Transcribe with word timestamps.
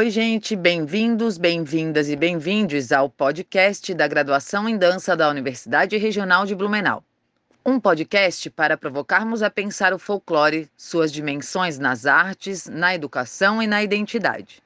Oi, 0.00 0.08
gente, 0.08 0.56
bem-vindos, 0.56 1.36
bem-vindas 1.36 2.08
e 2.08 2.16
bem-vindes 2.16 2.90
ao 2.90 3.10
podcast 3.10 3.92
da 3.92 4.08
Graduação 4.08 4.66
em 4.66 4.74
Dança 4.74 5.14
da 5.14 5.28
Universidade 5.28 5.94
Regional 5.98 6.46
de 6.46 6.54
Blumenau. 6.54 7.04
Um 7.66 7.78
podcast 7.78 8.48
para 8.48 8.78
provocarmos 8.78 9.42
a 9.42 9.50
pensar 9.50 9.92
o 9.92 9.98
folclore, 9.98 10.70
suas 10.74 11.12
dimensões 11.12 11.78
nas 11.78 12.06
artes, 12.06 12.64
na 12.66 12.94
educação 12.94 13.62
e 13.62 13.66
na 13.66 13.82
identidade. 13.82 14.62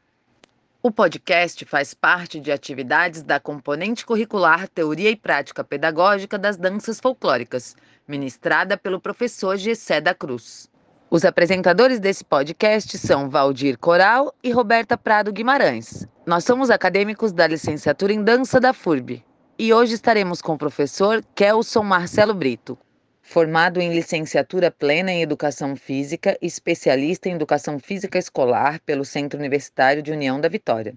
O 0.80 0.88
podcast 0.92 1.64
faz 1.64 1.92
parte 1.94 2.38
de 2.38 2.52
atividades 2.52 3.20
da 3.20 3.40
componente 3.40 4.06
curricular 4.06 4.68
Teoria 4.68 5.10
e 5.10 5.16
Prática 5.16 5.64
Pedagógica 5.64 6.38
das 6.38 6.56
Danças 6.56 7.00
Folclóricas, 7.00 7.76
ministrada 8.06 8.76
pelo 8.76 9.00
professor 9.00 9.56
Gessé 9.56 10.00
da 10.00 10.14
Cruz. 10.14 10.70
Os 11.14 11.24
apresentadores 11.24 12.00
desse 12.00 12.24
podcast 12.24 12.98
são 12.98 13.30
Valdir 13.30 13.78
Coral 13.78 14.34
e 14.42 14.50
Roberta 14.50 14.98
Prado 14.98 15.32
Guimarães. 15.32 16.08
Nós 16.26 16.42
somos 16.42 16.70
acadêmicos 16.70 17.32
da 17.32 17.46
licenciatura 17.46 18.12
em 18.12 18.20
dança 18.20 18.58
da 18.58 18.72
FURB 18.72 19.22
e 19.56 19.72
hoje 19.72 19.94
estaremos 19.94 20.42
com 20.42 20.54
o 20.54 20.58
professor 20.58 21.24
Kelson 21.32 21.84
Marcelo 21.84 22.34
Brito, 22.34 22.76
formado 23.22 23.80
em 23.80 23.94
licenciatura 23.94 24.72
plena 24.72 25.12
em 25.12 25.22
Educação 25.22 25.76
Física 25.76 26.36
especialista 26.42 27.28
em 27.28 27.34
Educação 27.34 27.78
Física 27.78 28.18
Escolar 28.18 28.80
pelo 28.84 29.04
Centro 29.04 29.38
Universitário 29.38 30.02
de 30.02 30.10
União 30.10 30.40
da 30.40 30.48
Vitória. 30.48 30.96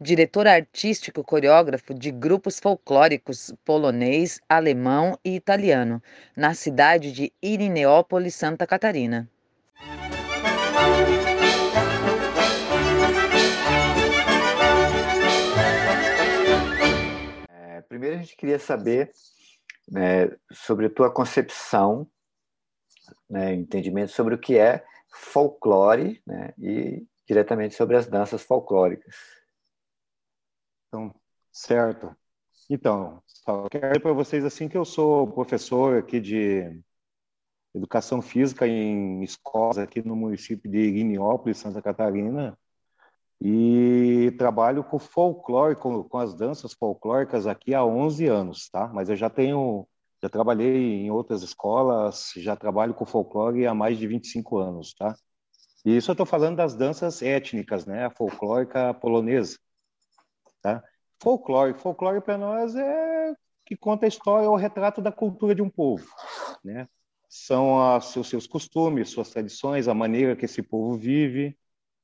Diretor 0.00 0.46
artístico 0.46 1.24
coreógrafo 1.24 1.92
de 1.92 2.12
grupos 2.12 2.60
folclóricos 2.60 3.52
polonês, 3.64 4.38
alemão 4.48 5.18
e 5.24 5.34
italiano, 5.34 6.00
na 6.36 6.54
cidade 6.54 7.10
de 7.10 7.32
Irineópolis, 7.42 8.36
Santa 8.36 8.64
Catarina. 8.64 9.28
É, 17.48 17.80
primeiro 17.82 18.16
a 18.16 18.18
gente 18.18 18.36
queria 18.36 18.58
saber 18.58 19.12
né, 19.88 20.30
sobre 20.52 20.86
a 20.86 20.90
tua 20.90 21.12
concepção, 21.12 22.10
né, 23.28 23.54
entendimento 23.54 24.12
sobre 24.12 24.34
o 24.34 24.38
que 24.38 24.58
é 24.58 24.84
folclore 25.10 26.22
né, 26.26 26.52
e 26.58 27.06
diretamente 27.26 27.74
sobre 27.74 27.96
as 27.96 28.06
danças 28.06 28.42
folclóricas. 28.42 29.14
Então, 30.88 31.14
certo. 31.52 32.16
Então, 32.70 33.22
só 33.26 33.68
quero 33.68 33.88
dizer 33.88 34.00
para 34.00 34.12
vocês 34.12 34.44
assim 34.44 34.68
que 34.68 34.76
eu 34.76 34.84
sou 34.84 35.30
professor 35.30 35.98
aqui 35.98 36.20
de 36.20 36.82
educação 37.74 38.22
física 38.22 38.66
em 38.66 39.22
escolas 39.22 39.78
aqui 39.78 40.02
no 40.06 40.16
município 40.16 40.70
de 40.70 40.90
Guinópolis, 40.90 41.58
Santa 41.58 41.82
Catarina, 41.82 42.56
e 43.40 44.34
trabalho 44.36 44.82
com 44.82 44.98
folclore, 44.98 45.76
com, 45.76 46.02
com 46.02 46.18
as 46.18 46.34
danças 46.34 46.72
folclóricas 46.72 47.46
aqui 47.46 47.74
há 47.74 47.84
11 47.84 48.26
anos, 48.26 48.68
tá? 48.68 48.88
Mas 48.88 49.08
eu 49.08 49.16
já 49.16 49.30
tenho, 49.30 49.86
já 50.20 50.28
trabalhei 50.28 51.04
em 51.04 51.10
outras 51.10 51.42
escolas, 51.42 52.32
já 52.36 52.56
trabalho 52.56 52.94
com 52.94 53.06
folclore 53.06 53.66
há 53.66 53.74
mais 53.74 53.96
de 53.98 54.06
25 54.06 54.58
anos, 54.58 54.94
tá? 54.94 55.14
E 55.84 55.96
isso 55.96 56.10
eu 56.10 56.14
estou 56.14 56.26
falando 56.26 56.56
das 56.56 56.74
danças 56.74 57.22
étnicas, 57.22 57.86
né? 57.86 58.06
A 58.06 58.10
folclórica 58.10 58.92
polonesa, 58.94 59.56
tá? 60.60 60.82
Folclore, 61.22 61.74
folclore 61.74 62.20
para 62.20 62.36
nós 62.36 62.74
é 62.74 63.34
que 63.64 63.76
conta 63.76 64.06
a 64.06 64.08
história, 64.08 64.50
o 64.50 64.56
retrato 64.56 65.00
da 65.00 65.12
cultura 65.12 65.54
de 65.54 65.62
um 65.62 65.68
povo, 65.68 66.06
né? 66.64 66.88
São 67.28 67.96
os 67.98 68.28
seus 68.28 68.46
costumes, 68.46 69.10
suas 69.10 69.30
tradições, 69.30 69.86
a 69.86 69.94
maneira 69.94 70.34
que 70.34 70.46
esse 70.46 70.62
povo 70.62 70.96
vive, 70.96 71.56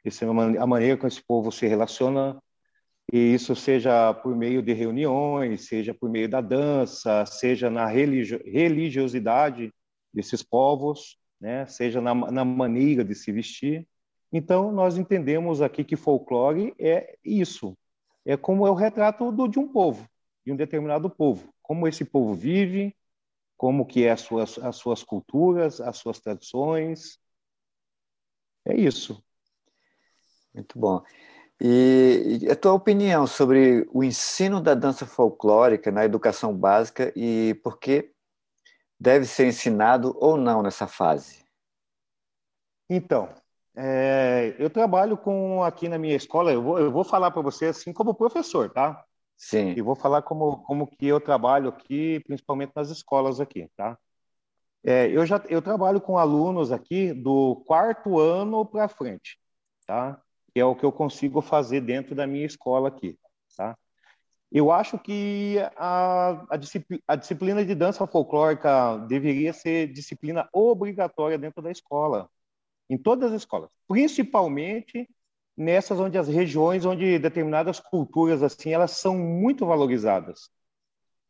esse, 0.04 0.24
a 0.24 0.66
maneira 0.66 0.96
como 0.96 1.08
esse 1.08 1.22
povo 1.22 1.50
se 1.50 1.66
relaciona, 1.66 2.38
e 3.12 3.34
isso 3.34 3.54
seja 3.54 4.12
por 4.14 4.34
meio 4.36 4.62
de 4.62 4.72
reuniões, 4.72 5.66
seja 5.66 5.94
por 5.94 6.10
meio 6.10 6.28
da 6.28 6.40
dança, 6.40 7.24
seja 7.26 7.70
na 7.70 7.86
religio, 7.86 8.40
religiosidade 8.44 9.72
desses 10.12 10.42
povos, 10.42 11.18
né? 11.40 11.66
seja 11.66 12.00
na, 12.00 12.14
na 12.14 12.44
maneira 12.44 13.04
de 13.04 13.14
se 13.14 13.30
vestir. 13.32 13.86
Então, 14.32 14.72
nós 14.72 14.96
entendemos 14.96 15.62
aqui 15.62 15.84
que 15.84 15.96
folclore 15.96 16.74
é 16.78 17.16
isso, 17.24 17.76
é 18.24 18.36
como 18.36 18.66
é 18.66 18.70
o 18.70 18.74
retrato 18.74 19.30
do, 19.30 19.46
de 19.46 19.58
um 19.58 19.68
povo, 19.68 20.08
de 20.44 20.52
um 20.52 20.56
determinado 20.56 21.08
povo, 21.08 21.52
como 21.62 21.86
esse 21.86 22.04
povo 22.04 22.34
vive, 22.34 22.94
como 23.56 23.86
que 23.86 24.04
é 24.04 24.12
as 24.12 24.20
suas, 24.20 24.58
as 24.58 24.76
suas 24.76 25.02
culturas, 25.02 25.80
as 25.80 25.96
suas 25.96 26.20
tradições. 26.20 27.18
É 28.64 28.74
isso. 28.74 29.22
Muito 30.54 30.78
bom. 30.78 31.02
E, 31.60 32.40
e 32.42 32.50
a 32.50 32.56
tua 32.56 32.72
opinião 32.72 33.26
sobre 33.26 33.88
o 33.92 34.02
ensino 34.02 34.60
da 34.60 34.74
dança 34.74 35.06
folclórica 35.06 35.90
na 35.90 36.04
educação 36.04 36.56
básica 36.56 37.12
e 37.16 37.54
por 37.62 37.78
que 37.78 38.12
deve 38.98 39.24
ser 39.24 39.46
ensinado 39.46 40.16
ou 40.20 40.36
não 40.36 40.62
nessa 40.62 40.86
fase? 40.86 41.44
Então, 42.88 43.28
é, 43.76 44.54
eu 44.58 44.70
trabalho 44.70 45.16
com 45.16 45.62
aqui 45.62 45.88
na 45.88 45.98
minha 45.98 46.16
escola, 46.16 46.52
eu 46.52 46.62
vou, 46.62 46.78
eu 46.78 46.92
vou 46.92 47.04
falar 47.04 47.30
para 47.30 47.42
você 47.42 47.66
assim 47.66 47.92
como 47.92 48.14
professor, 48.14 48.70
tá? 48.70 49.04
Sim. 49.36 49.74
E 49.76 49.82
vou 49.82 49.94
falar 49.94 50.22
como, 50.22 50.58
como 50.64 50.86
que 50.86 51.06
eu 51.06 51.20
trabalho 51.20 51.68
aqui, 51.68 52.20
principalmente 52.26 52.72
nas 52.74 52.90
escolas 52.90 53.40
aqui, 53.40 53.68
tá? 53.76 53.98
É, 54.82 55.08
eu 55.08 55.24
já 55.24 55.42
eu 55.48 55.62
trabalho 55.62 56.00
com 56.00 56.18
alunos 56.18 56.70
aqui 56.70 57.12
do 57.12 57.62
quarto 57.66 58.18
ano 58.18 58.64
para 58.66 58.86
frente, 58.86 59.38
tá? 59.86 60.22
que 60.54 60.60
é 60.60 60.64
o 60.64 60.76
que 60.76 60.84
eu 60.84 60.92
consigo 60.92 61.40
fazer 61.42 61.80
dentro 61.80 62.14
da 62.14 62.26
minha 62.26 62.46
escola 62.46 62.88
aqui, 62.88 63.18
tá? 63.56 63.76
Eu 64.52 64.70
acho 64.70 64.96
que 64.96 65.56
a, 65.76 66.46
a, 66.48 66.58
a 67.08 67.16
disciplina 67.16 67.64
de 67.64 67.74
dança 67.74 68.06
folclórica 68.06 68.98
deveria 69.08 69.52
ser 69.52 69.92
disciplina 69.92 70.48
obrigatória 70.52 71.36
dentro 71.36 71.60
da 71.60 71.72
escola, 71.72 72.30
em 72.88 72.96
todas 72.96 73.32
as 73.32 73.42
escolas, 73.42 73.72
principalmente 73.88 75.10
nessas 75.56 76.00
onde 76.00 76.18
as 76.18 76.28
regiões 76.28 76.84
onde 76.84 77.18
determinadas 77.18 77.78
culturas 77.80 78.42
assim 78.42 78.70
elas 78.70 78.92
são 78.92 79.16
muito 79.18 79.66
valorizadas. 79.66 80.50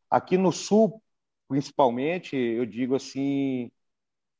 Aqui 0.09 0.37
no 0.37 0.51
sul, 0.51 1.01
principalmente, 1.47 2.35
eu 2.35 2.65
digo 2.65 2.95
assim, 2.95 3.71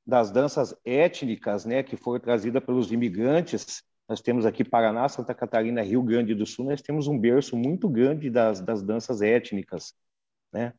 das 0.06 0.31
danças 0.31 0.75
étnicas, 0.85 1.66
né, 1.66 1.84
que 1.84 1.97
foram 1.97 2.19
trazidas 2.19 2.63
pelos 2.63 2.91
imigrantes, 2.91 3.84
nós 4.07 4.22
temos 4.22 4.45
aqui 4.45 4.63
Paraná, 4.63 5.09
Santa 5.09 5.34
Catarina, 5.34 5.81
Rio 5.81 6.03
Grande 6.03 6.35
do 6.35 6.45
Sul, 6.45 6.66
nós 6.66 6.81
temos 6.81 7.07
um 7.07 7.18
berço 7.18 7.57
muito 7.57 7.90
grande 7.90 8.29
das, 8.29 8.62
das 8.62 8.84
danças 8.84 9.22
étnicas, 9.22 9.95
né? 10.53 10.74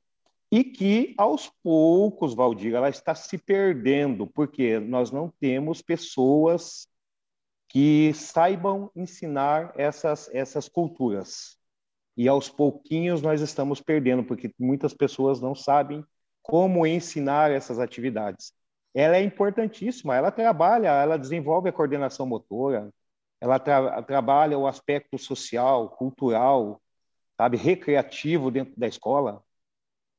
E 0.51 0.63
que, 0.63 1.13
aos 1.19 1.51
poucos, 1.61 2.35
Valdir, 2.35 2.73
ela 2.73 2.89
está 2.89 3.17
se 3.17 3.37
perdendo, 3.37 4.29
porque 4.29 4.79
nós 4.79 5.11
não 5.11 5.29
temos 5.29 5.83
pessoas 5.83 6.87
que 7.69 8.13
saibam 8.15 8.91
ensinar 8.95 9.73
essas, 9.77 10.29
essas 10.33 10.69
culturas. 10.69 11.57
E 12.17 12.29
aos 12.29 12.49
pouquinhos 12.49 13.21
nós 13.21 13.41
estamos 13.41 13.81
perdendo, 13.81 14.25
porque 14.25 14.53
muitas 14.59 14.95
pessoas 14.95 15.41
não 15.41 15.55
sabem 15.55 16.05
como 16.43 16.87
ensinar 16.87 17.51
essas 17.51 17.79
atividades. 17.79 18.53
Ela 18.95 19.17
é 19.17 19.23
importantíssima, 19.23 20.17
ela 20.17 20.31
trabalha, 20.31 20.89
ela 20.89 21.19
desenvolve 21.19 21.69
a 21.69 21.73
coordenação 21.73 22.25
motora, 22.25 22.91
ela 23.41 23.59
tra 23.59 24.03
trabalha 24.03 24.59
o 24.59 24.67
aspecto 24.67 25.19
social, 25.19 25.91
cultural, 25.91 26.81
sabe, 27.37 27.57
recreativo 27.57 28.51
dentro 28.51 28.79
da 28.79 28.87
escola. 28.87 29.43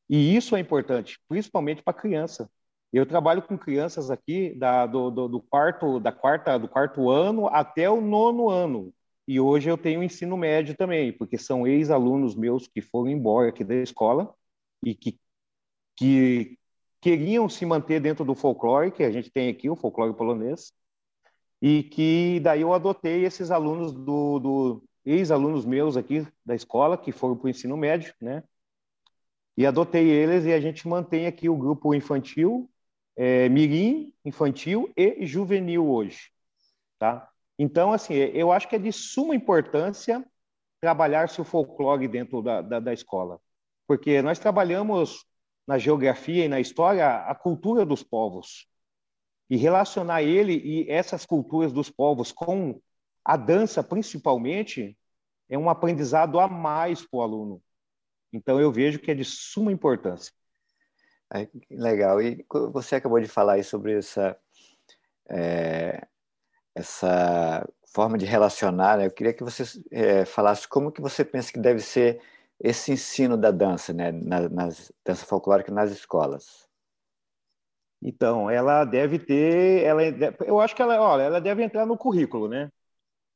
E 0.09 0.35
isso 0.35 0.55
é 0.55 0.59
importante, 0.59 1.19
principalmente 1.27 1.81
para 1.81 1.93
criança. 1.93 2.49
Eu 2.97 3.05
trabalho 3.05 3.43
com 3.43 3.55
crianças 3.55 4.09
aqui 4.09 4.55
da, 4.55 4.87
do, 4.87 5.11
do, 5.11 5.27
do, 5.27 5.39
quarto, 5.39 5.99
da 5.99 6.11
quarta, 6.11 6.57
do 6.57 6.67
quarto 6.67 7.11
ano 7.11 7.47
até 7.47 7.87
o 7.87 8.01
nono 8.01 8.49
ano. 8.49 8.91
E 9.27 9.39
hoje 9.39 9.69
eu 9.69 9.77
tenho 9.77 10.01
ensino 10.01 10.35
médio 10.35 10.75
também, 10.75 11.13
porque 11.13 11.37
são 11.37 11.67
ex-alunos 11.67 12.35
meus 12.35 12.67
que 12.67 12.81
foram 12.81 13.11
embora 13.11 13.49
aqui 13.49 13.63
da 13.63 13.75
escola 13.75 14.33
e 14.83 14.95
que, 14.95 15.19
que 15.95 16.57
queriam 16.99 17.47
se 17.47 17.67
manter 17.67 17.99
dentro 17.99 18.25
do 18.25 18.33
folclore, 18.33 18.91
que 18.91 19.03
a 19.03 19.11
gente 19.11 19.29
tem 19.29 19.47
aqui, 19.47 19.69
o 19.69 19.75
folclore 19.75 20.15
polonês, 20.15 20.73
e 21.61 21.83
que 21.83 22.39
daí 22.39 22.61
eu 22.61 22.73
adotei 22.73 23.25
esses 23.25 23.51
alunos 23.51 23.91
do, 23.93 24.39
do 24.39 24.83
ex-alunos 25.05 25.65
meus 25.65 25.97
aqui 25.97 26.25
da 26.43 26.55
escola 26.55 26.97
que 26.97 27.11
foram 27.11 27.37
para 27.37 27.45
o 27.45 27.49
ensino 27.49 27.77
médio, 27.77 28.11
né? 28.19 28.43
E 29.55 29.67
adotei 29.67 30.09
eles 30.09 30.45
e 30.45 30.53
a 30.53 30.59
gente 30.59 30.87
mantém 30.87 31.27
aqui 31.27 31.47
o 31.47 31.57
grupo 31.57 31.93
infantil, 31.93 32.67
é, 33.17 33.49
mirim, 33.49 34.13
infantil 34.23 34.93
e 34.95 35.25
juvenil 35.25 35.89
hoje, 35.89 36.31
tá? 36.99 37.27
Então, 37.57 37.91
assim, 37.91 38.13
eu 38.13 38.51
acho 38.51 38.69
que 38.69 38.75
é 38.75 38.79
de 38.79 38.91
suma 38.93 39.35
importância 39.35 40.23
trabalhar-se 40.79 41.41
o 41.41 41.43
folclore 41.43 42.07
dentro 42.07 42.43
da, 42.43 42.61
da, 42.61 42.79
da 42.79 42.93
escola, 42.93 43.41
porque 43.87 44.21
nós 44.21 44.37
trabalhamos 44.37 45.25
na 45.65 45.79
geografia 45.79 46.45
e 46.45 46.47
na 46.47 46.59
história 46.59 47.07
a 47.07 47.33
cultura 47.33 47.83
dos 47.83 48.03
povos, 48.03 48.67
e 49.49 49.57
relacionar 49.57 50.21
ele 50.21 50.53
e 50.53 50.89
essas 50.89 51.25
culturas 51.25 51.73
dos 51.73 51.89
povos 51.89 52.31
com 52.31 52.79
a 53.25 53.35
dança, 53.35 53.83
principalmente, 53.83 54.97
é 55.49 55.57
um 55.57 55.69
aprendizado 55.69 56.39
a 56.39 56.47
mais 56.47 57.01
para 57.01 57.17
o 57.17 57.21
aluno. 57.21 57.61
Então, 58.31 58.59
eu 58.59 58.71
vejo 58.71 58.99
que 58.99 59.09
é 59.09 59.15
de 59.15 59.25
suma 59.25 59.71
importância. 59.71 60.33
É, 61.33 61.47
legal. 61.69 62.21
E 62.21 62.45
você 62.71 62.95
acabou 62.95 63.19
de 63.19 63.27
falar 63.27 63.53
aí 63.53 63.63
sobre 63.63 63.97
essa, 63.97 64.37
é, 65.29 66.07
essa 66.73 67.67
forma 67.93 68.17
de 68.17 68.25
relacionar. 68.25 68.97
Né? 68.97 69.07
Eu 69.07 69.11
queria 69.11 69.33
que 69.33 69.43
você 69.43 69.63
é, 69.91 70.25
falasse 70.25 70.67
como 70.67 70.91
que 70.91 71.01
você 71.01 71.25
pensa 71.25 71.51
que 71.51 71.59
deve 71.59 71.79
ser 71.79 72.21
esse 72.59 72.91
ensino 72.91 73.37
da 73.37 73.51
dança, 73.51 73.93
né? 73.93 74.11
na, 74.11 74.49
nas, 74.49 74.91
dança 75.05 75.25
folclórica 75.25 75.71
nas 75.71 75.91
escolas. 75.91 76.67
Então, 78.01 78.49
ela 78.49 78.85
deve 78.85 79.17
ter, 79.19 79.83
ela, 79.83 80.03
eu 80.45 80.59
acho 80.59 80.75
que 80.75 80.81
ela, 80.81 81.01
olha, 81.01 81.23
ela 81.23 81.41
deve 81.41 81.63
entrar 81.63 81.85
no 81.85 81.97
currículo, 81.97 82.47
né? 82.47 82.71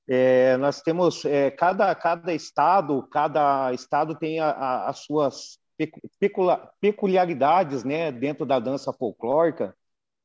É, 0.08 0.58
nós 0.58 0.82
temos 0.82 1.26
é, 1.26 1.50
cada 1.52 1.94
cada 1.96 2.34
estado, 2.34 3.08
cada 3.10 3.72
estado 3.74 4.18
tem 4.18 4.40
a, 4.40 4.50
a, 4.50 4.90
as 4.90 5.00
suas 5.00 5.61
peculiaridades, 6.80 7.84
né, 7.84 8.12
dentro 8.12 8.46
da 8.46 8.60
dança 8.60 8.92
folclórica, 8.94 9.76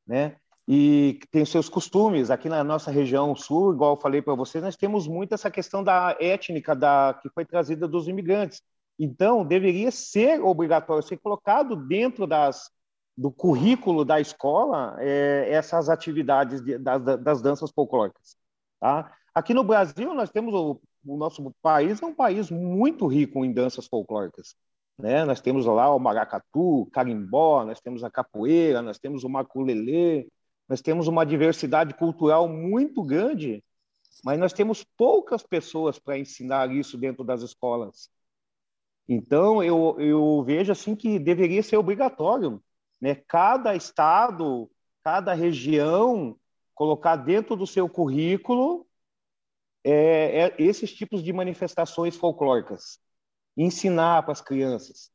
né? 0.06 0.36
E 0.68 1.20
tem 1.30 1.42
os 1.42 1.50
seus 1.50 1.68
costumes. 1.68 2.30
Aqui 2.30 2.48
na 2.48 2.64
nossa 2.64 2.90
região 2.90 3.36
sul, 3.36 3.72
igual 3.72 3.94
eu 3.94 4.00
falei 4.00 4.20
para 4.20 4.34
vocês, 4.34 4.62
nós 4.64 4.76
temos 4.76 5.06
muito 5.06 5.32
essa 5.32 5.50
questão 5.50 5.82
da 5.84 6.16
étnica 6.20 6.74
da 6.74 7.18
que 7.22 7.28
foi 7.30 7.44
trazida 7.44 7.86
dos 7.86 8.08
imigrantes. 8.08 8.60
Então, 8.98 9.44
deveria 9.44 9.90
ser 9.90 10.40
obrigatório 10.42 11.02
ser 11.02 11.18
colocado 11.18 11.76
dentro 11.76 12.26
das 12.26 12.70
do 13.16 13.30
currículo 13.30 14.04
da 14.04 14.20
escola 14.20 14.96
é, 14.98 15.48
essas 15.50 15.88
atividades 15.88 16.60
de, 16.60 16.76
das, 16.76 17.02
das, 17.02 17.40
danças 17.40 17.70
folclóricas. 17.70 18.36
Tá? 18.78 19.10
Aqui 19.34 19.54
no 19.54 19.64
Brasil, 19.64 20.12
nós 20.14 20.30
temos 20.30 20.52
o, 20.54 20.80
o, 21.06 21.16
nosso 21.16 21.50
país 21.62 22.02
é 22.02 22.06
um 22.06 22.14
país 22.14 22.50
muito 22.50 23.06
rico 23.06 23.42
em 23.44 23.52
danças 23.52 23.86
folclóricas. 23.86 24.54
Né? 24.98 25.24
Nós 25.24 25.40
temos 25.40 25.66
lá 25.66 25.94
o 25.94 25.98
maracatu, 25.98 26.82
o 26.82 26.86
carimbó, 26.86 27.64
nós 27.64 27.80
temos 27.80 28.02
a 28.02 28.10
capoeira, 28.10 28.82
nós 28.82 28.98
temos 28.98 29.24
o 29.24 29.28
maculelê, 29.28 30.28
nós 30.68 30.80
temos 30.80 31.06
uma 31.06 31.24
diversidade 31.24 31.94
cultural 31.94 32.48
muito 32.48 33.02
grande, 33.02 33.62
mas 34.24 34.38
nós 34.38 34.52
temos 34.52 34.84
poucas 34.96 35.42
pessoas 35.42 35.98
para 35.98 36.18
ensinar 36.18 36.70
isso 36.74 36.96
dentro 36.96 37.22
das 37.22 37.42
escolas. 37.42 38.10
Então, 39.08 39.62
eu, 39.62 39.96
eu 40.00 40.42
vejo 40.44 40.72
assim 40.72 40.96
que 40.96 41.18
deveria 41.18 41.62
ser 41.62 41.76
obrigatório 41.76 42.62
né? 43.00 43.14
Cada 43.14 43.74
estado, 43.74 44.70
cada 45.02 45.32
região 45.34 46.38
colocar 46.74 47.16
dentro 47.16 47.56
do 47.56 47.66
seu 47.66 47.88
currículo 47.88 48.86
é, 49.84 50.46
é, 50.46 50.54
esses 50.58 50.92
tipos 50.92 51.22
de 51.22 51.32
manifestações 51.32 52.16
folclóricas, 52.16 52.98
ensinar 53.56 54.22
para 54.22 54.32
as 54.32 54.40
crianças, 54.40 55.10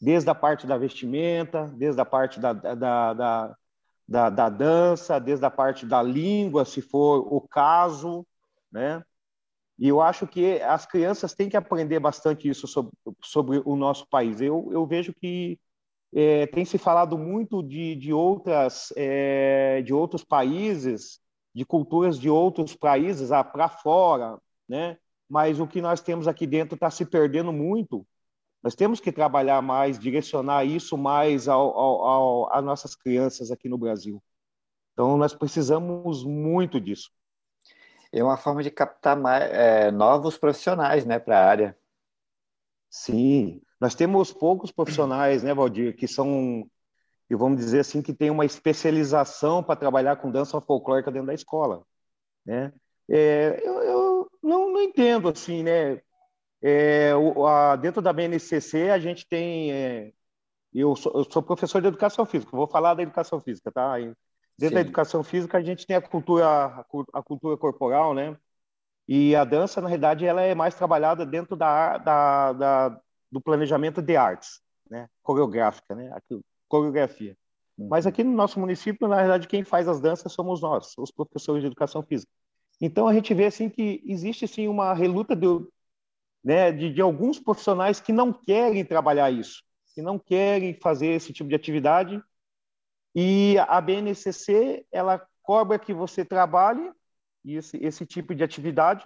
desde 0.00 0.28
a 0.30 0.34
parte 0.34 0.66
da 0.66 0.76
vestimenta, 0.76 1.66
desde 1.76 2.00
a 2.00 2.04
parte 2.04 2.38
da, 2.38 2.52
da, 2.52 3.14
da, 3.14 3.56
da, 4.06 4.30
da 4.30 4.48
dança, 4.48 5.18
desde 5.18 5.44
a 5.44 5.50
parte 5.50 5.86
da 5.86 6.02
língua, 6.02 6.64
se 6.64 6.80
for 6.80 7.26
o 7.32 7.40
caso, 7.40 8.26
né? 8.70 9.02
E 9.78 9.88
eu 9.88 10.00
acho 10.00 10.26
que 10.26 10.60
as 10.62 10.86
crianças 10.86 11.34
têm 11.34 11.48
que 11.48 11.56
aprender 11.56 11.98
bastante 11.98 12.48
isso 12.48 12.66
sobre, 12.68 12.92
sobre 13.22 13.60
o 13.64 13.74
nosso 13.74 14.06
país. 14.08 14.40
Eu, 14.40 14.68
eu 14.70 14.86
vejo 14.86 15.12
que 15.12 15.58
é, 16.14 16.46
tem 16.46 16.64
se 16.64 16.78
falado 16.78 17.18
muito 17.18 17.60
de, 17.62 17.96
de 17.96 18.12
outras 18.12 18.92
é, 18.96 19.82
de 19.82 19.92
outros 19.92 20.22
países, 20.22 21.20
de 21.52 21.64
culturas 21.64 22.18
de 22.20 22.30
outros 22.30 22.76
países 22.76 23.32
ah, 23.32 23.42
para 23.42 23.68
fora, 23.68 24.38
né? 24.68 24.96
Mas 25.34 25.58
o 25.58 25.66
que 25.66 25.82
nós 25.82 26.00
temos 26.00 26.28
aqui 26.28 26.46
dentro 26.46 26.76
está 26.76 26.88
se 26.88 27.04
perdendo 27.04 27.52
muito. 27.52 28.06
Nós 28.62 28.76
temos 28.76 29.00
que 29.00 29.10
trabalhar 29.10 29.60
mais, 29.60 29.98
direcionar 29.98 30.64
isso 30.64 30.96
mais 30.96 31.48
ao, 31.48 31.76
ao, 31.76 32.04
ao, 32.04 32.52
às 32.54 32.64
nossas 32.64 32.94
crianças 32.94 33.50
aqui 33.50 33.68
no 33.68 33.76
Brasil. 33.76 34.22
Então, 34.92 35.16
nós 35.16 35.34
precisamos 35.34 36.22
muito 36.22 36.80
disso. 36.80 37.10
É 38.12 38.22
uma 38.22 38.36
forma 38.36 38.62
de 38.62 38.70
captar 38.70 39.16
mais, 39.16 39.50
é, 39.50 39.90
novos 39.90 40.38
profissionais 40.38 41.04
né, 41.04 41.18
para 41.18 41.36
a 41.36 41.44
área. 41.44 41.78
Sim, 42.88 43.60
nós 43.80 43.96
temos 43.96 44.32
poucos 44.32 44.70
profissionais, 44.70 45.42
né, 45.42 45.52
Valdir, 45.52 45.96
que 45.96 46.06
são, 46.06 46.64
e 47.28 47.34
vamos 47.34 47.58
dizer 47.58 47.80
assim, 47.80 48.00
que 48.00 48.14
tem 48.14 48.30
uma 48.30 48.44
especialização 48.44 49.64
para 49.64 49.74
trabalhar 49.74 50.14
com 50.14 50.30
dança 50.30 50.60
folclórica 50.60 51.10
dentro 51.10 51.26
da 51.26 51.34
escola, 51.34 51.84
né? 52.46 52.72
É, 53.10 53.60
eu, 53.62 53.82
não, 54.44 54.72
não, 54.72 54.82
entendo 54.82 55.28
assim, 55.28 55.62
né? 55.62 56.00
É, 56.62 57.14
o, 57.14 57.46
a, 57.46 57.76
dentro 57.76 58.00
da 58.00 58.12
BNCC 58.12 58.90
a 58.90 58.98
gente 58.98 59.26
tem, 59.26 59.72
é, 59.72 60.12
eu, 60.72 60.96
sou, 60.96 61.12
eu, 61.14 61.30
sou, 61.30 61.42
professor 61.42 61.80
de 61.82 61.88
educação 61.88 62.24
física, 62.24 62.56
vou 62.56 62.66
falar 62.66 62.94
da 62.94 63.02
educação 63.02 63.40
física, 63.40 63.70
tá? 63.70 63.98
Dentro 63.98 64.68
Sim. 64.68 64.74
da 64.74 64.80
educação 64.80 65.22
física 65.22 65.58
a 65.58 65.62
gente 65.62 65.86
tem 65.86 65.96
a 65.96 66.00
cultura, 66.00 66.84
a 67.12 67.22
cultura 67.22 67.56
corporal, 67.56 68.14
né? 68.14 68.36
E 69.06 69.36
a 69.36 69.44
dança, 69.44 69.80
na 69.80 69.88
realidade, 69.88 70.24
ela 70.24 70.40
é 70.40 70.54
mais 70.54 70.74
trabalhada 70.74 71.26
dentro 71.26 71.54
da, 71.56 71.98
da, 71.98 72.52
da 72.54 73.00
do 73.30 73.40
planejamento 73.40 74.00
de 74.00 74.16
artes, 74.16 74.60
né? 74.88 75.08
coreográfica, 75.22 75.94
né? 75.94 76.16
Coreografia. 76.68 77.36
Uhum. 77.76 77.88
Mas 77.88 78.06
aqui 78.06 78.22
no 78.22 78.32
nosso 78.32 78.60
município, 78.60 79.08
na 79.08 79.16
verdade, 79.16 79.48
quem 79.48 79.64
faz 79.64 79.88
as 79.88 80.00
danças 80.00 80.32
somos 80.32 80.62
nós, 80.62 80.94
os 80.96 81.10
professores 81.10 81.60
de 81.60 81.66
educação 81.66 82.02
física. 82.02 82.30
Então 82.80 83.08
a 83.08 83.14
gente 83.14 83.32
vê 83.34 83.46
assim 83.46 83.68
que 83.68 84.02
existe 84.04 84.46
sim 84.48 84.68
uma 84.68 84.92
reluta 84.94 85.34
de, 85.34 85.46
né, 86.42 86.72
de, 86.72 86.92
de 86.92 87.00
alguns 87.00 87.38
profissionais 87.38 88.00
que 88.00 88.12
não 88.12 88.32
querem 88.32 88.84
trabalhar 88.84 89.30
isso, 89.30 89.62
que 89.94 90.02
não 90.02 90.18
querem 90.18 90.74
fazer 90.74 91.08
esse 91.08 91.32
tipo 91.32 91.48
de 91.48 91.54
atividade. 91.54 92.22
E 93.14 93.56
a 93.68 93.80
BNCC 93.80 94.84
ela 94.90 95.24
cobra 95.42 95.78
que 95.78 95.94
você 95.94 96.24
trabalhe 96.24 96.90
esse, 97.44 97.76
esse 97.78 98.04
tipo 98.04 98.34
de 98.34 98.42
atividade, 98.42 99.04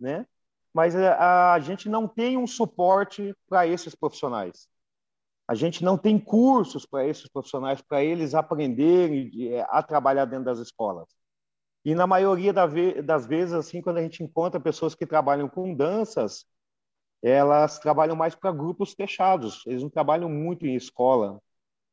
né? 0.00 0.26
mas 0.74 0.96
a, 0.96 1.54
a 1.54 1.60
gente 1.60 1.88
não 1.88 2.08
tem 2.08 2.36
um 2.36 2.48
suporte 2.48 3.32
para 3.48 3.64
esses 3.66 3.94
profissionais. 3.94 4.68
A 5.46 5.54
gente 5.54 5.84
não 5.84 5.96
tem 5.96 6.18
cursos 6.18 6.84
para 6.84 7.06
esses 7.06 7.28
profissionais, 7.28 7.80
para 7.80 8.02
eles 8.02 8.34
aprenderem 8.34 9.30
é, 9.52 9.64
a 9.68 9.82
trabalhar 9.82 10.24
dentro 10.24 10.46
das 10.46 10.58
escolas. 10.58 11.06
E 11.84 11.94
na 11.94 12.06
maioria 12.06 12.52
das 12.52 13.26
vezes, 13.26 13.52
assim, 13.52 13.82
quando 13.82 13.98
a 13.98 14.02
gente 14.02 14.22
encontra 14.22 14.58
pessoas 14.58 14.94
que 14.94 15.06
trabalham 15.06 15.48
com 15.48 15.74
danças, 15.74 16.46
elas 17.22 17.78
trabalham 17.78 18.16
mais 18.16 18.34
para 18.34 18.52
grupos 18.52 18.92
fechados, 18.94 19.62
eles 19.66 19.82
não 19.82 19.90
trabalham 19.90 20.28
muito 20.28 20.66
em 20.66 20.74
escola. 20.74 21.40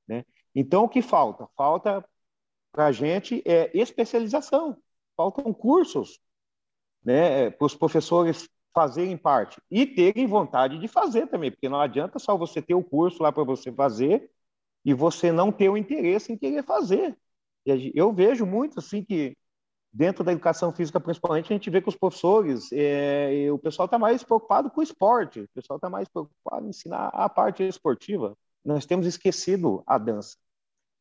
Né? 0.08 0.26
Então, 0.56 0.84
o 0.86 0.90
que 0.90 1.02
falta? 1.02 1.48
Falta 1.56 2.06
para 2.72 2.88
a 2.88 2.92
gente 2.92 3.42
é 3.46 3.70
especialização, 3.78 4.78
faltam 5.16 5.54
cursos 5.54 6.20
né, 7.04 7.50
para 7.50 7.66
os 7.66 7.76
professores 7.76 8.50
fazerem 8.74 9.18
parte 9.18 9.62
e 9.70 9.86
terem 9.86 10.26
vontade 10.26 10.80
de 10.80 10.88
fazer 10.88 11.28
também, 11.28 11.52
porque 11.52 11.68
não 11.68 11.82
adianta 11.82 12.20
só 12.20 12.38
você 12.38 12.62
ter 12.62 12.74
o 12.74 12.84
curso 12.84 13.22
lá 13.22 13.32
para 13.32 13.44
você 13.44 13.72
fazer 13.72 14.32
e 14.86 14.94
você 14.94 15.32
não 15.32 15.52
ter 15.52 15.70
o 15.70 15.78
interesse 15.78 16.32
em 16.32 16.38
querer 16.38 16.64
fazer. 16.64 17.18
Eu 17.66 18.14
vejo 18.14 18.46
muito 18.46 18.80
assim 18.80 19.04
que 19.04 19.38
dentro 19.94 20.24
da 20.24 20.32
educação 20.32 20.72
física, 20.72 21.00
principalmente, 21.00 21.52
a 21.52 21.56
gente 21.56 21.70
vê 21.70 21.82
que 21.82 21.90
os 21.90 21.96
professores, 21.96 22.70
é, 22.72 23.52
o 23.52 23.58
pessoal 23.58 23.86
está 23.86 24.00
mais 24.00 24.24
preocupado 24.24 24.70
com 24.70 24.80
o 24.80 24.84
esporte, 24.84 25.42
o 25.42 25.50
pessoal 25.50 25.78
está 25.78 25.90
mais 25.90 26.08
preocupado 26.08 26.66
em 26.66 26.70
ensinar 26.70 27.08
a 27.08 27.28
parte 27.28 27.64
esportiva. 27.64 28.38
Nós 28.64 28.86
temos 28.86 29.06
esquecido 29.06 29.84
a 29.86 29.98
dança, 29.98 30.38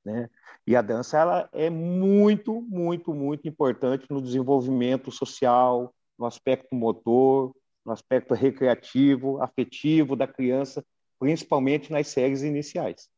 né? 0.04 0.28
E 0.66 0.74
a 0.74 0.82
dança 0.82 1.18
ela 1.18 1.48
é 1.52 1.70
muito, 1.70 2.62
muito, 2.62 3.14
muito 3.14 3.46
importante 3.46 4.06
no 4.10 4.20
desenvolvimento 4.20 5.10
social, 5.10 5.94
no 6.18 6.26
aspecto 6.26 6.74
motor, 6.74 7.54
no 7.84 7.92
aspecto 7.92 8.34
recreativo, 8.34 9.42
afetivo 9.42 10.16
da 10.16 10.26
criança, 10.26 10.84
principalmente 11.18 11.92
nas 11.92 12.08
séries 12.08 12.42
iniciais. 12.42 13.08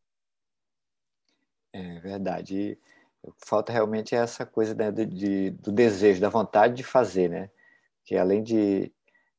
É 1.72 2.00
verdade. 2.00 2.78
Falta 3.46 3.72
realmente 3.72 4.14
essa 4.14 4.44
coisa 4.44 4.74
né, 4.74 4.90
de, 4.90 5.06
de, 5.06 5.50
do 5.50 5.70
desejo, 5.70 6.20
da 6.20 6.28
vontade 6.28 6.74
de 6.74 6.82
fazer, 6.82 7.28
né? 7.28 7.50
Que 8.04 8.16
além 8.16 8.42
de, 8.42 8.92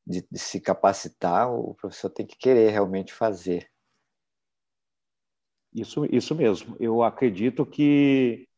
de, 0.06 0.26
de 0.30 0.38
se 0.38 0.60
capacitar, 0.60 1.52
o 1.52 1.74
professor 1.74 2.10
tem 2.10 2.26
que 2.26 2.36
querer 2.36 2.70
realmente 2.70 3.12
fazer. 3.12 3.70
Isso, 5.72 6.06
isso 6.06 6.34
mesmo. 6.34 6.76
Eu 6.78 7.02
acredito 7.02 7.66
que 7.66 8.48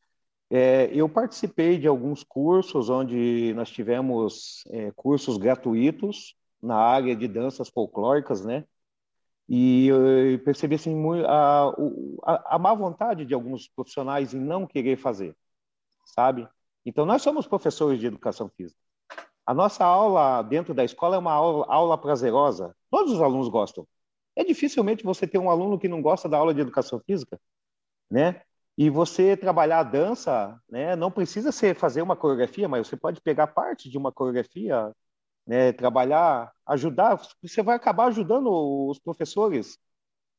é, 0.50 0.88
eu 0.92 1.08
participei 1.08 1.78
de 1.78 1.88
alguns 1.88 2.22
cursos 2.22 2.88
onde 2.88 3.52
nós 3.54 3.70
tivemos 3.70 4.62
é, 4.68 4.92
cursos 4.92 5.36
gratuitos 5.38 6.36
na 6.62 6.76
área 6.76 7.16
de 7.16 7.26
danças 7.26 7.68
folclóricas, 7.68 8.44
né? 8.44 8.64
E 9.48 9.86
eu 9.86 10.38
percebi 10.44 10.74
assim, 10.74 10.96
a, 11.24 11.72
a, 12.24 12.56
a 12.56 12.58
má 12.58 12.74
vontade 12.74 13.24
de 13.24 13.32
alguns 13.32 13.68
profissionais 13.68 14.34
em 14.34 14.40
não 14.40 14.66
querer 14.66 14.96
fazer, 14.96 15.36
sabe? 16.04 16.48
Então, 16.84 17.06
nós 17.06 17.22
somos 17.22 17.46
professores 17.46 18.00
de 18.00 18.06
educação 18.06 18.48
física. 18.48 18.80
A 19.44 19.54
nossa 19.54 19.84
aula 19.84 20.42
dentro 20.42 20.74
da 20.74 20.84
escola 20.84 21.16
é 21.16 21.18
uma 21.18 21.32
aula, 21.32 21.66
aula 21.68 21.96
prazerosa. 21.96 22.74
Todos 22.90 23.12
os 23.12 23.20
alunos 23.20 23.48
gostam. 23.48 23.86
É 24.34 24.44
dificilmente 24.44 25.04
você 25.04 25.26
ter 25.26 25.38
um 25.38 25.48
aluno 25.48 25.78
que 25.78 25.88
não 25.88 26.02
gosta 26.02 26.28
da 26.28 26.36
aula 26.36 26.52
de 26.52 26.60
educação 26.60 27.00
física, 27.00 27.40
né? 28.10 28.42
E 28.76 28.90
você 28.90 29.36
trabalhar 29.36 29.80
a 29.80 29.84
dança, 29.84 30.60
né? 30.68 30.94
Não 30.96 31.10
precisa 31.10 31.52
ser 31.52 31.76
fazer 31.76 32.02
uma 32.02 32.16
coreografia, 32.16 32.68
mas 32.68 32.86
você 32.86 32.96
pode 32.96 33.20
pegar 33.20 33.46
parte 33.46 33.88
de 33.88 33.96
uma 33.96 34.12
coreografia, 34.12 34.92
né? 35.46 35.72
Trabalhar, 35.72 36.52
ajudar. 36.66 37.20
Você 37.42 37.62
vai 37.62 37.76
acabar 37.76 38.06
ajudando 38.06 38.48
os 38.88 38.98
professores 38.98 39.78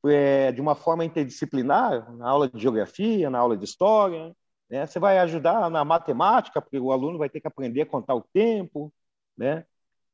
é, 0.05 0.51
de 0.51 0.61
uma 0.61 0.75
forma 0.75 1.05
interdisciplinar, 1.05 2.11
na 2.15 2.29
aula 2.29 2.49
de 2.49 2.59
geografia, 2.59 3.29
na 3.29 3.39
aula 3.39 3.57
de 3.57 3.65
história. 3.65 4.35
Né? 4.69 4.85
Você 4.85 4.99
vai 4.99 5.19
ajudar 5.19 5.69
na 5.69 5.85
matemática, 5.85 6.61
porque 6.61 6.79
o 6.79 6.91
aluno 6.91 7.17
vai 7.17 7.29
ter 7.29 7.41
que 7.41 7.47
aprender 7.47 7.81
a 7.83 7.85
contar 7.85 8.15
o 8.15 8.21
tempo, 8.33 8.93
né? 9.37 9.65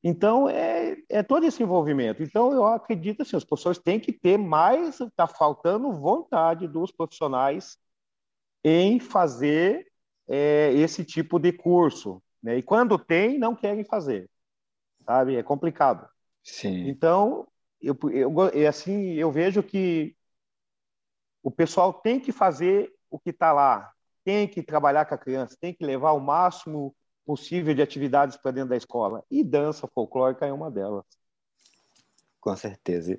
Então, 0.03 0.50
é, 0.50 0.97
é 1.09 1.23
todo 1.23 1.45
esse 1.45 1.63
envolvimento. 1.63 2.21
Então, 2.21 2.51
eu 2.51 2.65
acredito 2.65 3.21
assim, 3.21 3.38
os 3.38 3.45
professores 3.45 3.79
têm 3.79 4.00
que 4.00 4.12
ter 4.12 4.38
mais, 4.38 5.00
está 5.00 5.25
faltando 5.25 5.93
vontade 5.93 6.67
dos 6.67 6.91
profissionais 6.91 7.77
em 8.63 9.00
fazer 9.00 9.88
é, 10.27 10.73
esse 10.73 11.05
tipo 11.05 11.39
de 11.39 11.53
curso. 11.53 12.21
Né? 12.41 12.57
E 12.57 12.62
quando 12.62 13.00
tem, 13.00 13.39
não 13.39 13.55
querem 13.55 13.85
fazer. 13.85 14.29
Sabe? 15.05 15.36
É 15.36 15.43
complicado. 15.43 16.07
Sim. 16.43 16.88
Então, 16.88 17.48
eu, 17.81 17.98
eu, 18.12 18.67
assim, 18.67 19.13
eu 19.13 19.31
vejo 19.31 19.62
que 19.62 20.15
o 21.41 21.51
pessoal 21.51 21.93
tem 21.93 22.19
que 22.19 22.31
fazer 22.31 22.91
o 23.10 23.19
que 23.19 23.29
está 23.31 23.51
lá, 23.51 23.91
tem 24.24 24.48
que 24.48 24.63
trabalhar 24.63 25.05
com 25.05 25.13
a 25.13 25.17
criança, 25.17 25.57
tem 25.60 25.74
que 25.74 25.86
levar 25.86 26.13
o 26.13 26.19
máximo 26.19 26.95
possível 27.25 27.74
de 27.74 27.81
atividades 27.81 28.38
para 28.38 28.51
dentro 28.51 28.69
da 28.69 28.77
escola. 28.77 29.24
E 29.29 29.43
dança 29.43 29.88
folclórica 29.88 30.45
é 30.45 30.53
uma 30.53 30.72
delas. 30.72 31.05
Com 32.39 32.55
certeza. 32.55 33.17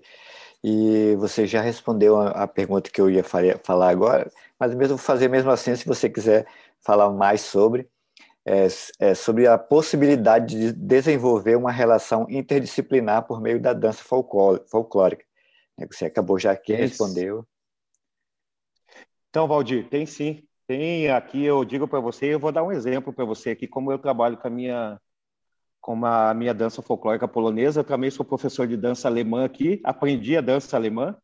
E 0.62 1.14
você 1.16 1.46
já 1.46 1.60
respondeu 1.60 2.20
a, 2.20 2.46
pergunta 2.46 2.90
que 2.90 3.00
eu 3.00 3.10
ia 3.10 3.22
falar 3.22 3.88
agora, 3.88 4.30
mas 4.58 4.74
mesmo 4.74 4.98
fazer 4.98 5.28
mesmo 5.28 5.50
assim, 5.50 5.74
se 5.76 5.86
você 5.86 6.08
quiser 6.08 6.46
falar 6.80 7.10
mais 7.10 7.40
sobre, 7.40 7.88
é, 8.46 8.66
é 9.00 9.14
sobre 9.14 9.46
a 9.46 9.56
possibilidade 9.56 10.58
de 10.58 10.72
desenvolver 10.72 11.56
uma 11.56 11.72
relação 11.72 12.26
interdisciplinar 12.28 13.26
por 13.26 13.40
meio 13.40 13.60
da 13.60 13.72
dança 13.72 14.02
folclórica. 14.04 15.24
Né, 15.78 15.86
você 15.90 16.06
acabou 16.06 16.38
já 16.38 16.54
que 16.56 16.74
respondeu. 16.74 17.46
Então, 19.30 19.48
Valdir, 19.48 19.88
tem 19.88 20.06
sim. 20.06 20.46
Tem 20.66 21.10
aqui, 21.10 21.44
eu 21.44 21.64
digo 21.64 21.86
para 21.86 22.00
você, 22.00 22.34
eu 22.34 22.38
vou 22.38 22.52
dar 22.52 22.62
um 22.62 22.72
exemplo 22.72 23.12
para 23.12 23.24
você 23.24 23.50
aqui, 23.50 23.66
como 23.66 23.92
eu 23.92 23.98
trabalho 23.98 24.36
com 24.38 24.46
a 24.46 24.50
minha 24.50 25.00
com 25.80 26.02
a 26.06 26.32
minha 26.32 26.54
dança 26.54 26.80
folclórica 26.80 27.28
polonesa, 27.28 27.80
eu 27.80 27.84
também 27.84 28.10
sou 28.10 28.24
professor 28.24 28.66
de 28.66 28.74
dança 28.74 29.06
alemã 29.06 29.44
aqui, 29.44 29.82
aprendi 29.84 30.34
a 30.34 30.40
dança 30.40 30.74
alemã 30.78 31.14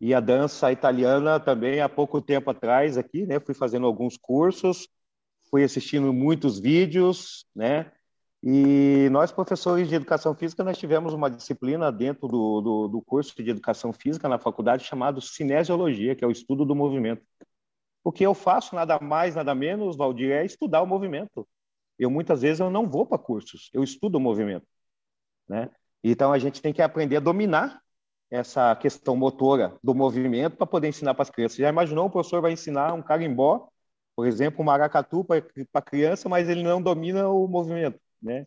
e 0.00 0.14
a 0.14 0.20
dança 0.20 0.72
italiana 0.72 1.38
também 1.38 1.82
há 1.82 1.90
pouco 1.90 2.22
tempo 2.22 2.50
atrás 2.50 2.96
aqui, 2.96 3.26
né? 3.26 3.38
Fui 3.38 3.54
fazendo 3.54 3.86
alguns 3.86 4.16
cursos, 4.16 4.88
fui 5.50 5.64
assistindo 5.64 6.12
muitos 6.12 6.58
vídeos, 6.58 7.46
né? 7.54 7.90
E 8.42 9.08
nós, 9.10 9.32
professores 9.32 9.88
de 9.88 9.96
educação 9.96 10.34
física, 10.34 10.62
nós 10.62 10.78
tivemos 10.78 11.12
uma 11.12 11.28
disciplina 11.28 11.90
dentro 11.90 12.28
do, 12.28 12.60
do, 12.60 12.88
do 12.88 13.02
curso 13.02 13.34
de 13.42 13.50
educação 13.50 13.92
física 13.92 14.28
na 14.28 14.38
faculdade 14.38 14.84
chamado 14.84 15.20
cinesiologia, 15.20 16.14
que 16.14 16.24
é 16.24 16.26
o 16.26 16.30
estudo 16.30 16.64
do 16.64 16.74
movimento. 16.74 17.22
O 18.04 18.12
que 18.12 18.24
eu 18.24 18.34
faço, 18.34 18.76
nada 18.76 18.98
mais, 19.00 19.34
nada 19.34 19.54
menos, 19.54 19.96
Valdir, 19.96 20.30
é 20.30 20.44
estudar 20.44 20.82
o 20.82 20.86
movimento. 20.86 21.46
Eu, 21.98 22.10
muitas 22.10 22.42
vezes, 22.42 22.60
eu 22.60 22.70
não 22.70 22.88
vou 22.88 23.04
para 23.04 23.18
cursos, 23.18 23.70
eu 23.72 23.82
estudo 23.82 24.16
o 24.18 24.20
movimento. 24.20 24.66
Né? 25.48 25.68
Então, 26.02 26.32
a 26.32 26.38
gente 26.38 26.62
tem 26.62 26.72
que 26.72 26.80
aprender 26.80 27.16
a 27.16 27.20
dominar 27.20 27.82
essa 28.30 28.76
questão 28.76 29.16
motora 29.16 29.76
do 29.82 29.94
movimento 29.94 30.56
para 30.56 30.66
poder 30.66 30.88
ensinar 30.88 31.14
para 31.14 31.22
as 31.22 31.30
crianças. 31.30 31.58
Já 31.58 31.68
imaginou 31.68 32.06
o 32.06 32.10
professor 32.10 32.40
vai 32.40 32.52
ensinar 32.52 32.92
um 32.92 33.02
carimbó, 33.02 33.68
por 34.18 34.26
exemplo, 34.26 34.62
um 34.62 34.64
maracatu 34.64 35.24
para 35.24 35.80
criança, 35.80 36.28
mas 36.28 36.48
ele 36.48 36.64
não 36.64 36.82
domina 36.82 37.28
o 37.28 37.46
movimento, 37.46 38.00
né? 38.20 38.44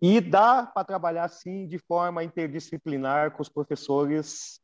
E 0.00 0.18
dá 0.18 0.64
para 0.64 0.82
trabalhar 0.82 1.24
assim 1.24 1.66
de 1.66 1.76
forma 1.76 2.24
interdisciplinar 2.24 3.32
com 3.32 3.42
os 3.42 3.50
professores 3.50 4.62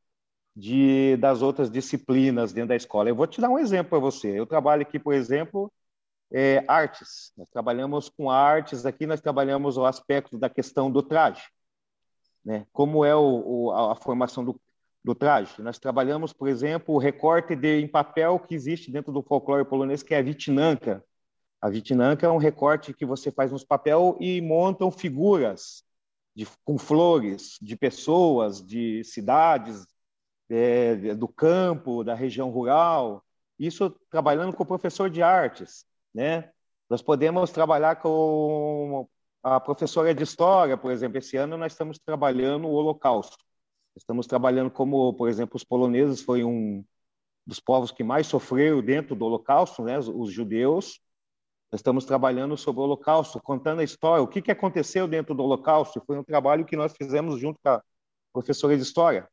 de, 0.57 1.15
das 1.19 1.43
outras 1.43 1.71
disciplinas 1.71 2.55
dentro 2.55 2.71
da 2.71 2.77
escola. 2.77 3.11
Eu 3.11 3.15
vou 3.15 3.27
te 3.27 3.39
dar 3.39 3.51
um 3.51 3.59
exemplo 3.59 3.91
para 3.91 3.99
você. 3.99 4.29
Eu 4.31 4.47
trabalho 4.47 4.81
aqui, 4.81 4.99
por 4.99 5.13
exemplo, 5.13 5.71
é, 6.33 6.65
artes. 6.67 7.31
Nós 7.37 7.47
trabalhamos 7.51 8.09
com 8.09 8.31
artes 8.31 8.87
aqui, 8.87 9.07
nós 9.07 9.21
trabalhamos 9.21 9.77
o 9.77 9.85
aspecto 9.85 10.39
da 10.39 10.49
questão 10.49 10.91
do 10.91 11.03
traje. 11.03 11.45
Né? 12.43 12.67
Como 12.73 13.05
é 13.05 13.15
o, 13.15 13.43
o, 13.45 13.71
a, 13.73 13.93
a, 13.93 13.95
formação 13.95 14.43
do, 14.43 14.59
do 15.05 15.15
traje? 15.15 15.61
Nós 15.63 15.79
trabalhamos, 15.79 16.33
por 16.33 16.49
exemplo, 16.49 16.95
o 16.95 16.99
recorte 16.99 17.57
de, 17.57 17.81
em 17.81 17.89
papel 17.89 18.39
que 18.39 18.55
existe 18.55 18.91
dentro 18.91 19.13
do 19.13 19.23
folclore 19.23 19.65
polonês, 19.65 20.03
que 20.03 20.15
é 20.15 20.19
a 20.19 20.23
vitinanca. 20.23 21.05
A 21.61 21.69
vitinanca 21.69 22.27
é 22.27 22.31
um 22.31 22.39
recorte 22.39 22.95
que 22.95 23.05
você 23.05 23.31
faz 23.31 23.53
nos 23.53 23.65
papel 23.65 24.17
e 24.21 24.41
montam 24.41 24.91
figuras 24.91 25.85
de, 26.35 26.47
com 26.65 26.79
flores 26.79 27.59
de 27.61 27.77
pessoas, 27.77 28.65
de 28.65 29.05
cidades, 29.05 29.87
é, 30.49 31.15
do 31.15 31.29
campo, 31.29 32.03
da 32.03 32.15
região 32.15 32.51
rural, 32.51 33.25
isso 33.59 33.91
trabalhando 34.11 34.55
com 34.57 34.63
o 34.63 34.67
professor 34.67 35.11
de 35.11 35.23
artes, 35.23 35.85
né? 36.15 36.51
Nós 36.89 37.03
podemos 37.03 37.51
trabalhar 37.51 37.97
com 37.97 39.07
a 39.43 39.61
professora 39.61 40.15
de 40.15 40.25
história, 40.25 40.77
por 40.77 40.91
exemplo, 40.91 41.19
esse 41.19 41.37
ano 41.37 41.57
nós 41.57 41.73
estamos 41.73 41.99
trabalhando 41.99 42.67
o 42.67 42.73
Holocausto. 42.73 43.39
Estamos 43.97 44.27
trabalhando 44.27 44.71
como, 44.71 45.13
por 45.15 45.29
exemplo, 45.29 45.57
os 45.57 45.65
poloneses 45.65 46.21
foi 46.23 46.45
um 46.45 46.85
dos 47.47 47.61
povos 47.61 47.91
que 47.91 48.05
mais 48.05 48.27
sofreu 48.27 48.81
dentro 48.81 49.15
do 49.15 49.25
Holocausto, 49.25 49.83
né? 49.83 49.99
Os, 49.99 50.33
judeus. 50.33 51.01
Estamos 51.73 52.05
trabalhando 52.05 52.57
sobre 52.57 52.81
o 52.81 52.85
Holocausto, 52.85 53.41
contando 53.41 53.81
a 53.81 53.85
história, 53.85 54.23
o 54.23 54.29
que, 54.29 54.43
que 54.43 54.51
aconteceu 54.51 55.07
dentro 55.07 55.35
do 55.35 55.43
Holocausto. 55.43 56.03
Foi 56.07 56.19
um 56.19 56.25
trabalho 56.25 56.65
que 56.65 56.77
nós 56.77 56.93
fizemos 56.97 57.39
junto 57.41 57.61
com 57.63 57.69
a 57.69 57.83
professora 58.33 58.77
de 58.77 58.83
história. 58.83 59.29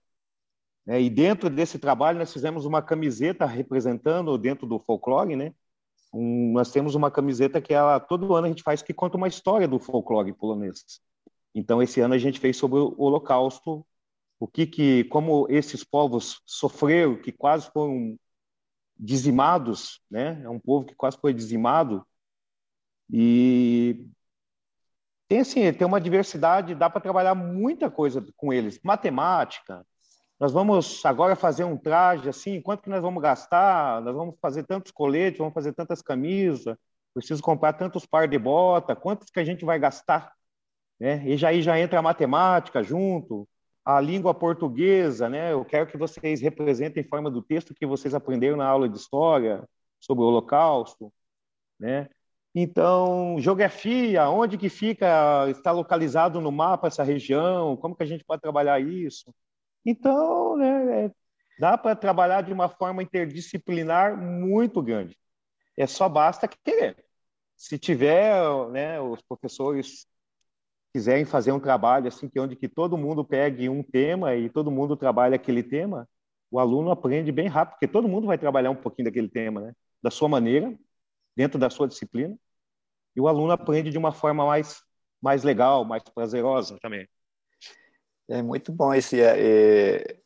Né? 0.86 1.02
E 1.02 1.10
dentro 1.10 1.50
desse 1.50 1.80
trabalho 1.80 2.20
nós 2.20 2.32
fizemos 2.32 2.66
uma 2.66 2.82
camiseta 2.82 3.46
representando 3.46 4.38
dentro 4.38 4.68
do 4.68 4.80
folclore, 4.80 5.36
né? 5.36 5.54
Um, 6.14 6.54
nós 6.54 6.72
temos 6.72 6.96
uma 6.96 7.12
camiseta 7.12 7.62
que 7.62 7.74
ela, 7.74 8.00
todo 8.00 8.34
ano 8.34 8.46
a 8.46 8.50
gente 8.50 8.64
faz 8.64 8.82
que 8.82 8.94
conta 8.94 9.18
uma 9.18 9.28
história 9.28 9.68
do 9.68 9.80
folclore 9.80 10.34
polonês. 10.34 11.02
Então 11.54 11.82
esse 11.82 12.00
ano 12.00 12.14
a 12.14 12.18
gente 12.18 12.40
fez 12.40 12.56
sobre 12.56 12.80
o 12.80 12.96
Holocausto, 12.98 13.86
o 14.40 14.48
que 14.48 14.68
que 14.68 15.04
como 15.06 15.48
esses 15.50 15.84
povos 15.84 16.42
sofreram, 16.46 17.22
que 17.22 17.32
quase 17.32 17.70
foram 17.72 18.18
dizimados, 18.98 20.02
né? 20.10 20.42
É 20.44 20.50
um 20.50 20.60
povo 20.60 20.86
que 20.86 20.96
quase 20.96 21.18
foi 21.20 21.34
dizimado 21.34 22.06
e 23.10 24.08
tem 25.28 25.40
assim, 25.42 25.72
tem 25.74 25.88
uma 25.88 26.02
diversidade, 26.02 26.76
dá 26.76 26.90
para 26.90 27.02
trabalhar 27.02 27.36
muita 27.36 27.92
coisa 27.92 28.26
com 28.38 28.54
eles, 28.54 28.80
matemática, 28.84 29.86
nós 30.40 30.52
vamos 30.54 31.04
agora 31.06 31.36
fazer 31.36 31.64
um 31.64 31.78
traje 31.78 32.30
assim, 32.30 32.62
quanto 32.62 32.84
que 32.84 32.90
nós 32.90 33.02
vamos 33.02 33.22
gastar? 33.22 34.02
Nós 34.02 34.16
vamos 34.16 34.36
fazer 34.40 34.64
tantos 34.64 34.92
coletes, 34.92 35.40
vamos 35.40 35.54
fazer 35.54 35.74
tantas 35.74 36.02
camisas, 36.02 36.78
preciso 37.14 37.42
comprar 37.42 37.74
tantos 37.74 38.06
par 38.06 38.28
de 38.28 38.38
bota, 38.38 38.96
quantos 38.96 39.30
que 39.32 39.40
a 39.40 39.44
gente 39.44 39.66
vai 39.66 39.80
gastar? 39.80 40.32
Né? 41.00 41.28
E 41.28 41.38
já 41.38 41.50
aí 41.50 41.62
já 41.62 41.80
entra 41.80 42.00
a 42.00 42.04
matemática 42.04 42.84
junto, 42.84 43.50
a 43.88 44.02
língua 44.02 44.34
portuguesa, 44.34 45.30
né? 45.30 45.54
Eu 45.54 45.64
quero 45.64 45.88
que 45.88 45.96
vocês 45.98 46.42
representem 46.42 47.02
em 47.02 47.08
forma 47.08 47.32
do 47.32 47.42
texto 47.42 47.74
que 47.74 47.86
vocês 47.86 48.14
aprenderam 48.14 48.58
na 48.58 48.68
aula 48.68 48.90
de 48.90 48.98
história 48.98 49.64
sobre 49.98 50.26
o 50.26 50.28
Holocausto, 50.28 51.12
né? 51.80 52.10
Então, 52.54 53.38
geografia, 53.40 54.30
onde 54.30 54.58
que 54.58 54.68
fica, 54.68 55.50
está 55.50 55.72
localizado 55.72 56.42
no 56.42 56.52
mapa 56.52 56.88
essa 56.88 57.02
região, 57.02 57.78
como 57.78 57.96
que 57.96 58.04
a 58.04 58.06
gente 58.06 58.26
pode 58.26 58.42
trabalhar 58.42 58.78
isso? 58.82 59.34
Então, 59.86 60.58
né, 60.58 61.06
é, 61.06 61.12
dá 61.58 61.78
para 61.78 61.96
trabalhar 61.96 62.42
de 62.42 62.52
uma 62.52 62.68
forma 62.68 63.02
interdisciplinar 63.02 64.18
muito 64.18 64.82
grande. 64.82 65.18
É 65.78 65.88
só 65.88 66.10
basta 66.10 66.46
querer. 66.46 66.98
Se 67.56 67.80
tiver, 67.80 68.36
né, 68.70 69.00
os 69.00 69.22
professores 69.22 70.06
quiserem 70.98 71.26
fazer 71.26 71.52
um 71.52 71.60
trabalho 71.60 72.08
assim 72.08 72.28
que 72.28 72.40
onde 72.40 72.56
que 72.56 72.68
todo 72.68 72.98
mundo 72.98 73.24
pegue 73.24 73.70
um 73.70 73.84
tema 73.84 74.34
e 74.36 74.50
todo 74.50 74.72
mundo 74.72 74.98
trabalha 74.98 75.36
aquele 75.36 75.62
tema, 75.62 76.10
o 76.50 76.60
aluno 76.60 76.90
aprende 76.90 77.32
bem 77.32 77.48
rápido, 77.48 77.74
porque 77.76 77.88
todo 77.88 78.08
mundo 78.08 78.26
vai 78.26 78.36
trabalhar 78.36 78.72
um 78.72 78.76
pouquinho 78.76 79.06
daquele 79.06 79.30
tema, 79.30 79.62
né? 79.62 79.74
Da 80.02 80.10
sua 80.10 80.28
maneira, 80.28 80.76
dentro 81.36 81.60
da 81.60 81.70
sua 81.70 81.88
disciplina, 81.88 82.36
e 83.16 83.22
o 83.22 83.28
aluno 83.28 83.52
aprende 83.52 83.92
de 83.92 83.98
uma 83.98 84.12
forma 84.12 84.44
mais 84.44 84.82
mais 85.22 85.44
legal, 85.44 85.86
mais 85.86 86.02
prazerosa 86.04 86.78
também. 86.82 87.08
É 88.28 88.42
muito 88.42 88.72
bom 88.72 88.92
esse, 88.92 89.22
é, 89.22 89.36
é, 89.38 90.20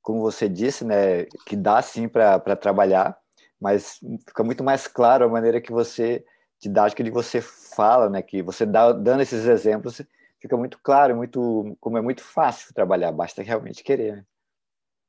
como 0.00 0.20
você 0.20 0.48
disse, 0.48 0.84
né, 0.86 1.24
que 1.46 1.56
dá 1.56 1.82
sim 1.82 2.08
para 2.08 2.56
trabalhar, 2.56 3.18
mas 3.60 3.98
fica 4.26 4.42
muito 4.42 4.64
mais 4.64 4.86
claro 4.86 5.24
a 5.24 5.28
maneira 5.28 5.60
que 5.60 5.72
você 5.72 6.24
didática 6.60 7.02
de 7.04 7.10
você 7.10 7.40
fala, 7.40 8.08
né? 8.08 8.22
Que 8.22 8.42
você 8.42 8.66
dá, 8.66 8.92
dando 8.92 9.22
esses 9.22 9.46
exemplos 9.46 10.02
fica 10.40 10.56
muito 10.56 10.78
claro, 10.82 11.16
muito 11.16 11.76
como 11.80 11.98
é 11.98 12.00
muito 12.00 12.22
fácil 12.22 12.72
trabalhar, 12.74 13.12
basta 13.12 13.42
realmente 13.42 13.82
querer. 13.82 14.26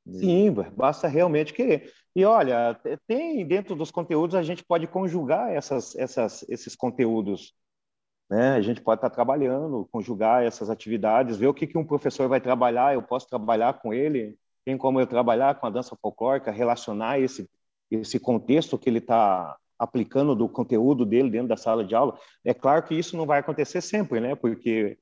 Né? 0.04 0.18
Sim, 0.18 0.50
basta 0.76 1.06
realmente 1.08 1.52
querer. 1.52 1.92
E 2.14 2.24
olha, 2.24 2.78
tem 3.06 3.46
dentro 3.46 3.76
dos 3.76 3.90
conteúdos 3.90 4.34
a 4.34 4.42
gente 4.42 4.64
pode 4.64 4.86
conjugar 4.86 5.50
essas, 5.50 5.94
essas, 5.96 6.44
esses 6.48 6.74
conteúdos. 6.74 7.54
Né? 8.28 8.50
A 8.54 8.60
gente 8.60 8.80
pode 8.80 8.98
estar 8.98 9.10
trabalhando, 9.10 9.88
conjugar 9.90 10.44
essas 10.44 10.70
atividades, 10.70 11.36
ver 11.36 11.48
o 11.48 11.54
que, 11.54 11.66
que 11.66 11.78
um 11.78 11.86
professor 11.86 12.28
vai 12.28 12.40
trabalhar, 12.40 12.94
eu 12.94 13.02
posso 13.02 13.28
trabalhar 13.28 13.74
com 13.80 13.92
ele, 13.92 14.36
tem 14.64 14.76
como 14.76 15.00
eu 15.00 15.06
trabalhar 15.06 15.58
com 15.58 15.66
a 15.66 15.70
dança 15.70 15.96
folclórica, 16.00 16.50
relacionar 16.50 17.18
esse, 17.18 17.48
esse 17.90 18.18
contexto 18.18 18.78
que 18.78 18.88
ele 18.88 18.98
está 18.98 19.56
aplicando 19.80 20.36
do 20.36 20.46
conteúdo 20.46 21.06
dele 21.06 21.30
dentro 21.30 21.48
da 21.48 21.56
sala 21.56 21.82
de 21.82 21.94
aula. 21.94 22.18
É 22.44 22.52
claro 22.52 22.82
que 22.82 22.94
isso 22.94 23.16
não 23.16 23.24
vai 23.24 23.40
acontecer 23.40 23.80
sempre, 23.80 24.20
né? 24.20 24.34
Porque 24.34 24.98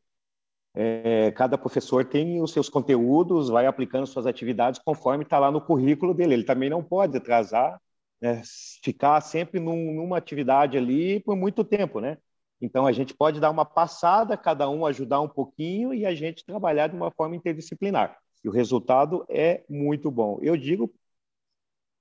é, 0.74 1.32
cada 1.32 1.58
professor 1.58 2.04
tem 2.04 2.40
os 2.40 2.52
seus 2.52 2.68
conteúdos, 2.68 3.48
vai 3.48 3.66
aplicando 3.66 4.06
suas 4.06 4.26
atividades 4.26 4.80
conforme 4.84 5.24
está 5.24 5.36
lá 5.38 5.50
no 5.50 5.60
currículo 5.60 6.14
dele. 6.14 6.34
Ele 6.34 6.44
também 6.44 6.70
não 6.70 6.82
pode 6.82 7.16
atrasar, 7.16 7.80
né, 8.20 8.40
ficar 8.84 9.20
sempre 9.20 9.58
num, 9.58 9.94
numa 9.94 10.16
atividade 10.16 10.78
ali 10.78 11.18
por 11.20 11.36
muito 11.36 11.64
tempo, 11.64 12.00
né? 12.00 12.16
Então 12.60 12.86
a 12.86 12.92
gente 12.92 13.14
pode 13.14 13.40
dar 13.40 13.50
uma 13.50 13.64
passada, 13.64 14.36
cada 14.36 14.68
um 14.70 14.86
ajudar 14.86 15.20
um 15.20 15.28
pouquinho 15.28 15.92
e 15.92 16.06
a 16.06 16.14
gente 16.14 16.44
trabalhar 16.44 16.88
de 16.88 16.96
uma 16.96 17.10
forma 17.10 17.34
interdisciplinar. 17.34 18.16
E 18.44 18.48
o 18.48 18.52
resultado 18.52 19.24
é 19.28 19.64
muito 19.68 20.10
bom. 20.10 20.38
Eu 20.40 20.56
digo 20.56 20.92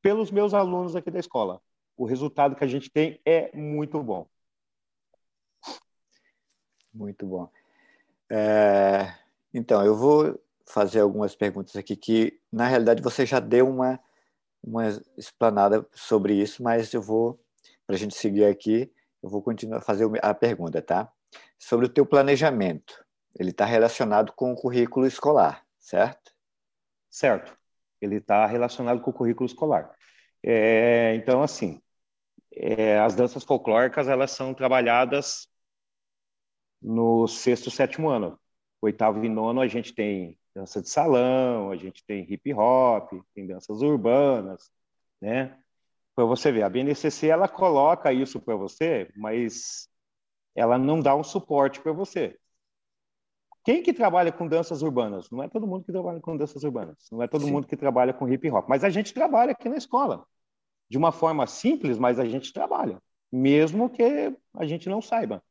pelos 0.01 0.31
meus 0.31 0.53
alunos 0.53 0.95
aqui 0.95 1.09
da 1.11 1.19
escola, 1.19 1.59
o 1.97 2.05
resultado 2.05 2.55
que 2.55 2.63
a 2.63 2.67
gente 2.67 2.89
tem 2.89 3.19
é 3.25 3.55
muito 3.57 4.01
bom. 4.01 4.27
Muito 6.93 7.25
bom. 7.25 7.49
É, 8.29 9.13
então, 9.53 9.83
eu 9.83 9.95
vou 9.95 10.39
fazer 10.65 10.99
algumas 10.99 11.35
perguntas 11.35 11.75
aqui 11.75 11.95
que, 11.95 12.39
na 12.51 12.67
realidade, 12.67 13.01
você 13.01 13.25
já 13.25 13.39
deu 13.39 13.67
uma, 13.67 13.99
uma 14.63 14.87
explanada 15.17 15.87
sobre 15.93 16.33
isso, 16.33 16.61
mas 16.61 16.93
eu 16.93 17.01
vou, 17.01 17.39
para 17.85 17.95
a 17.95 17.99
gente 17.99 18.15
seguir 18.15 18.45
aqui, 18.45 18.91
eu 19.23 19.29
vou 19.29 19.41
continuar 19.41 19.77
a 19.77 19.81
fazer 19.81 20.07
a 20.21 20.33
pergunta, 20.33 20.81
tá? 20.81 21.11
Sobre 21.57 21.87
o 21.87 21.89
teu 21.89 22.05
planejamento. 22.05 23.03
Ele 23.39 23.51
está 23.51 23.65
relacionado 23.65 24.31
com 24.33 24.51
o 24.51 24.55
currículo 24.55 25.05
escolar, 25.05 25.65
certo? 25.79 26.33
Certo. 27.09 27.57
Ele 28.01 28.17
está 28.17 28.45
relacionado 28.45 29.01
com 29.01 29.11
o 29.11 29.13
currículo 29.13 29.47
escolar. 29.47 29.95
É, 30.43 31.15
então, 31.15 31.41
assim, 31.41 31.81
é, 32.59 32.99
as 32.99 33.15
danças 33.15 33.43
folclóricas, 33.43 34.07
elas 34.07 34.31
são 34.31 34.53
trabalhadas 34.53 35.47
no 36.81 37.27
sexto, 37.27 37.69
sétimo 37.71 38.09
ano. 38.09 38.39
Oitavo 38.81 39.23
e 39.23 39.29
nono 39.29 39.61
a 39.61 39.67
gente 39.67 39.93
tem 39.93 40.37
dança 40.55 40.81
de 40.81 40.89
salão, 40.89 41.71
a 41.71 41.75
gente 41.75 42.03
tem 42.05 42.25
hip 42.31 42.53
hop, 42.53 43.11
tem 43.33 43.45
danças 43.45 43.81
urbanas, 43.81 44.71
né? 45.21 45.57
Para 46.15 46.25
você 46.25 46.51
ver, 46.51 46.63
a 46.63 46.69
BNCC 46.69 47.27
ela 47.27 47.47
coloca 47.47 48.11
isso 48.11 48.39
para 48.39 48.55
você, 48.55 49.11
mas 49.15 49.87
ela 50.55 50.77
não 50.77 50.99
dá 50.99 51.15
um 51.15 51.23
suporte 51.23 51.79
para 51.79 51.91
você. 51.91 52.37
Quem 53.63 53.83
que 53.83 53.93
trabalha 53.93 54.31
com 54.31 54.47
danças 54.47 54.81
urbanas? 54.81 55.29
Não 55.29 55.43
é 55.43 55.49
todo 55.49 55.67
mundo 55.67 55.83
que 55.83 55.91
trabalha 55.91 56.19
com 56.19 56.37
danças 56.37 56.63
urbanas, 56.63 57.07
não 57.11 57.21
é 57.21 57.27
todo 57.27 57.45
Sim. 57.45 57.51
mundo 57.51 57.67
que 57.67 57.77
trabalha 57.77 58.13
com 58.13 58.27
hip 58.27 58.49
hop, 58.49 58.67
mas 58.67 58.83
a 58.83 58.89
gente 58.89 59.13
trabalha 59.13 59.51
aqui 59.51 59.69
na 59.69 59.77
escola. 59.77 60.25
De 60.89 60.97
uma 60.97 61.11
forma 61.11 61.45
simples, 61.47 61.97
mas 61.97 62.19
a 62.19 62.25
gente 62.25 62.53
trabalha, 62.53 63.01
mesmo 63.31 63.89
que 63.89 64.33
a 64.53 64.65
gente 64.65 64.87
não 64.87 65.01
saiba. 65.01 65.43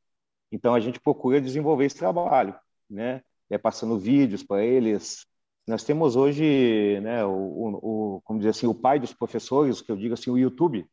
Então 0.51 0.75
a 0.75 0.81
gente 0.81 1.01
procura 1.01 1.40
desenvolver 1.40 1.85
esse 1.85 1.96
trabalho, 1.96 2.55
né? 2.88 3.22
É 3.51 3.59
passando 3.59 3.99
vídeos 3.99 4.42
para 4.42 4.64
eles. 4.64 5.27
Nós 5.66 5.85
temos 5.85 6.16
hoje, 6.16 7.01
né, 7.01 7.25
o, 7.25 7.31
o, 7.31 8.20
como 8.25 8.38
dizer 8.38 8.51
assim, 8.51 8.66
o 8.66 8.75
pai 8.75 9.01
dos 9.01 9.12
professores, 9.12 9.81
que 9.83 9.90
eu 9.90 9.96
digo 9.96 10.14
assim, 10.14 10.31
o 10.31 10.38
YouTube, 10.38 10.88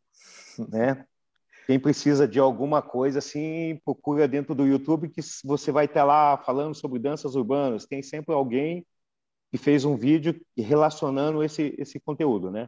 né? 0.69 1.05
Quem 1.65 1.79
precisa 1.79 2.27
de 2.27 2.39
alguma 2.39 2.81
coisa 2.81 3.19
assim, 3.19 3.79
procura 3.85 4.27
dentro 4.27 4.53
do 4.53 4.65
YouTube 4.65 5.09
que 5.09 5.21
você 5.45 5.71
vai 5.71 5.85
estar 5.85 6.03
lá 6.03 6.37
falando 6.37 6.75
sobre 6.75 6.99
danças 6.99 7.35
urbanas. 7.35 7.85
Tem 7.85 8.03
sempre 8.03 8.33
alguém 8.33 8.85
que 9.51 9.57
fez 9.57 9.85
um 9.85 9.95
vídeo 9.95 10.41
relacionando 10.57 11.43
esse 11.43 11.73
esse 11.77 11.99
conteúdo, 11.99 12.51
né? 12.51 12.67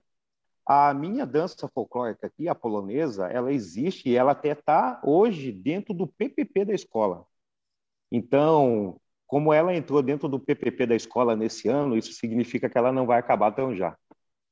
A 0.66 0.94
minha 0.94 1.26
dança 1.26 1.68
folclórica 1.70 2.28
aqui, 2.28 2.48
a 2.48 2.56
polonesa, 2.56 3.28
ela 3.28 3.54
existe 3.54 4.10
e 4.10 4.16
ela 4.16 4.32
até 4.32 4.52
está 4.52 5.00
hoje 5.04 5.52
dentro 5.52 5.94
do 5.94 6.08
PPP 6.08 6.66
da 6.66 6.74
escola. 6.74 7.26
Então, 8.12 9.00
como 9.28 9.54
ela 9.54 9.76
entrou 9.76 10.02
dentro 10.02 10.28
do 10.28 10.40
PPP 10.40 10.88
da 10.88 10.96
escola 10.96 11.36
nesse 11.36 11.68
ano, 11.68 11.98
isso 11.98 12.14
significa 12.14 12.70
que 12.70 12.78
ela 12.78 12.92
não 12.92 13.06
vai 13.06 13.20
acabar 13.20 13.52
tão 13.52 13.76
já. 13.76 13.98